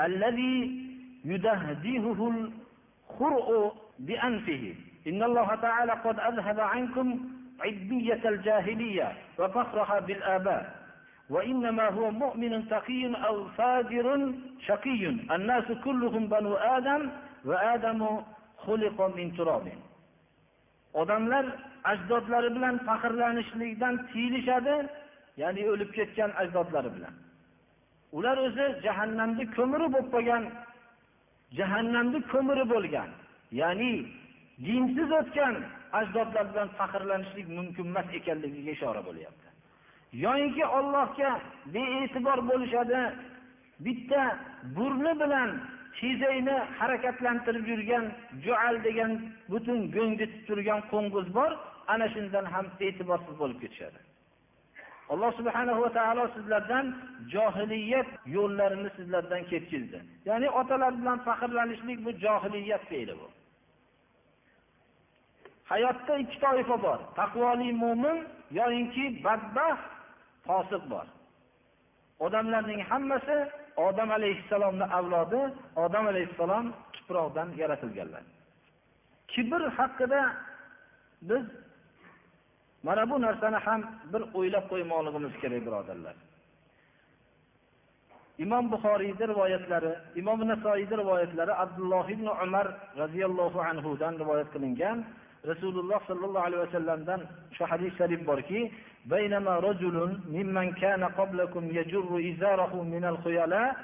الذي 0.00 0.86
يدهدهه 1.24 2.20
الخرء 2.34 3.72
بأنفه. 3.98 4.74
إن 5.06 5.22
الله 5.22 5.54
تعالى 5.54 5.92
قد 5.92 6.20
أذهب 6.20 6.60
عنكم 6.60 7.20
عبية 7.60 8.28
الجاهلية 8.28 9.12
وفخرها 9.38 10.00
بالآباء. 10.00 10.86
وإنما 11.30 11.88
هو 11.88 12.10
مؤمن 12.10 12.68
تقي 12.68 13.14
أو 13.26 13.48
فاجر 13.48 14.32
شقي. 14.66 15.06
الناس 15.06 15.64
كلهم 15.84 16.26
بنو 16.26 16.54
آدم 16.54 17.10
وآدم 17.44 18.20
خلق 18.58 19.16
من 19.16 19.36
تراب. 19.36 19.66
Odamlar 20.94 21.44
ajdodlari 21.84 22.54
bilan 22.56 22.78
faxrlanishlikdan 22.88 24.06
tiyilishadi 24.12 24.76
ya'ni 25.36 25.62
o'lib 25.70 25.90
ketgan 25.92 26.30
ajdodlari 26.42 26.90
bilan. 26.96 27.14
Ular 28.16 28.36
o'zi 28.46 28.66
jahannamni 28.86 29.44
ko'miri 29.56 29.86
bo'lib 29.94 30.08
qolgan 30.14 30.44
jahannamni 31.58 32.18
ko'miri 32.32 32.64
bo'lgan. 32.74 33.10
Ya'ni 33.60 33.92
dinsiz 34.66 35.10
o'tgan 35.20 35.54
ajdodlar 36.00 36.44
bilan 36.52 36.68
faxrlanishlik 36.78 37.46
mumkin 37.58 37.86
emas 37.92 38.08
ekanligiga 38.18 38.70
ishora 38.76 39.02
bo'lyapti. 39.08 39.48
Yoyinki 40.24 40.64
ollohga 40.78 41.30
bee'tibor 41.74 42.38
bo'lishadi 42.50 43.00
bitta 43.86 44.22
burni 44.76 45.12
bilan 45.22 45.50
tezakni 45.98 46.56
harakatlantirib 46.78 47.64
yurgan 47.72 48.04
jual 48.44 48.74
degan 48.86 49.12
butun 49.52 49.78
go'ngitib 49.96 50.42
turgan 50.48 50.80
qo'ng'iz 50.92 51.28
bor 51.38 51.50
ana 51.92 52.06
shundan 52.14 52.46
ham 52.54 52.66
e'tiborsiz 52.86 53.34
bo'lib 53.42 53.58
ketishadi. 53.64 53.98
Alloh 55.12 55.30
subhanahu 55.38 55.82
va 55.84 55.90
taolo 55.98 56.24
sizlardan 56.36 56.86
johiliyat 57.34 58.08
yo'llarini 58.36 58.90
sizlardan 58.96 59.42
ketkizdi 59.50 59.98
ya'ni 60.28 60.48
otalar 60.60 60.92
bilan 61.00 61.18
faxrlanishlik 61.26 61.98
bu 62.04 62.10
johiliyat 62.24 62.82
fe'li 62.90 63.14
bu. 63.20 63.28
Hayotda 65.72 66.18
ikki 66.22 66.38
toifa 66.40 66.82
bor. 66.82 66.98
Taqvoli 67.20 67.72
mo'min 67.82 68.18
yoyinki 68.58 69.04
badbaxt 69.24 69.86
fosiq 70.46 70.82
bor. 70.92 71.06
Odamlarning 72.26 72.80
hammasi 72.90 73.38
odam 73.76 74.10
alayhissalomni 74.18 74.86
avlodi 74.98 75.42
odam 75.84 76.04
alayhissalom 76.12 76.66
tuproqdan 76.94 77.48
yaratilganlar. 77.60 78.24
Kibr 79.32 79.62
haqida 79.78 80.22
biz 81.28 81.44
mana 82.83 83.09
bu 83.09 83.21
narsani 83.21 83.59
ham 83.65 83.81
bir 84.13 84.21
o'ylab 84.37 84.65
qo'ymoqligimiz 84.71 85.33
kerak 85.41 85.61
birodarlar 85.67 86.15
imom 88.43 88.65
buxoriyni 88.73 89.23
rivoyatlari 89.31 89.91
imom 90.21 90.39
nasoiyni 90.51 90.95
rivoyatlari 91.01 91.53
abdulloh 91.63 92.05
ibn 92.15 92.27
umar 92.45 92.67
roziyallohu 93.01 93.59
anhudan 93.71 94.13
rivoyat 94.21 94.49
qilingan 94.53 94.97
rasululloh 95.51 95.99
sollallohu 96.09 96.45
alayhi 96.47 96.63
vasallamdan 96.67 97.21
shu 97.57 97.63
hadis 97.71 97.91
sharif 97.99 98.21
borki 98.31 98.61
بينما 99.05 99.59
رجل 99.59 99.97
ممن 100.29 100.67
كان 100.73 101.03
قبلكم 101.03 101.63
يجر 101.79 102.09
إزاره 102.31 102.83
من 102.83 103.03
الخيلاء 103.05 103.75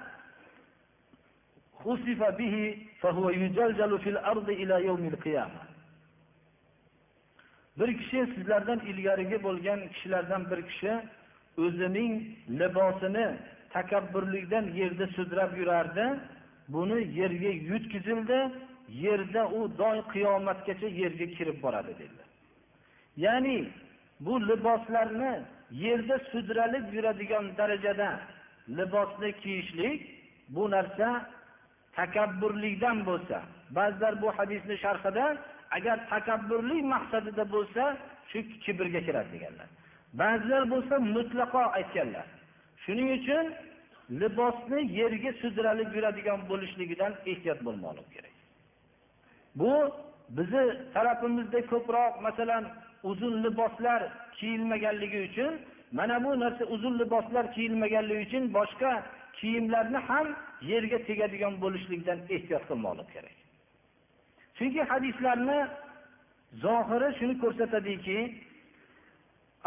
خسف 1.79 2.19
به 2.39 2.77
فهو 3.01 3.29
يجلجل 3.29 3.99
في 3.99 4.09
الأرض 4.09 4.49
إلى 4.49 4.85
يوم 4.85 5.07
القيامة 5.07 5.59
bir 7.78 7.98
kishi 7.98 8.26
sizlardan 8.34 8.80
ilgarigi 8.90 9.42
bo'lgan 9.42 9.80
kishilardan 9.88 10.50
bir 10.50 10.60
kishi 10.68 10.92
o'zining 11.58 12.12
libosini 12.60 13.26
takabburlikdan 13.70 14.64
yerda 14.80 15.06
sudrab 15.06 15.56
yurardi. 15.56 16.06
Buni 16.68 17.18
yerga 17.18 17.52
yutkizildi. 17.70 18.38
Yerda 18.88 19.48
u 19.48 19.78
doy 19.78 19.98
qiyomatgacha 20.12 20.88
yerga 21.02 21.26
kirib 21.36 21.62
boradi 21.62 21.92
dedilar. 22.00 22.28
Ya'ni 23.16 23.68
bu 24.20 24.48
liboslarni 24.48 25.32
yerda 25.70 26.18
sudralib 26.18 26.92
yuradigan 26.92 27.56
darajada 27.58 28.20
libosni 28.68 29.32
kiyishlik 29.32 30.00
bu 30.48 30.70
narsa 30.70 31.30
takabburlikdan 31.92 33.06
bo'lsa 33.06 33.42
ba'zilar 33.70 34.22
bu 34.22 34.28
hadisni 34.38 34.76
sharhida 34.84 35.36
agar 35.76 35.96
takabburlik 36.12 36.82
maqsadida 36.94 37.44
bo'lsa 37.54 37.82
shu 38.30 38.38
kibrga 38.64 39.00
kiradi 39.06 39.30
deganlar. 39.34 39.68
Ba'zilar 40.20 40.62
bo'lsa 40.72 40.94
mutlaqo 41.16 41.62
aytganlar. 41.78 42.26
Shuning 42.84 43.08
uchun 43.18 43.44
libosni 44.20 44.80
yerga 44.98 45.30
sudralib 45.42 45.90
yuradigan 45.96 46.40
bo'lishligidan 46.50 47.12
ehtiyot 47.30 47.60
bo'lmoqlik 47.66 48.08
kerak. 48.14 48.34
Bu 49.60 49.72
bizni 50.36 50.64
tarafimizda 50.94 51.60
ko'proq 51.72 52.12
masalan 52.26 52.64
uzun 53.10 53.34
liboslar 53.44 54.00
kiyilmaganligi 54.38 55.18
uchun 55.28 55.52
mana 55.98 56.24
bu 56.24 56.40
narsa 56.40 56.64
uzun 56.74 56.94
liboslar 57.02 57.44
kiyilmaganligi 57.54 58.22
uchun 58.26 58.44
boshqa 58.58 58.92
kiyimlarni 59.38 59.98
ham 60.08 60.26
yerga 60.70 60.98
tegadigan 61.08 61.54
bo'lishlikdan 61.62 62.18
ehtiyot 62.34 62.64
qilmoqlik 62.70 63.08
kerak. 63.14 63.41
chunki 64.57 64.81
hadislarni 64.89 65.59
zohiri 66.63 67.09
shuni 67.19 67.35
ko'rsatadiki 67.43 68.19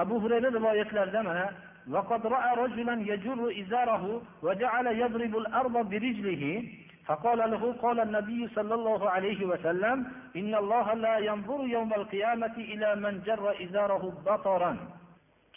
abu 0.02 0.14
hurayra 0.22 0.48
rivoyatlarida 0.58 1.22
mana 1.30 1.46
وقد 1.94 2.26
رأى 2.26 2.50
رجلا 2.64 2.94
يجر 3.12 3.38
إزاره 3.62 4.04
وجعل 4.42 4.86
يضرب 5.02 5.34
الأرض 5.42 5.74
برجله 5.90 6.44
فقال 7.06 7.38
له 7.52 7.62
قال 7.84 8.00
النبي 8.00 8.40
صلى 8.56 8.74
الله 8.74 9.10
عليه 9.10 9.40
وسلم 9.50 9.96
إن 10.36 10.52
الله 10.62 10.86
لا 10.94 11.16
ينظر 11.18 11.60
يوم 11.76 11.90
القيامة 12.00 12.56
إلى 12.72 12.88
من 13.04 13.14
جر 13.26 13.44
إزاره 13.64 14.02
بطرا 14.26 14.72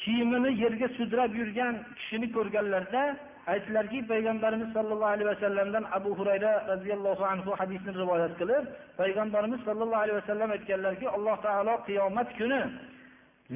kiyimini 0.04 0.62
yerga 0.64 0.88
sudrab 0.98 1.32
yurgan 1.36 1.76
kishini 1.98 2.28
ko'rganlarida 2.36 3.04
aytdilarki 3.53 3.99
payg'ambarimiz 4.13 4.69
sollallohu 4.77 5.13
alayhi 5.15 5.31
vasallamdan 5.35 5.85
abu 5.99 6.11
hurayra 6.19 6.53
roziyallohu 6.73 7.25
anhu 7.33 7.51
hadisni 7.61 7.91
rivoyat 8.03 8.33
qilib 8.41 8.65
payg'ambarimiz 9.01 9.61
sollallohu 9.69 10.03
alayhi 10.05 10.19
vasallam 10.21 10.51
aytganlarki 10.57 11.07
alloh 11.17 11.37
taolo 11.47 11.75
qiyomat 11.89 12.29
kuni 12.39 12.61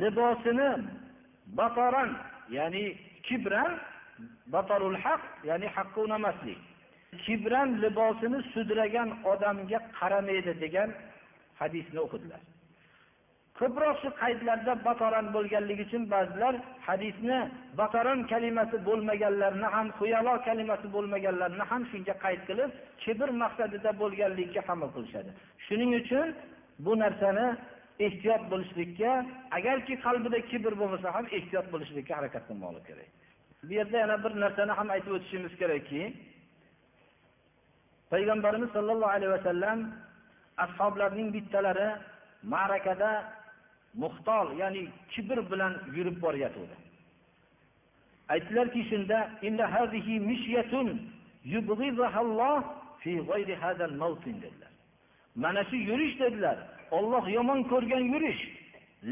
libosini 0.03 0.71
batoran 1.59 2.11
ya'ni 2.57 2.85
kibran 3.27 3.73
batorul 4.55 4.99
haq 5.05 5.23
ya'ni 5.49 5.67
haqqa 5.77 5.99
unamaslik 6.07 6.61
kibran 7.25 7.69
libosini 7.85 8.39
sudragan 8.53 9.09
odamga 9.33 9.79
qaramaydi 9.99 10.53
degan 10.63 10.91
hadisni 11.61 11.99
o'qidilar. 12.07 12.41
Ko'proq 13.63 13.97
shu 14.03 14.11
qaydlarda 14.23 14.73
batoran 14.87 15.27
bo'lganligi 15.37 15.83
uchun 15.89 16.03
ba'zilar 16.15 16.55
hadisni 16.89 17.39
batoran 17.81 18.21
kalimasi 18.33 18.77
bo'lmaganlarni 18.89 19.69
ham 19.75 19.87
huyalo 19.99 20.35
kalimasi 20.49 20.87
bo'lmaganlarni 20.97 21.65
ham 21.71 21.83
shunga 21.91 22.15
qayd 22.25 22.41
qilib 22.49 22.71
kibr 23.03 23.29
maqsadida 23.43 23.91
bo'lganligiga 24.03 24.63
amal 24.75 24.91
qilishadi. 24.97 25.31
Shuning 25.67 25.91
uchun 26.01 26.27
bu 26.85 26.93
narsani 27.03 27.47
ehtiyot 28.07 28.43
bo'lishlikka 28.53 29.11
agarki 29.59 29.95
qalbida 30.07 30.39
kibr 30.51 30.73
bo'lmasa 30.81 31.09
ham 31.17 31.27
ehtiyot 31.39 31.67
bo'lishlikka 31.73 32.13
harakat 32.19 32.43
qilmoqlik 32.49 32.85
kerak. 32.91 33.09
Bu 33.67 33.73
yerda 33.79 33.97
yana 34.05 34.17
bir 34.25 34.33
narsani 34.45 34.73
ham 34.79 34.89
aytib 34.95 35.13
o'tishimiz 35.17 35.53
kerakki 35.61 36.03
payg'ambarimiz 38.13 38.71
sollallohu 38.77 39.15
alayhi 39.17 39.33
vasallam 39.37 39.79
ashoblarning 40.65 41.29
bittalari 41.37 41.89
ma'rakada 42.55 43.11
muxtol 43.95 44.47
ya'ni 44.63 44.83
kibr 45.13 45.39
bilan 45.51 45.73
yurib 45.97 46.17
borayotgandi 46.25 46.77
aytdilarki 48.33 48.83
shunda 48.91 49.19
dedilar. 54.45 54.73
Mana 55.35 55.65
shu 55.65 55.77
yurish 55.77 56.15
dedilar. 56.21 56.59
Olloh 56.91 57.25
yomon 57.37 57.61
ko'rgan 57.73 58.05
yurish 58.13 58.43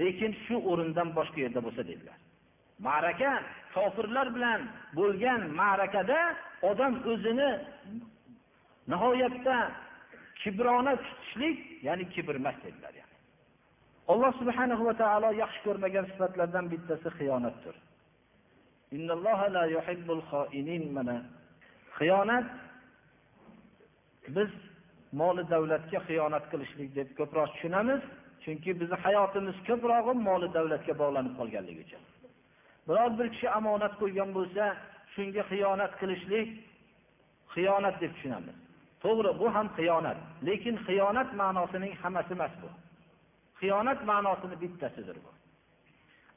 lekin 0.01 0.33
shu 0.45 0.57
o'rindan 0.71 1.09
boshqa 1.19 1.39
yerda 1.45 1.61
bo'lsa 1.67 1.83
dedilar. 1.91 2.19
Ma'raka 2.87 3.33
kofirlar 3.75 4.27
bilan 4.37 4.61
bo'lgan 4.99 5.41
ma'rakada 5.61 6.21
odam 6.71 6.95
o'zini 7.13 7.51
nihoyatda 8.91 9.57
kibrona 10.41 10.93
tutishlik 11.05 11.59
ya'ni 11.87 12.05
kibr 12.15 12.35
emas 12.41 12.57
dedilar. 12.65 13.00
Alloh 14.11 14.33
subhanahu 14.41 14.83
va 14.89 14.95
taolo 15.03 15.31
yaxshi 15.43 15.61
ko'rmagan 15.67 16.05
sifatlardan 16.11 16.67
bittasi 16.73 17.09
xiyonatdir. 17.19 17.75
Mana. 20.97 21.17
Xiyonat 21.99 22.47
biz 24.37 24.51
moli 25.21 25.43
davlatga 25.53 25.99
xiyonat 26.09 26.45
qilishlik 26.53 26.91
deb 26.99 27.09
ko'proq 27.19 27.49
tushunamiz 27.55 28.01
chunki 28.45 28.71
bizni 28.81 28.97
hayotimiz 29.05 29.57
ko'prog'i 29.69 30.13
moli 30.29 30.49
davlatga 30.57 30.95
bog'lanib 31.03 31.35
qolganligi 31.41 31.81
uchun. 31.87 32.03
Biror 32.89 33.11
bir 33.19 33.27
kishi 33.35 33.49
omonat 33.59 33.95
qo'ygan 34.03 34.31
bo'lsa 34.37 34.65
shunga 35.15 35.43
xiyonat 35.51 35.93
qilishlik 36.01 36.49
xiyonat 37.55 37.97
deb 38.03 38.13
tushunamiz. 38.17 38.57
To'g'ri 39.05 39.31
bu 39.41 39.47
ham 39.57 39.67
xiyonat 39.79 40.19
lekin 40.49 40.77
xiyonat 40.87 41.29
ma'nosining 41.41 41.93
hammasi 42.03 42.33
emas 42.39 42.55
bu. 42.63 42.69
Xiyonat 43.61 44.01
ma'nosini 44.11 44.57
bittasidir 44.63 45.17
bu. 45.25 45.31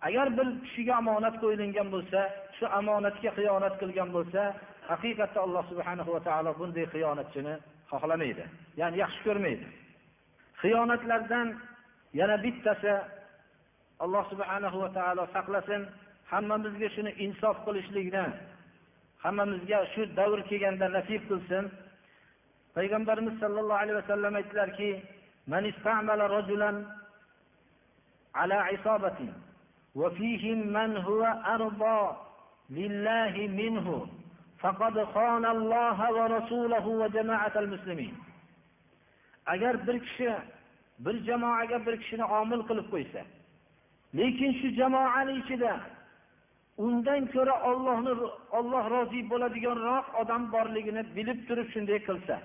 Agar 0.08 0.28
bir 0.38 0.48
kishiga 0.64 0.94
omonat 1.02 1.36
qo'yilgan 1.44 1.88
bo'lsa 1.96 2.20
shu 2.58 2.66
omonatga 2.80 3.30
xiyonat 3.38 3.76
qilgan 3.82 4.10
bo'lsa 4.16 4.42
haqiqatda 4.90 5.40
alloh 5.46 5.64
subhanahu 5.72 6.10
va 6.16 6.22
taolo 6.28 6.52
bunday 6.60 6.86
xiyonatchini 6.94 7.54
xohlamaydi 7.92 8.46
ya'ni 8.80 8.96
yaxshi 9.04 9.22
ko'rmaydi. 9.28 9.66
Xiyonatlardan 10.62 11.48
yana 12.20 12.36
bittasi 12.46 12.94
alloh 14.04 14.24
subhanahu 14.32 14.78
va 14.84 14.90
taolo 14.98 15.24
saqlasin 15.36 15.82
hammamizga 16.32 16.90
shuni 16.96 17.12
insof 17.26 17.56
qilishlikni 17.66 18.26
hammamizga 19.24 19.80
shu 19.94 20.02
davr 20.20 20.40
kelganda 20.50 20.88
nasib 20.98 21.22
qilsin. 21.30 21.64
Payg'ambarimiz 22.76 23.36
sollallohu 23.44 23.82
alayhi 23.84 23.98
vasallam 24.02 24.34
aytdilarki 24.40 24.90
على 28.35 28.55
عصابة 28.55 29.19
وفيهم 29.95 30.59
من 30.77 30.97
هو 30.97 31.23
أرضى 31.25 32.17
لله 32.71 33.35
منه 33.63 34.07
فقد 34.59 35.05
خان 35.05 35.45
الله 35.47 36.13
ورسوله 36.13 36.87
وجماعة 36.87 37.53
المسلمين 37.57 38.15
agar 39.49 39.87
bir 39.87 39.99
kishi 40.01 40.37
bir 40.99 41.25
jamoaga 41.25 41.87
bir 41.87 41.97
kishini 42.01 42.25
omil 42.25 42.63
qilib 42.69 42.87
qo'ysa 42.93 43.23
lekin 44.19 44.53
shu 44.61 44.69
jamoani 44.81 45.33
ichida 45.41 45.73
undan 46.87 47.23
ko'ra 47.35 47.55
ollohni 47.71 48.13
olloh 48.59 48.85
rozi 48.95 49.21
bo'ladiganroq 49.31 50.07
odam 50.21 50.43
borligini 50.55 51.03
bilib 51.17 51.39
turib 51.49 51.69
shunday 51.75 51.99
qilsa 52.09 52.37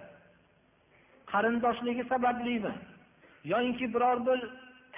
qarindoshligi 1.32 2.04
sabablimi 2.14 2.74
yoyinki 3.52 3.86
biror 3.94 4.18
bir 4.28 4.40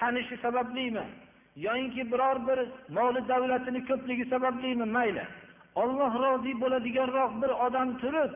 tanishi 0.01 0.35
sabablimi? 0.45 1.05
Yoyinki 1.65 2.03
biror 2.11 2.37
bir 2.47 2.59
moli 2.97 3.21
davlatini 3.31 3.81
ko'pligi 3.89 4.25
sabablimi 4.33 4.85
mayli. 4.97 5.25
Olloh 5.81 6.11
rozi 6.23 6.53
bo'ladiganroq 6.61 7.31
bir 7.41 7.51
odam 7.65 7.89
turib 8.01 8.31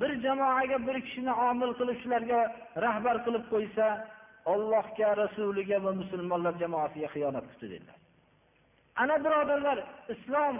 bir 0.00 0.10
jamoaga 0.24 0.78
bir 0.86 0.96
kishini 1.06 1.32
omil 1.48 1.72
qilib 1.78 1.98
shularga 2.02 2.40
rahbar 2.84 3.16
qilib 3.26 3.44
qo'ysa 3.52 3.86
ollohga 4.52 5.08
rasuliga 5.22 5.78
va 5.84 5.92
musulmonlar 6.00 6.54
jamoasiga 6.62 7.08
xiyonat 7.14 7.44
qilibdi 7.50 7.66
dedilar 7.74 7.98
ana 9.02 9.16
birodarlar 9.24 9.78
islom 10.14 10.56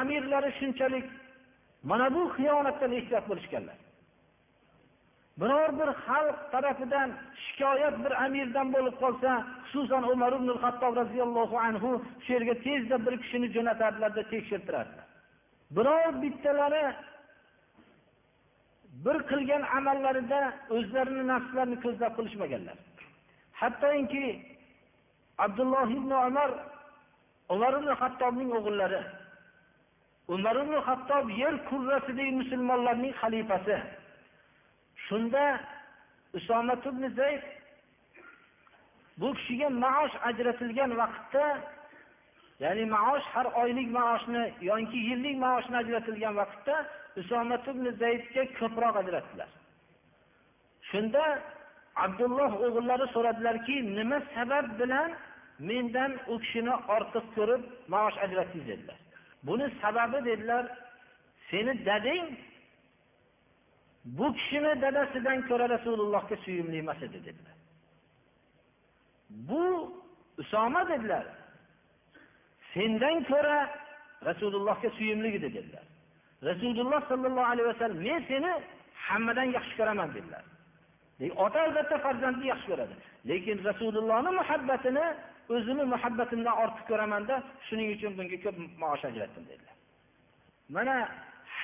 amirlari 0.00 0.50
shunchalik 0.58 1.06
mana 1.90 2.14
bu 2.14 2.22
xiyonatdan 2.36 2.92
ehtiyot 2.98 3.28
bo'lishganlar. 3.30 3.78
Biror 5.40 5.70
bir 5.78 5.90
xalq 6.06 6.38
tarafidan 6.52 7.10
shikoyat 7.44 7.94
bir 8.04 8.12
amirdan 8.24 8.68
bo'lib 8.74 8.96
qolsa 9.02 9.30
xususan 9.68 10.02
umar 10.12 10.32
ibn 10.38 10.48
hattob 10.62 10.92
roziyallohu 11.02 11.56
anhu 11.68 11.90
shu 12.24 12.32
yerga 12.36 12.54
tezda 12.66 12.96
bir 13.06 13.14
kishini 13.22 13.48
jo'natardilarda 13.56 14.22
tekshirtirardilar. 14.32 15.06
Biror 15.76 16.12
bittalari 16.22 16.84
bir 19.04 19.16
qilgan 19.30 19.62
amallarida 19.78 20.40
o'zlarini 20.76 21.24
nafslarini 21.32 21.78
ko'zlab 21.84 22.12
qilishmaganlar. 22.18 22.76
Hattoki 23.60 24.26
abdulloh 25.38 25.88
ibn 25.98 26.10
umar 26.10 26.50
umar 27.54 27.72
ibn 27.78 27.88
hattobning 28.00 28.50
o'g'illari 28.58 29.00
umar 30.34 30.56
ibn 30.62 30.74
hattob 30.88 31.30
yer 31.42 31.54
kurrasidagi 31.68 32.32
musulmonlarning 32.40 33.14
xalifasi 33.20 33.76
shunda 35.08 35.60
usomat 36.38 36.86
ibn 36.86 37.02
zayd 37.18 37.42
bu 39.20 39.34
kishiga 39.34 39.68
maosh 39.84 40.16
ajratilgan 40.28 40.90
vaqtda 41.00 41.46
ya'ni 42.64 42.84
maosh 42.96 43.26
har 43.34 43.46
oylik 43.62 43.88
maoshni 43.98 44.42
yoki 44.70 44.98
yillik 45.08 45.36
maoshni 45.44 45.76
ajratilgan 45.82 46.34
vaqtda 46.42 46.74
usomat 47.20 47.64
ibn 47.72 47.84
zaydga 48.02 48.42
ko'proq 48.58 48.94
ajratdilar. 49.02 49.50
Shunda 50.90 51.24
abdulloh 52.04 52.52
o'g'illari 52.66 53.06
so'radilarki 53.14 53.76
nima 53.96 54.18
sabab 54.34 54.66
bilan 54.80 55.10
mendan 55.68 56.12
u 56.32 56.34
kishini 56.42 56.74
ortiq 56.96 57.26
ko'rib 57.36 57.62
maosh 57.92 58.16
ajratdingiz 58.24 58.68
dedilar. 58.70 58.98
Buni 59.46 59.66
sababi 59.82 60.18
dedilar 60.28 60.64
seni 61.50 61.72
dadang 61.88 62.26
bu 64.06 64.34
kishini 64.34 64.72
dadasidan 64.82 65.38
ko'ra 65.48 65.68
rasulullohga 65.74 66.36
suyumli 66.44 66.76
emas 66.78 67.02
edi 67.02 67.18
dedilar. 67.24 67.56
Bu 69.30 69.64
usoma 70.38 70.88
dedilar. 70.88 71.26
Sendan 72.74 73.24
ko'ra 73.24 73.58
rasulullohga 74.24 74.90
suyumli 74.90 75.28
edi 75.28 75.54
dedilar. 75.54 75.84
Rasululloh 76.42 77.00
sollallohu 77.08 77.46
alayhi 77.52 77.68
vasallam 77.68 77.98
men 78.08 78.20
seni 78.28 78.52
hammadan 78.94 79.48
yaxshi 79.56 79.74
ko'raman 79.76 80.08
dedilar. 80.14 80.44
Ota 81.44 81.58
albatta 81.66 81.96
farzandni 81.98 82.46
yaxshi 82.52 82.66
ko'radi. 82.72 82.94
Lekin 83.30 83.56
rasulullohni 83.68 84.30
muhabbatini 84.40 85.06
o'zini 85.54 85.84
muhabbatimdan 85.94 86.54
ortiq 86.62 86.84
ko'ramanda 86.90 87.34
shuning 87.66 87.88
uchun 87.96 88.12
bunga 88.18 88.38
ko'p 88.44 88.56
maosh 88.82 89.04
ajratdim 89.10 89.44
dedilar. 89.50 89.76
Mana 90.76 90.94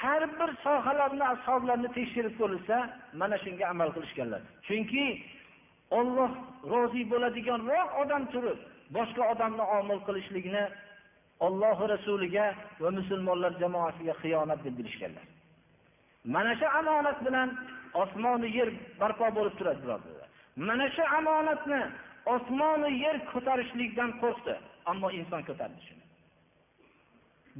har 0.02 0.22
bir 0.38 0.50
sohalarni 0.64 1.24
ashoblarni 1.34 1.88
tekshirib 1.98 2.34
ko'rilsa 2.40 2.76
mana 3.20 3.36
shunga 3.44 3.64
amal 3.72 3.88
qilishganlar. 3.96 4.40
Chunki 4.66 5.04
olloh 5.98 6.30
rozi 6.72 7.02
bo'ladiganroq 7.12 7.88
odam 8.02 8.22
turib 8.32 8.58
boshqa 8.96 9.22
odamni 9.32 9.64
omil 9.78 10.00
qilishlikni 10.06 10.64
ollohi 11.46 11.84
rasuliga 11.94 12.46
va 12.82 12.90
musulmonlar 12.98 13.52
jamoasiga 13.62 14.14
xiyonat 14.22 14.60
deb 14.66 14.74
bilishganlar 14.80 15.26
mana 16.24 16.54
shu 16.56 16.66
omonat 16.80 17.18
bilan 17.26 17.48
osmonu 17.94 18.46
yer 18.46 18.68
barpo 19.00 19.26
bo'lib 19.36 19.54
turadi 19.58 19.80
birodarlar. 19.84 20.28
Mana 20.56 20.86
shu 20.96 21.02
omonatni 21.18 21.80
osmonu 22.34 22.88
yer 23.04 23.16
ko'tarishlikdan 23.32 24.10
qo'rqdi 24.22 24.54
ammo 24.90 25.08
inson 25.18 25.42
ko'tardi 25.48 25.80
shuni. 25.86 26.01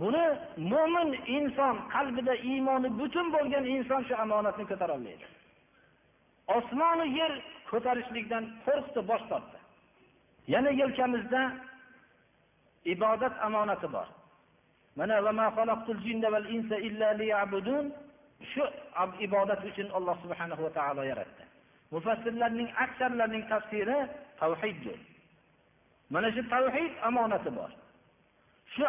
Buni 0.00 0.24
mo'min 0.72 1.10
inson 1.36 1.76
qalbida 1.94 2.34
iymoni 2.50 2.88
butun 3.00 3.26
bo'lgan 3.34 3.64
inson 3.76 4.02
shu 4.08 4.14
omonatni 4.24 4.64
ko'tarolmaydi. 4.70 5.26
Osmonu 6.56 7.04
yer 7.18 7.32
ko'tarishlikdan 7.70 8.44
qo'rqdi 8.66 9.00
bosh 9.10 9.24
tortdi. 9.30 9.58
Yana 10.52 10.70
yelkamizda 10.80 11.42
ibodat 12.94 13.34
omonati 13.46 13.88
bor. 13.94 14.08
Mana 14.96 15.14
shu 18.52 18.64
ibodat 19.20 19.60
uchun 19.64 19.88
alloh 19.98 20.16
subhanahu 20.22 20.62
va 20.66 20.70
taolo 20.78 21.02
yaratdi. 21.02 21.44
Mufassirlarning 21.94 22.68
aksarlarining 22.84 23.44
tafsiri 23.52 23.98
tavhiddir. 24.40 24.98
Mana 26.10 26.28
shu 26.34 26.42
tavhid 26.54 26.92
omonati 27.08 27.50
bor. 27.58 27.70
Shu 28.74 28.84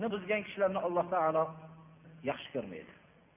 ni 0.00 0.06
buzgan 0.14 0.42
kishilarni 0.46 0.80
alloh 0.86 1.06
taolo 1.14 1.44
yaxshi 2.30 2.48
ko'rmaydi 2.54 2.92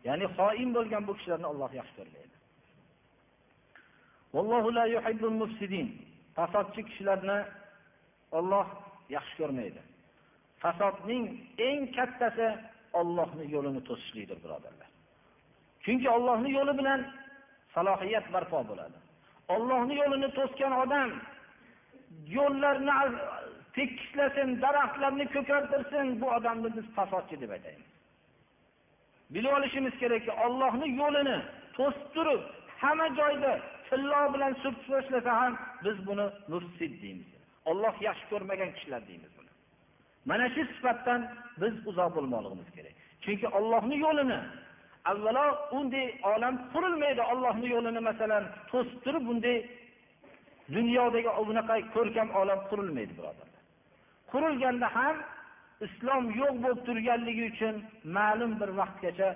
ya'ni 0.08 0.26
xoin 0.38 0.70
bo'lgan 0.78 1.04
bu 1.08 1.14
kishilarni 1.18 1.48
olloh 1.54 1.72
yaxshi 1.80 1.96
ko'rmaydi 2.00 2.36
fasodchi 6.38 6.82
kishilarni 6.90 7.38
Alloh 8.32 8.68
yaxshi 9.10 9.36
ko'rmaydi. 9.40 9.82
Fasodning 10.62 11.26
eng 11.68 11.82
kattasi 11.96 12.48
Allohning 13.00 13.50
yo'lini 13.56 13.82
to'sishlikdir, 13.88 14.38
birodarlar. 14.44 14.90
Chunki 15.84 16.08
Allohning 16.10 16.54
yo'li 16.60 16.74
bilan 16.80 17.00
salohiyat 17.76 18.28
barpo 18.34 18.64
bo'ladi. 18.70 18.98
Allohning 19.56 19.98
yo'lini 20.04 20.30
to'sgan 20.38 20.74
odam 20.84 21.10
yo'llarni 22.38 22.92
tekislasin, 23.78 24.50
daraxtlarni 24.64 25.26
ko'kartirsin, 25.36 26.06
bu 26.22 26.28
odamni 26.38 26.70
biz 26.78 26.86
fasodchi 26.98 27.36
deb 27.42 27.52
aytamiz 27.56 27.88
Bilib 29.34 29.52
olishimiz 29.58 29.96
kerakki, 30.02 30.32
Allohning 30.46 30.94
yo'lini 31.02 31.38
to'sib 31.78 32.06
turib, 32.16 32.42
hamma 32.82 33.08
joyda 33.20 33.52
tillo 33.90 34.22
bilan 34.34 34.54
surtib 34.64 34.88
tashlasa 34.94 35.32
ham 35.42 35.54
biz 35.86 35.98
buni 36.08 36.26
mufsid 36.52 36.94
deymiz. 37.02 37.30
Alloh 37.70 37.96
yaxshi 38.08 38.26
ko'rmagan 38.32 38.70
kishilar 38.76 39.02
deymiz 39.10 39.32
buni. 39.38 39.52
Mana 40.30 40.46
shu 40.54 40.62
sifatdan 40.74 41.22
biz 41.62 41.74
uzoq 41.90 42.10
bo'lmoqligimiz 42.18 42.70
kerak. 42.76 42.96
Chunki 43.24 43.48
Allohning 43.58 44.02
yo'lini 44.08 44.40
avvalo 45.12 45.46
unday 45.78 46.08
olam 46.34 46.56
qurilmaydi. 46.74 47.22
Allohning 47.32 47.72
yo'lini 47.76 48.02
masalan 48.10 48.44
to'sib 48.72 48.98
turib 49.06 49.24
bunday 49.30 49.58
dunyodagi 50.76 51.30
unaqa 51.42 51.76
ko'rkam 51.96 52.30
olam 52.42 52.60
qurilmaydi, 52.70 53.14
birodarlar. 53.20 53.57
Qurilganda 54.32 54.88
ham 54.98 55.18
islom 55.86 56.24
yo'q 56.40 56.56
bo'lib 56.64 56.80
turganligi 56.88 57.44
uchun 57.52 57.76
ma'lum 58.18 58.52
bir 58.62 58.70
vaqtgacha 58.80 59.30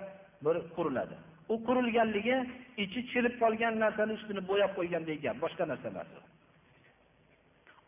bir 0.44 0.56
quriladi. 0.76 1.16
U 1.52 1.54
qurilganligi 1.66 2.36
ichi 2.84 3.00
chirib 3.10 3.34
qolgan 3.42 3.74
narsani 3.84 4.12
ustini 4.18 4.42
bo'yab 4.50 4.72
qo'ygandek 4.78 5.18
gap, 5.24 5.36
boshqa 5.44 5.64
narsa 5.70 5.88
emas. 5.92 6.10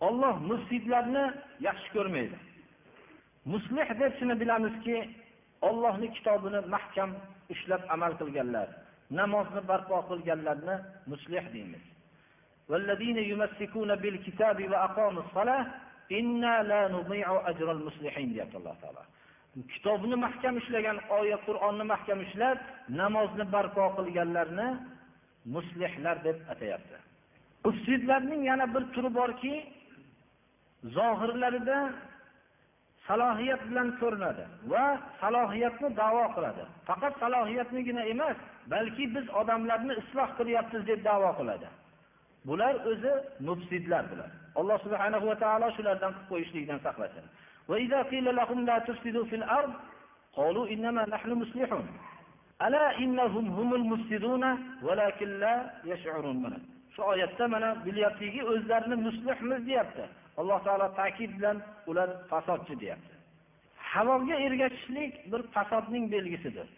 Alloh 0.07 0.35
mufsidlarni 0.51 1.25
yaxshi 1.69 1.89
ko'rmaydi. 1.97 2.37
Muslih 3.53 3.89
deb 4.01 4.13
shuni 4.19 4.35
bilamizki, 4.43 4.97
Allohning 5.69 6.13
kitobini 6.17 6.61
mahkam 6.75 7.11
ushlab 7.53 7.83
amal 7.95 8.13
qilganlar, 8.21 8.69
namozni 9.19 9.63
barpo 9.71 9.97
qilganlarni 10.11 10.77
muslih 11.13 11.45
deymiz. 11.55 11.85
inna 16.11 16.53
deyapti 18.35 18.57
alloh 18.57 18.77
taolo. 18.83 19.03
Kitobni 19.73 20.17
mahkam 20.27 20.55
ushlagan 20.61 20.99
oyat 21.19 21.43
qur'onni 21.49 21.85
mahkam 21.93 22.19
ushlab 22.27 22.59
namozni 23.01 23.45
barpo 23.55 23.85
qilganlarni 23.97 24.69
muslihlar 25.55 26.17
deb 26.27 26.39
atayapti. 26.53 26.97
Ufsidlarning 27.69 28.43
yana 28.51 28.67
bir 28.75 28.83
turi 28.95 29.11
borki 29.21 29.55
zohirlarida 30.97 31.79
salohiyat 33.07 33.63
bilan 33.69 33.89
ko'rinadi 34.01 34.45
va 34.73 34.85
salohiyatni 35.21 35.89
davo 36.03 36.25
qiladi. 36.37 36.65
Faqat 36.89 37.15
salohiyatnigina 37.23 38.03
emas 38.13 38.39
balki 38.73 39.05
biz 39.15 39.27
odamlarni 39.41 39.95
isloh 40.03 40.29
qilyapmiz 40.39 40.83
deb 40.91 41.01
davo 41.11 41.31
qiladi. 41.39 41.69
Bular 42.49 42.75
o'zi 42.91 43.13
mufsidlar 43.49 44.05
bular. 44.13 44.31
Alloh 44.61 44.79
subhanahu 44.85 45.27
va 45.31 45.37
taolo 45.45 45.71
shulardan 45.77 46.13
qilib 46.15 46.29
qo'yishlikdan 46.31 46.79
saqlasin. 46.87 47.25
Va 47.69 47.77
idza 47.85 48.01
qila 48.11 48.31
lahum 48.41 48.67
fil 49.31 49.45
ard 49.59 49.73
qalu 50.39 50.63
innama 50.75 51.03
nahnu 51.15 51.35
muslihun. 51.43 51.85
Ala 52.67 52.85
innahum 53.05 53.47
humul 53.57 53.85
walakin 54.87 55.31
la 55.43 55.55
yash'urun. 55.91 56.37
Mana 56.45 56.59
shu 56.95 57.03
oyatda 57.03 57.49
mana 57.49 57.71
bilyaptiki, 57.87 58.41
o'zlarini 58.53 58.97
muslihmiz 59.07 59.61
deyapti. 59.67 60.05
Alloh 60.41 60.59
taolo 60.67 60.87
ta'kid 61.01 61.31
bilan 61.39 61.57
ular 61.87 62.09
fasodchi 62.31 62.75
deyapti. 62.81 63.15
Havoga 63.93 64.35
ergashishlik 64.47 65.33
bir 65.33 65.43
fasodning 65.55 66.05
belgisidir. 66.13 66.69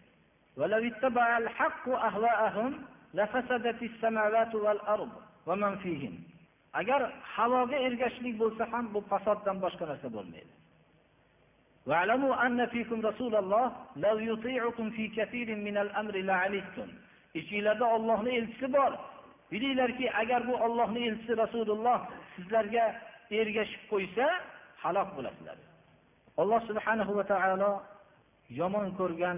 وَلَوِ 6.75 6.81
اتَّبَعَ 6.81 6.97
الْحَقُّ 6.97 7.11
أَهْوَاءَهُمْ 7.11 7.11
لَفَسَدَتِ 7.11 7.11
السَّمَاوَاتُ 7.11 7.11
وَالْأَرْضُ 7.11 7.11
وَمَنْ 7.11 7.11
فِيهِنْ 7.11 7.11
Agar 7.11 7.11
havoga 7.35 7.75
ergashishlik 7.75 8.35
bo'lsa 8.39 8.63
ham 8.71 8.93
bu 8.93 9.01
fasoddan 9.11 9.57
boshqa 9.61 9.85
narsa 9.91 10.07
bo'lmaydi. 10.15 10.53
وَاعْلَمُوا 11.87 12.33
أَنَّ 12.45 12.65
فِيكُمْ 12.65 12.97
رَسُولَ 13.09 13.35
اللَّهِ 13.43 13.67
لَوْ 14.05 14.17
يُطِيعُكُمْ 14.31 14.85
فِي 14.95 15.07
كَثِيرٍ 15.17 15.47
مِنَ 15.67 15.77
الْأَمْرِ 15.77 16.15
لَعَنِتُّمْ 16.29 16.89
Ichingizda 17.33 17.85
Allohning 17.85 18.35
elchisi 18.35 18.73
bor. 18.73 18.91
Bilinglarki, 19.51 20.05
agar 20.21 20.47
bu 20.47 20.57
Allohning 20.65 21.03
elchisi 21.09 21.37
Rasululloh 21.37 21.99
sizlarga 22.35 22.85
ergashib 23.31 23.83
qo'ysa, 23.91 24.27
halok 24.83 25.09
bo'lasizlar. 25.17 25.57
Alloh 26.41 26.61
subhanahu 26.69 27.11
va 27.17 27.23
taolo 27.31 27.71
yomon 28.59 28.87
ko'rgan 28.99 29.37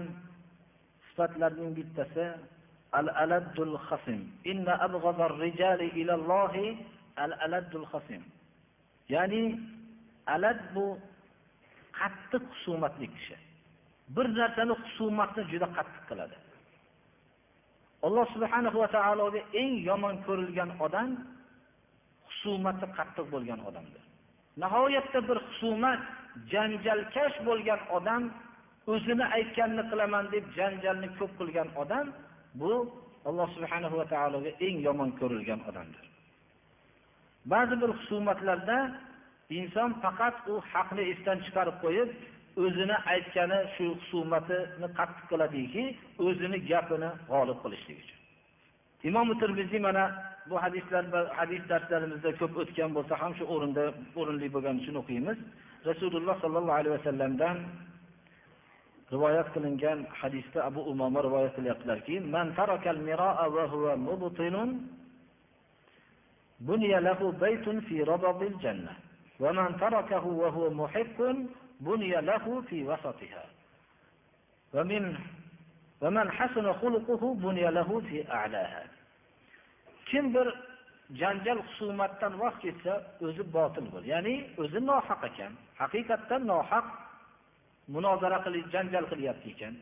sifatlarning 1.08 1.70
bittasi 1.78 2.26
al-aladdul 2.92 3.74
khasim. 3.86 4.20
Inna 4.44 4.74
abghadar 4.86 5.32
rijali 5.44 5.88
ila 6.00 6.14
Al-aladdul 7.25 7.87
hasim 7.91 8.23
Ya'ni 9.09 9.43
alad 10.27 10.59
bu 10.75 10.85
qattiq 11.99 12.43
husumatli 12.51 13.07
kishi. 13.15 13.35
Bir 14.15 14.27
narsani 14.39 14.73
husumatni 14.81 15.43
juda 15.51 15.67
qattiq 15.77 16.03
qiladi. 16.09 16.37
Alloh 18.07 18.25
subhanahu 18.35 18.77
va 18.83 18.89
taologa 18.97 19.41
eng 19.61 19.73
yomon 19.89 20.15
ko'rilgan 20.27 20.71
odam 20.85 21.09
husumati 22.27 22.85
qattiq 22.97 23.25
bo'lgan 23.33 23.59
odamdir. 23.69 24.03
Nihoyatda 24.61 25.19
bir 25.29 25.37
husumat, 25.47 26.01
janjalkash 26.51 27.37
bo'lgan 27.47 27.81
odam, 27.97 28.23
o'zini 28.93 29.25
aytganini 29.37 29.83
qilaman 29.91 30.25
deb 30.33 30.45
janjalni 30.57 31.09
ko'p 31.19 31.31
qilgan 31.39 31.69
odam 31.83 32.05
bu 32.61 32.73
Alloh 33.29 33.47
subhanahu 33.55 33.95
va 33.99 34.05
taologa 34.13 34.51
eng 34.67 34.77
yomon 34.87 35.09
ko'rilgan 35.19 35.59
odamdir. 35.69 36.08
Ba'zi 37.53 37.75
bir 37.81 37.89
husumatlarda 37.97 38.77
inson 39.59 39.89
faqat 40.03 40.35
u 40.51 40.53
haqni 40.71 41.03
esdan 41.11 41.37
chiqarib 41.45 41.77
qo'yib, 41.83 42.09
o'zini 42.63 42.95
aytgani 43.13 43.59
shu 43.75 43.85
husumatini 43.99 44.87
qattiq 44.99 45.25
qiladiki, 45.31 45.83
o'zini 46.27 46.57
gapini 46.69 47.09
g'olib 47.31 47.57
qilishlik 47.63 47.97
uchun. 48.03 48.19
Imom 49.09 49.27
termiziy 49.41 49.81
mana 49.87 50.03
bu 50.49 50.55
hadislar 50.63 51.03
hadis 51.39 51.61
darslarimizda 51.71 52.31
ko'p 52.41 52.53
o'tgan 52.61 52.89
bo'lsa 52.97 53.13
ham 53.21 53.31
shu 53.37 53.43
o'rinda 53.53 53.83
o'rinli 54.19 54.47
bo'lgani 54.55 54.79
uchun 54.83 54.95
o'qiymiz. 55.01 55.37
Rasululloh 55.89 56.35
sallallohu 56.43 56.77
alayhi 56.79 56.95
vasallamdan 56.97 57.57
rivoyat 59.13 59.47
qilingan 59.55 59.99
hadisda 60.21 60.59
Abu 60.69 60.81
Umoma 60.91 61.19
rivoyat 61.27 61.53
qilyaptilarki, 61.57 62.15
بني 66.59 66.99
له 66.99 67.19
va 67.39 67.53
man 67.53 67.79
tarakahu 68.09 68.41
الجنة 68.41 68.95
huwa 69.39 69.79
تركه 69.79 70.25
وهو 70.25 70.69
محق 70.69 71.17
fi 72.69 72.83
wasatiha." 72.83 73.45
Va 74.73 74.83
min 74.83 75.15
va 76.01 76.09
man 76.11 76.27
hasana 76.27 76.73
خلقه 76.73 77.35
بني 77.35 77.71
له 77.71 78.01
fi 78.09 78.25
a'laha. 78.27 78.83
Kim 80.05 80.33
bir 80.33 80.47
janjal 81.15 81.59
husumatdan 81.67 82.33
voz 82.39 82.53
ketsa, 82.63 82.93
o'zi 83.21 83.43
botil 83.53 83.85
bo'l. 83.93 84.03
Ya'ni 84.13 84.35
o'zi 84.61 84.79
nohaq 84.89 85.21
ekan. 85.29 85.51
Haqiqatdan 85.79 86.41
nohaq 86.51 86.85
munozara 87.93 88.37
qilib 88.45 88.65
janjal 88.73 89.05
qilyapti 89.11 89.49
ekan. 89.55 89.73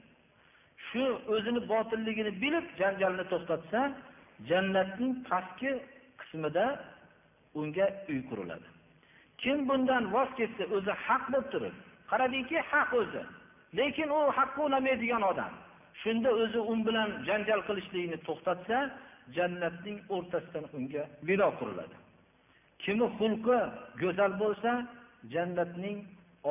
Shu 0.88 1.04
o'zini 1.34 1.62
botilligini 1.72 2.32
bilib 2.44 2.66
janjalni 2.80 3.24
to'xtatsa, 3.32 3.82
jannatning 4.50 5.14
pastki 5.30 5.72
qismida 6.28 6.66
unga 7.60 7.88
uy 8.10 8.22
quriladi. 8.30 8.68
Kim 9.42 9.68
bundan 9.70 10.04
voz 10.14 10.30
ketsa, 10.40 10.64
o'zi 10.76 10.94
haq 11.06 11.24
bo'lib 11.32 11.48
turib, 11.54 11.76
qaradingki 12.10 12.58
haq 12.72 12.94
o'zi. 13.02 13.24
Lekin 13.78 14.10
u 14.10 14.20
haqqa 14.38 14.60
unamaydigan 14.70 15.24
odam. 15.32 15.54
Shunda 16.02 16.30
o'zi 16.44 16.60
u 16.72 16.74
bilan 16.88 17.10
janjal 17.28 17.62
qilishlikni 17.68 18.18
to'xtatsa, 18.28 18.78
jannatning 19.36 19.98
o'rtasidan 20.16 20.66
unga 20.78 21.04
bino 21.28 21.50
quriladi. 21.60 21.98
kimni 22.84 23.08
xulqi 23.18 23.58
go'zal 24.02 24.34
bo'lsa, 24.42 24.72
jannatning 25.34 25.98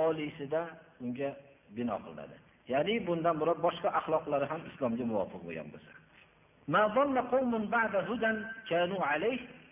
oliysida 0.05 0.63
unga 1.05 1.31
bino 1.77 1.97
qilinadi. 2.05 2.37
Ya'ni 2.73 2.95
bundan 3.07 3.35
murod 3.41 3.59
boshqa 3.67 3.89
axloqlari 3.99 4.47
ham 4.53 4.61
islomga 4.71 5.05
muvofiq 5.13 5.43
bo'lgan 5.47 5.69
bo'lsa. 5.75 5.93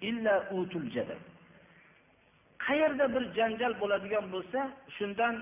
Illa 0.09 0.34
utul 0.59 0.86
jadal. 0.94 1.20
Qayerda 2.66 3.07
bir 3.14 3.24
janjal 3.38 3.72
bo'ladigan 3.82 4.24
bo'lsa, 4.34 4.61
shundan 4.96 5.34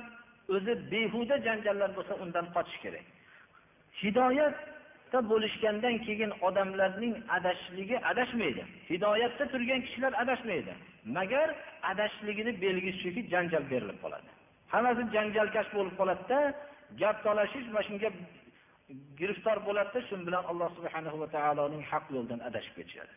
o'zi 0.55 0.73
behuda 0.93 1.37
janjallar 1.47 1.91
bo'lsa, 1.97 2.13
undan 2.25 2.47
qochish 2.55 2.79
kerak. 2.85 3.07
Hidoyatda 4.03 5.19
bo'lishgandan 5.31 5.97
keyin 6.07 6.33
odamlarning 6.49 7.15
adashishligi 7.37 7.97
adashmaydi 8.11 8.63
hidoyatda 8.91 9.45
turgan 9.53 9.81
kishilar 9.87 10.13
adashmaydi 10.23 10.73
magar 11.17 11.49
adashishligini 11.91 12.53
belgisi 12.65 12.99
shuki 13.05 13.21
janjal 13.33 13.65
berilib 13.73 13.99
qoladi 14.05 14.29
hammasi 14.73 15.03
janjalkash 15.15 15.69
bo'lib 15.77 15.95
qoladida 16.01 16.39
gap 17.01 17.17
talashish 17.27 17.67
mana 17.75 17.83
shunga 17.89 18.11
giriftor 19.21 19.59
bo'ladida 19.67 20.01
shu 20.09 20.15
bilan 20.27 20.45
alloh 20.51 20.69
subhanahu 20.79 21.17
va 21.23 21.29
taoloning 21.37 21.83
haq 21.91 22.05
yo'ldan 22.17 22.41
adashib 22.49 22.75
ketishadi 22.79 23.13